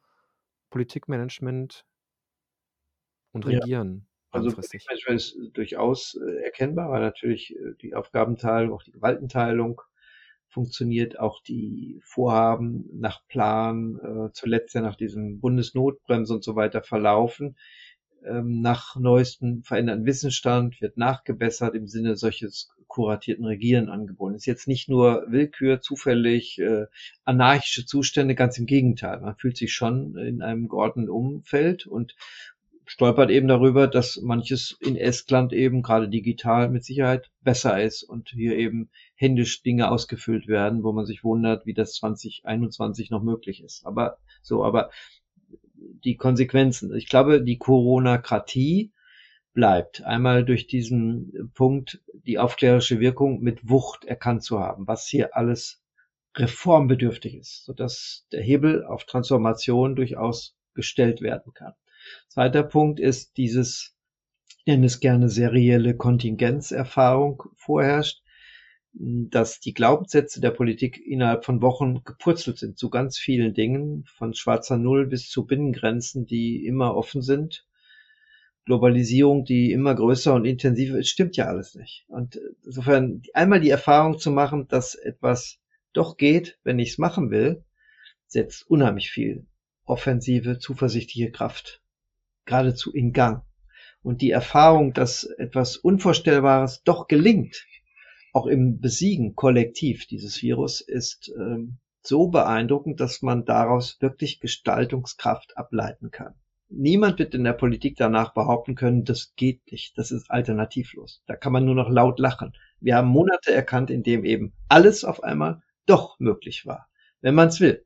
Politikmanagement 0.70 1.84
und 3.32 3.44
Ja, 3.44 3.58
Regieren 3.58 4.06
also 4.30 4.50
langfristig? 4.50 4.86
Politikmanagement 4.86 5.20
ist 5.20 5.36
durchaus 5.56 6.14
äh, 6.14 6.44
erkennbar, 6.44 6.90
weil 6.90 7.00
natürlich 7.00 7.56
äh, 7.56 7.74
die 7.82 7.96
Aufgabenteilung, 7.96 8.72
auch 8.72 8.84
die 8.84 8.92
Gewaltenteilung 8.92 9.82
funktioniert 10.54 11.18
auch 11.18 11.42
die 11.42 12.00
Vorhaben 12.04 12.88
nach 12.92 13.26
Plan, 13.26 13.98
äh, 13.98 14.32
zuletzt 14.32 14.74
ja 14.74 14.80
nach 14.80 14.94
diesem 14.94 15.40
Bundesnotbremse 15.40 16.32
und 16.32 16.44
so 16.44 16.54
weiter 16.54 16.80
verlaufen. 16.80 17.56
Ähm, 18.24 18.60
nach 18.60 18.94
neuesten 18.96 19.64
veränderten 19.64 20.06
Wissensstand 20.06 20.80
wird 20.80 20.96
nachgebessert 20.96 21.74
im 21.74 21.88
Sinne 21.88 22.16
solches 22.16 22.70
kuratierten 22.86 23.44
Regieren 23.44 23.88
angeboten. 23.88 24.36
Ist 24.36 24.46
jetzt 24.46 24.68
nicht 24.68 24.88
nur 24.88 25.26
Willkür, 25.28 25.80
zufällig, 25.80 26.60
äh, 26.60 26.86
anarchische 27.24 27.84
Zustände, 27.84 28.36
ganz 28.36 28.56
im 28.56 28.66
Gegenteil. 28.66 29.20
Man 29.20 29.36
fühlt 29.36 29.56
sich 29.56 29.74
schon 29.74 30.16
in 30.16 30.40
einem 30.40 30.68
geordneten 30.68 31.10
Umfeld 31.10 31.86
und 31.88 32.14
stolpert 32.86 33.30
eben 33.30 33.48
darüber, 33.48 33.86
dass 33.86 34.20
manches 34.22 34.76
in 34.80 34.96
Estland 34.96 35.52
eben 35.52 35.82
gerade 35.82 36.08
digital 36.08 36.68
mit 36.68 36.84
Sicherheit 36.84 37.30
besser 37.42 37.82
ist 37.82 38.02
und 38.02 38.30
hier 38.30 38.56
eben 38.56 38.90
händisch 39.14 39.62
Dinge 39.62 39.90
ausgefüllt 39.90 40.48
werden, 40.48 40.82
wo 40.82 40.92
man 40.92 41.06
sich 41.06 41.24
wundert, 41.24 41.66
wie 41.66 41.74
das 41.74 41.94
2021 41.94 43.10
noch 43.10 43.22
möglich 43.22 43.62
ist. 43.62 43.86
Aber 43.86 44.18
so, 44.42 44.64
aber 44.64 44.90
die 46.04 46.16
Konsequenzen. 46.16 46.94
Ich 46.94 47.08
glaube, 47.08 47.42
die 47.42 47.58
Corona-Kratie 47.58 48.92
bleibt. 49.52 50.04
Einmal 50.04 50.44
durch 50.44 50.66
diesen 50.66 51.50
Punkt, 51.54 52.02
die 52.12 52.38
aufklärerische 52.38 53.00
Wirkung 53.00 53.40
mit 53.40 53.68
Wucht 53.68 54.04
erkannt 54.04 54.42
zu 54.42 54.60
haben, 54.60 54.86
was 54.86 55.06
hier 55.06 55.36
alles 55.36 55.82
reformbedürftig 56.36 57.36
ist, 57.36 57.64
sodass 57.64 58.26
der 58.32 58.42
Hebel 58.42 58.84
auf 58.84 59.04
Transformation 59.04 59.94
durchaus 59.94 60.56
gestellt 60.74 61.20
werden 61.20 61.54
kann. 61.54 61.74
Zweiter 62.28 62.62
Punkt 62.62 63.00
ist 63.00 63.36
dieses, 63.36 63.94
ich 64.58 64.66
nenne 64.66 64.86
es 64.86 65.00
gerne 65.00 65.28
serielle 65.28 65.96
Kontingenzerfahrung 65.96 67.44
vorherrscht, 67.54 68.22
dass 68.92 69.60
die 69.60 69.74
Glaubenssätze 69.74 70.40
der 70.40 70.52
Politik 70.52 71.00
innerhalb 71.04 71.44
von 71.44 71.62
Wochen 71.62 72.04
gepurzelt 72.04 72.58
sind 72.58 72.78
zu 72.78 72.90
ganz 72.90 73.18
vielen 73.18 73.52
Dingen, 73.52 74.04
von 74.06 74.34
schwarzer 74.34 74.76
Null 74.76 75.06
bis 75.06 75.28
zu 75.28 75.46
Binnengrenzen, 75.46 76.26
die 76.26 76.64
immer 76.64 76.96
offen 76.96 77.22
sind. 77.22 77.66
Globalisierung, 78.64 79.44
die 79.44 79.72
immer 79.72 79.94
größer 79.94 80.32
und 80.32 80.44
intensiver 80.44 80.98
ist, 80.98 81.08
stimmt 81.08 81.36
ja 81.36 81.46
alles 81.46 81.74
nicht. 81.74 82.04
Und 82.08 82.40
insofern 82.64 83.22
einmal 83.34 83.60
die 83.60 83.70
Erfahrung 83.70 84.18
zu 84.18 84.30
machen, 84.30 84.68
dass 84.68 84.94
etwas 84.94 85.60
doch 85.92 86.16
geht, 86.16 86.58
wenn 86.62 86.78
ich 86.78 86.90
es 86.90 86.98
machen 86.98 87.30
will, 87.30 87.64
setzt 88.26 88.68
unheimlich 88.68 89.10
viel 89.10 89.46
offensive, 89.84 90.58
zuversichtliche 90.58 91.30
Kraft 91.30 91.82
geradezu 92.44 92.92
in 92.92 93.12
Gang. 93.12 93.42
Und 94.02 94.20
die 94.20 94.30
Erfahrung, 94.30 94.92
dass 94.92 95.24
etwas 95.24 95.76
Unvorstellbares 95.76 96.82
doch 96.84 97.08
gelingt, 97.08 97.66
auch 98.32 98.46
im 98.46 98.80
Besiegen 98.80 99.34
kollektiv 99.34 100.06
dieses 100.06 100.42
Virus, 100.42 100.80
ist 100.80 101.32
ähm, 101.38 101.78
so 102.02 102.28
beeindruckend, 102.28 103.00
dass 103.00 103.22
man 103.22 103.44
daraus 103.44 104.00
wirklich 104.00 104.40
Gestaltungskraft 104.40 105.56
ableiten 105.56 106.10
kann. 106.10 106.34
Niemand 106.68 107.18
wird 107.18 107.34
in 107.34 107.44
der 107.44 107.52
Politik 107.52 107.96
danach 107.96 108.34
behaupten 108.34 108.74
können, 108.74 109.04
das 109.04 109.34
geht 109.36 109.70
nicht, 109.70 109.96
das 109.96 110.10
ist 110.10 110.30
alternativlos. 110.30 111.22
Da 111.26 111.36
kann 111.36 111.52
man 111.52 111.64
nur 111.64 111.74
noch 111.74 111.88
laut 111.88 112.18
lachen. 112.18 112.52
Wir 112.80 112.96
haben 112.96 113.08
Monate 113.08 113.52
erkannt, 113.52 113.90
in 113.90 114.02
dem 114.02 114.24
eben 114.24 114.52
alles 114.68 115.04
auf 115.04 115.22
einmal 115.22 115.62
doch 115.86 116.18
möglich 116.18 116.66
war, 116.66 116.88
wenn 117.20 117.34
man 117.34 117.48
es 117.48 117.60
will. 117.60 117.84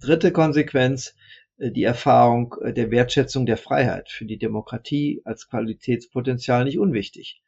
Dritte 0.00 0.32
Konsequenz, 0.32 1.14
die 1.58 1.82
Erfahrung 1.82 2.54
äh, 2.62 2.72
der 2.72 2.90
Wertschätzung 2.90 3.46
der 3.46 3.56
Freiheit 3.56 4.08
für 4.10 4.24
die 4.24 4.38
Demokratie 4.38 5.22
als 5.24 5.48
Qualitätspotenzial 5.48 6.64
nicht 6.64 6.78
unwichtig. 6.78 7.42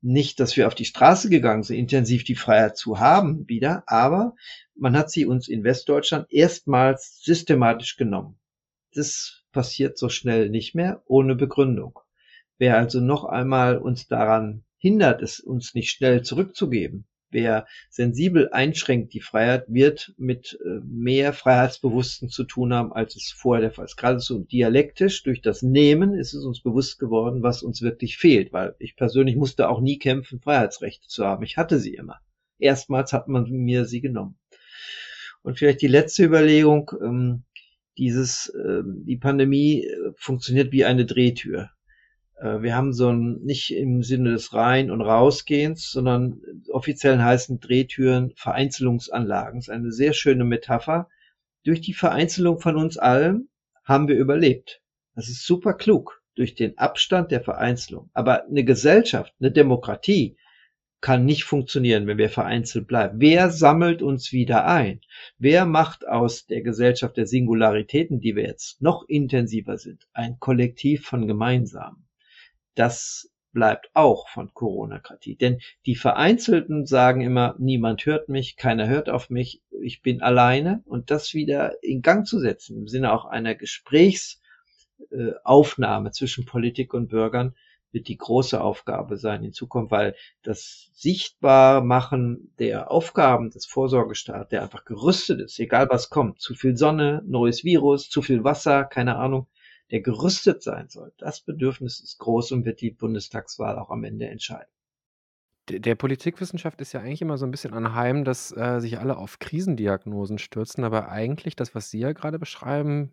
Nicht, 0.00 0.40
dass 0.40 0.56
wir 0.56 0.66
auf 0.66 0.74
die 0.74 0.84
Straße 0.84 1.30
gegangen 1.30 1.62
sind, 1.62 1.76
intensiv 1.76 2.24
die 2.24 2.34
Freiheit 2.34 2.76
zu 2.76 2.98
haben 2.98 3.48
wieder, 3.48 3.84
aber 3.86 4.34
man 4.74 4.96
hat 4.96 5.10
sie 5.10 5.26
uns 5.26 5.46
in 5.46 5.62
Westdeutschland 5.62 6.26
erstmals 6.30 7.22
systematisch 7.22 7.96
genommen. 7.96 8.40
Das 8.94 9.44
passiert 9.52 9.96
so 9.96 10.08
schnell 10.08 10.50
nicht 10.50 10.74
mehr 10.74 11.02
ohne 11.06 11.36
Begründung. 11.36 12.00
Wer 12.58 12.76
also 12.76 13.00
noch 13.00 13.24
einmal 13.24 13.78
uns 13.78 14.08
daran 14.08 14.64
hindert, 14.76 15.22
es 15.22 15.38
uns 15.38 15.74
nicht 15.74 15.90
schnell 15.90 16.22
zurückzugeben, 16.22 17.06
wer 17.32 17.66
sensibel 17.90 18.50
einschränkt 18.50 19.12
die 19.14 19.20
Freiheit, 19.20 19.64
wird 19.68 20.14
mit 20.16 20.58
äh, 20.64 20.80
mehr 20.84 21.32
Freiheitsbewussten 21.32 22.28
zu 22.28 22.44
tun 22.44 22.72
haben, 22.72 22.92
als 22.92 23.16
es 23.16 23.34
vorher 23.36 23.62
der 23.62 23.72
Fall 23.72 23.86
ist. 23.86 23.96
Gerade 23.96 24.20
so 24.20 24.38
dialektisch 24.38 25.22
durch 25.22 25.40
das 25.40 25.62
Nehmen 25.62 26.14
ist 26.14 26.34
es 26.34 26.44
uns 26.44 26.62
bewusst 26.62 26.98
geworden, 26.98 27.42
was 27.42 27.62
uns 27.62 27.82
wirklich 27.82 28.18
fehlt, 28.18 28.52
weil 28.52 28.74
ich 28.78 28.96
persönlich 28.96 29.36
musste 29.36 29.68
auch 29.68 29.80
nie 29.80 29.98
kämpfen, 29.98 30.40
Freiheitsrechte 30.40 31.08
zu 31.08 31.24
haben. 31.24 31.42
Ich 31.42 31.56
hatte 31.56 31.78
sie 31.78 31.94
immer. 31.94 32.20
Erstmals 32.58 33.12
hat 33.12 33.28
man 33.28 33.50
mir 33.50 33.86
sie 33.86 34.00
genommen. 34.00 34.38
Und 35.42 35.58
vielleicht 35.58 35.82
die 35.82 35.88
letzte 35.88 36.24
Überlegung, 36.24 36.90
ähm, 37.02 37.42
dieses, 37.98 38.48
äh, 38.48 38.82
die 38.84 39.16
Pandemie 39.16 39.84
äh, 39.84 40.12
funktioniert 40.16 40.72
wie 40.72 40.84
eine 40.84 41.04
Drehtür. 41.04 41.70
Äh, 42.42 42.62
wir 42.62 42.76
haben 42.76 42.92
so 42.92 43.08
ein, 43.10 43.40
nicht 43.42 43.74
im 43.74 44.02
Sinne 44.02 44.32
des 44.32 44.52
Rein- 44.52 44.90
und 44.90 45.00
Rausgehens, 45.00 45.90
sondern 45.90 46.40
offiziell 46.68 47.18
heißen 47.18 47.60
Drehtüren 47.60 48.32
Vereinzelungsanlagen. 48.34 49.60
Das 49.60 49.68
ist 49.68 49.74
eine 49.74 49.92
sehr 49.92 50.12
schöne 50.12 50.44
Metapher. 50.44 51.08
Durch 51.64 51.80
die 51.80 51.94
Vereinzelung 51.94 52.58
von 52.58 52.76
uns 52.76 52.98
allen 52.98 53.48
haben 53.84 54.08
wir 54.08 54.16
überlebt. 54.16 54.82
Das 55.14 55.28
ist 55.28 55.46
super 55.46 55.74
klug. 55.74 56.20
Durch 56.34 56.54
den 56.54 56.78
Abstand 56.78 57.30
der 57.30 57.42
Vereinzelung. 57.42 58.10
Aber 58.14 58.46
eine 58.46 58.64
Gesellschaft, 58.64 59.34
eine 59.38 59.52
Demokratie 59.52 60.36
kann 61.02 61.26
nicht 61.26 61.44
funktionieren, 61.44 62.06
wenn 62.06 62.16
wir 62.16 62.30
vereinzelt 62.30 62.86
bleiben. 62.86 63.20
Wer 63.20 63.50
sammelt 63.50 64.02
uns 64.02 64.32
wieder 64.32 64.66
ein? 64.66 65.00
Wer 65.36 65.66
macht 65.66 66.08
aus 66.08 66.46
der 66.46 66.62
Gesellschaft 66.62 67.16
der 67.18 67.26
Singularitäten, 67.26 68.20
die 68.20 68.34
wir 68.34 68.44
jetzt 68.44 68.80
noch 68.80 69.04
intensiver 69.08 69.76
sind, 69.76 70.08
ein 70.14 70.38
Kollektiv 70.38 71.04
von 71.04 71.26
Gemeinsamen? 71.26 72.06
Das 72.74 73.32
bleibt 73.52 73.90
auch 73.94 74.28
von 74.28 74.52
Corona-Kratie. 74.54 75.36
Denn 75.36 75.60
die 75.86 75.96
Vereinzelten 75.96 76.86
sagen 76.86 77.20
immer, 77.20 77.54
niemand 77.58 78.06
hört 78.06 78.28
mich, 78.28 78.56
keiner 78.56 78.88
hört 78.88 79.10
auf 79.10 79.30
mich, 79.30 79.62
ich 79.82 80.02
bin 80.02 80.22
alleine. 80.22 80.82
Und 80.86 81.10
das 81.10 81.34
wieder 81.34 81.82
in 81.82 82.02
Gang 82.02 82.26
zu 82.26 82.38
setzen, 82.38 82.78
im 82.78 82.88
Sinne 82.88 83.12
auch 83.12 83.24
einer 83.26 83.54
Gesprächsaufnahme 83.54 86.08
äh, 86.08 86.12
zwischen 86.12 86.46
Politik 86.46 86.94
und 86.94 87.08
Bürgern, 87.08 87.54
wird 87.92 88.08
die 88.08 88.16
große 88.16 88.60
Aufgabe 88.60 89.18
sein 89.18 89.44
in 89.44 89.52
Zukunft, 89.52 89.90
weil 89.90 90.16
das 90.42 90.90
Sichtbarmachen 90.94 92.54
der 92.58 92.90
Aufgaben 92.90 93.50
des 93.50 93.66
Vorsorgestaats, 93.66 94.48
der 94.48 94.62
einfach 94.62 94.86
gerüstet 94.86 95.42
ist, 95.42 95.58
egal 95.58 95.88
was 95.90 96.08
kommt, 96.08 96.40
zu 96.40 96.54
viel 96.54 96.76
Sonne, 96.76 97.22
neues 97.26 97.64
Virus, 97.64 98.08
zu 98.08 98.22
viel 98.22 98.44
Wasser, 98.44 98.84
keine 98.84 99.16
Ahnung, 99.16 99.46
der 99.92 100.00
gerüstet 100.00 100.62
sein 100.62 100.88
soll. 100.88 101.12
Das 101.18 101.42
Bedürfnis 101.42 102.00
ist 102.00 102.18
groß 102.18 102.52
und 102.52 102.64
wird 102.64 102.80
die 102.80 102.90
Bundestagswahl 102.90 103.78
auch 103.78 103.90
am 103.90 104.04
Ende 104.04 104.26
entscheiden. 104.26 104.72
Der, 105.68 105.78
der 105.78 105.94
Politikwissenschaft 105.94 106.80
ist 106.80 106.92
ja 106.92 107.00
eigentlich 107.00 107.22
immer 107.22 107.38
so 107.38 107.46
ein 107.46 107.50
bisschen 107.50 107.74
anheim, 107.74 108.24
dass 108.24 108.56
äh, 108.56 108.80
sich 108.80 108.98
alle 108.98 109.16
auf 109.16 109.38
Krisendiagnosen 109.38 110.38
stürzen, 110.38 110.82
aber 110.82 111.10
eigentlich 111.10 111.54
das, 111.54 111.74
was 111.74 111.90
Sie 111.90 112.00
ja 112.00 112.12
gerade 112.12 112.38
beschreiben, 112.38 113.12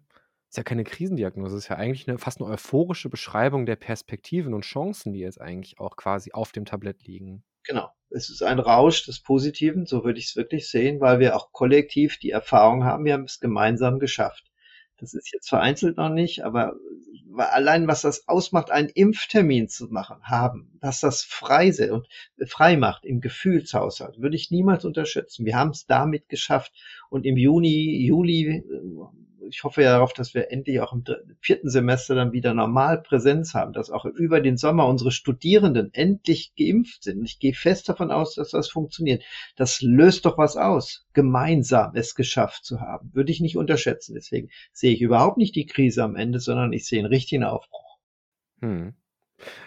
ist 0.49 0.57
ja 0.57 0.63
keine 0.63 0.83
Krisendiagnose, 0.83 1.57
ist 1.57 1.67
ja 1.67 1.75
eigentlich 1.75 2.07
eine, 2.07 2.17
fast 2.17 2.41
eine 2.41 2.49
euphorische 2.49 3.09
Beschreibung 3.09 3.67
der 3.67 3.75
Perspektiven 3.75 4.53
und 4.53 4.61
Chancen, 4.61 5.13
die 5.13 5.19
jetzt 5.19 5.39
eigentlich 5.39 5.79
auch 5.79 5.95
quasi 5.95 6.31
auf 6.31 6.51
dem 6.53 6.65
Tablett 6.65 7.03
liegen. 7.03 7.43
Genau. 7.63 7.89
Es 8.09 8.31
ist 8.31 8.41
ein 8.41 8.57
Rausch 8.57 9.05
des 9.05 9.21
Positiven, 9.21 9.85
so 9.85 10.03
würde 10.03 10.17
ich 10.17 10.29
es 10.29 10.35
wirklich 10.35 10.67
sehen, 10.67 10.99
weil 10.99 11.19
wir 11.19 11.35
auch 11.35 11.51
kollektiv 11.51 12.17
die 12.17 12.31
Erfahrung 12.31 12.83
haben, 12.83 13.05
wir 13.05 13.13
haben 13.13 13.25
es 13.25 13.39
gemeinsam 13.39 13.99
geschafft. 13.99 14.48
Das 14.99 15.13
ist 15.13 15.31
jetzt 15.33 15.49
vereinzelt 15.49 15.97
noch 15.97 16.09
nicht, 16.09 16.43
aber 16.43 16.75
allein 17.37 17.87
was 17.87 18.01
das 18.01 18.27
ausmacht, 18.27 18.71
einen 18.71 18.89
Impftermin 18.89 19.69
zu 19.69 19.87
machen, 19.87 20.17
haben, 20.23 20.77
dass 20.81 20.99
das 20.99 21.23
frei 21.23 21.69
und 21.91 22.07
frei 22.47 22.77
macht 22.77 23.05
im 23.05 23.21
Gefühlshaushalt, 23.21 24.19
würde 24.19 24.35
ich 24.35 24.51
niemals 24.51 24.85
unterschätzen. 24.85 25.45
Wir 25.45 25.55
haben 25.55 25.69
es 25.71 25.85
damit 25.85 26.29
geschafft 26.29 26.73
und 27.09 27.25
im 27.25 27.37
Juni, 27.37 28.05
Juli 28.05 28.63
ich 29.49 29.63
hoffe 29.63 29.81
ja 29.81 29.91
darauf, 29.91 30.13
dass 30.13 30.33
wir 30.33 30.51
endlich 30.51 30.79
auch 30.79 30.93
im 30.93 31.03
vierten 31.41 31.69
Semester 31.69 32.15
dann 32.15 32.31
wieder 32.31 32.53
normal 32.53 33.01
Präsenz 33.01 33.53
haben, 33.53 33.73
dass 33.73 33.89
auch 33.89 34.05
über 34.05 34.41
den 34.41 34.57
Sommer 34.57 34.87
unsere 34.87 35.11
Studierenden 35.11 35.93
endlich 35.93 36.53
geimpft 36.57 37.03
sind. 37.03 37.23
Ich 37.25 37.39
gehe 37.39 37.53
fest 37.53 37.89
davon 37.89 38.11
aus, 38.11 38.35
dass 38.35 38.51
das 38.51 38.69
funktioniert. 38.69 39.23
Das 39.55 39.81
löst 39.81 40.25
doch 40.25 40.37
was 40.37 40.55
aus, 40.55 41.05
gemeinsam 41.13 41.91
es 41.95 42.15
geschafft 42.15 42.65
zu 42.65 42.79
haben. 42.79 43.11
Würde 43.13 43.31
ich 43.31 43.41
nicht 43.41 43.57
unterschätzen. 43.57 44.13
Deswegen 44.15 44.49
sehe 44.71 44.93
ich 44.93 45.01
überhaupt 45.01 45.37
nicht 45.37 45.55
die 45.55 45.65
Krise 45.65 46.03
am 46.03 46.15
Ende, 46.15 46.39
sondern 46.39 46.71
ich 46.71 46.87
sehe 46.87 46.99
einen 46.99 47.07
richtigen 47.07 47.43
Aufbruch. 47.43 47.97
Hm. 48.61 48.93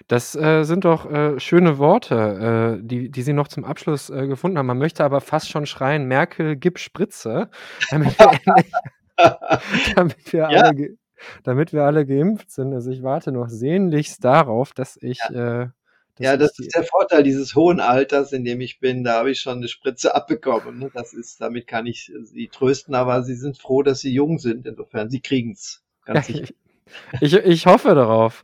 Das 0.06 0.34
äh, 0.34 0.64
sind 0.64 0.84
doch 0.84 1.10
äh, 1.10 1.40
schöne 1.40 1.78
Worte, 1.78 2.78
äh, 2.80 2.86
die, 2.86 3.10
die 3.10 3.22
Sie 3.22 3.32
noch 3.32 3.48
zum 3.48 3.64
Abschluss 3.64 4.10
äh, 4.10 4.26
gefunden 4.26 4.58
haben. 4.58 4.66
Man 4.66 4.78
möchte 4.78 5.04
aber 5.04 5.20
fast 5.20 5.48
schon 5.48 5.66
schreien, 5.66 6.06
Merkel, 6.06 6.56
gib 6.56 6.78
Spritze, 6.78 7.50
damit 7.90 8.18
wir 8.18 8.30
endlich 8.46 8.72
damit, 9.96 10.32
wir 10.32 10.50
ja. 10.50 10.62
alle 10.62 10.96
damit 11.44 11.72
wir 11.72 11.84
alle 11.84 12.06
geimpft 12.06 12.50
sind. 12.50 12.72
Also 12.72 12.90
ich 12.90 13.02
warte 13.02 13.32
noch 13.32 13.48
sehnlichst 13.48 14.24
darauf, 14.24 14.72
dass 14.72 14.96
ich. 15.00 15.18
Ja, 15.30 15.62
äh, 15.62 15.68
dass 16.16 16.24
ja 16.26 16.36
das 16.36 16.58
ist 16.58 16.74
der 16.74 16.84
Vorteil 16.84 17.22
dieses 17.22 17.54
hohen 17.54 17.80
Alters, 17.80 18.32
in 18.32 18.44
dem 18.44 18.60
ich 18.60 18.80
bin. 18.80 19.02
Da 19.04 19.14
habe 19.14 19.30
ich 19.30 19.40
schon 19.40 19.58
eine 19.58 19.68
Spritze 19.68 20.14
abbekommen. 20.14 20.78
Ne? 20.78 20.90
Das 20.92 21.14
ist, 21.14 21.40
damit 21.40 21.66
kann 21.66 21.86
ich 21.86 22.12
sie 22.22 22.48
trösten, 22.48 22.94
aber 22.94 23.22
sie 23.22 23.34
sind 23.34 23.58
froh, 23.58 23.82
dass 23.82 24.00
sie 24.00 24.12
jung 24.12 24.38
sind. 24.38 24.66
Insofern, 24.66 25.08
sie 25.08 25.20
kriegen 25.20 25.52
es. 25.52 25.82
Ganz 26.04 26.26
sicher. 26.26 26.52
ich, 27.20 27.34
ich 27.34 27.66
hoffe 27.66 27.94
darauf. 27.94 28.42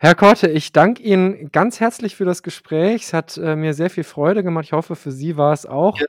Herr 0.00 0.14
Korte, 0.14 0.48
ich 0.48 0.70
danke 0.70 1.02
Ihnen 1.02 1.50
ganz 1.50 1.80
herzlich 1.80 2.14
für 2.14 2.24
das 2.24 2.44
Gespräch. 2.44 3.02
Es 3.02 3.12
hat 3.12 3.36
äh, 3.36 3.56
mir 3.56 3.74
sehr 3.74 3.90
viel 3.90 4.04
Freude 4.04 4.44
gemacht. 4.44 4.66
Ich 4.66 4.72
hoffe, 4.72 4.94
für 4.94 5.10
Sie 5.10 5.36
war 5.36 5.52
es 5.52 5.66
auch 5.66 5.98
ja. 5.98 6.06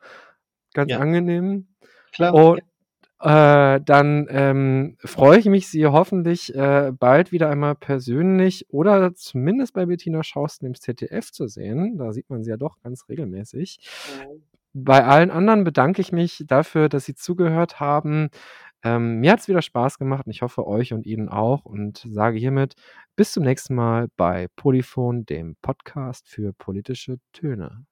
ganz 0.76 0.92
ja. 0.92 1.00
angenehm. 1.00 1.70
Klar. 2.12 2.36
Und, 2.36 2.62
äh, 3.22 3.82
dann 3.82 4.28
ähm, 4.30 4.98
freue 5.04 5.40
ich 5.40 5.46
mich, 5.46 5.68
Sie 5.68 5.86
hoffentlich 5.86 6.56
äh, 6.56 6.92
bald 6.98 7.32
wieder 7.32 7.50
einmal 7.50 7.76
persönlich 7.76 8.68
oder 8.70 9.14
zumindest 9.14 9.74
bei 9.74 9.86
Bettina 9.88 10.24
Schausten 10.24 10.66
im 10.66 10.76
ZDF 10.76 11.32
zu 11.32 11.48
sehen. 11.48 11.98
Da 11.98 12.14
sieht 12.14 12.30
man 12.30 12.44
sie 12.44 12.52
ja 12.52 12.58
doch 12.58 12.80
ganz 12.82 13.10
regelmäßig. 13.10 13.80
Mhm. 14.26 14.44
Bei 14.74 15.04
allen 15.04 15.32
anderen 15.32 15.64
bedanke 15.64 16.02
ich 16.02 16.12
mich 16.12 16.44
dafür, 16.48 16.90
dass 16.90 17.06
Sie 17.06 17.16
zugehört 17.16 17.80
haben. 17.80 18.30
Ähm, 18.84 19.20
mir 19.20 19.32
hat 19.32 19.40
es 19.40 19.48
wieder 19.48 19.62
Spaß 19.62 19.98
gemacht 19.98 20.26
und 20.26 20.32
ich 20.32 20.42
hoffe 20.42 20.66
euch 20.66 20.94
und 20.94 21.06
Ihnen 21.06 21.28
auch 21.28 21.66
und 21.66 22.06
sage 22.08 22.38
hiermit 22.38 22.76
bis 23.16 23.34
zum 23.34 23.44
nächsten 23.44 23.76
Mal 23.76 24.08
bei 24.16 24.48
Polyphon, 24.56 25.26
dem 25.26 25.58
Podcast 25.62 26.30
für 26.30 26.54
politische 26.54 27.18
Töne. 27.34 27.86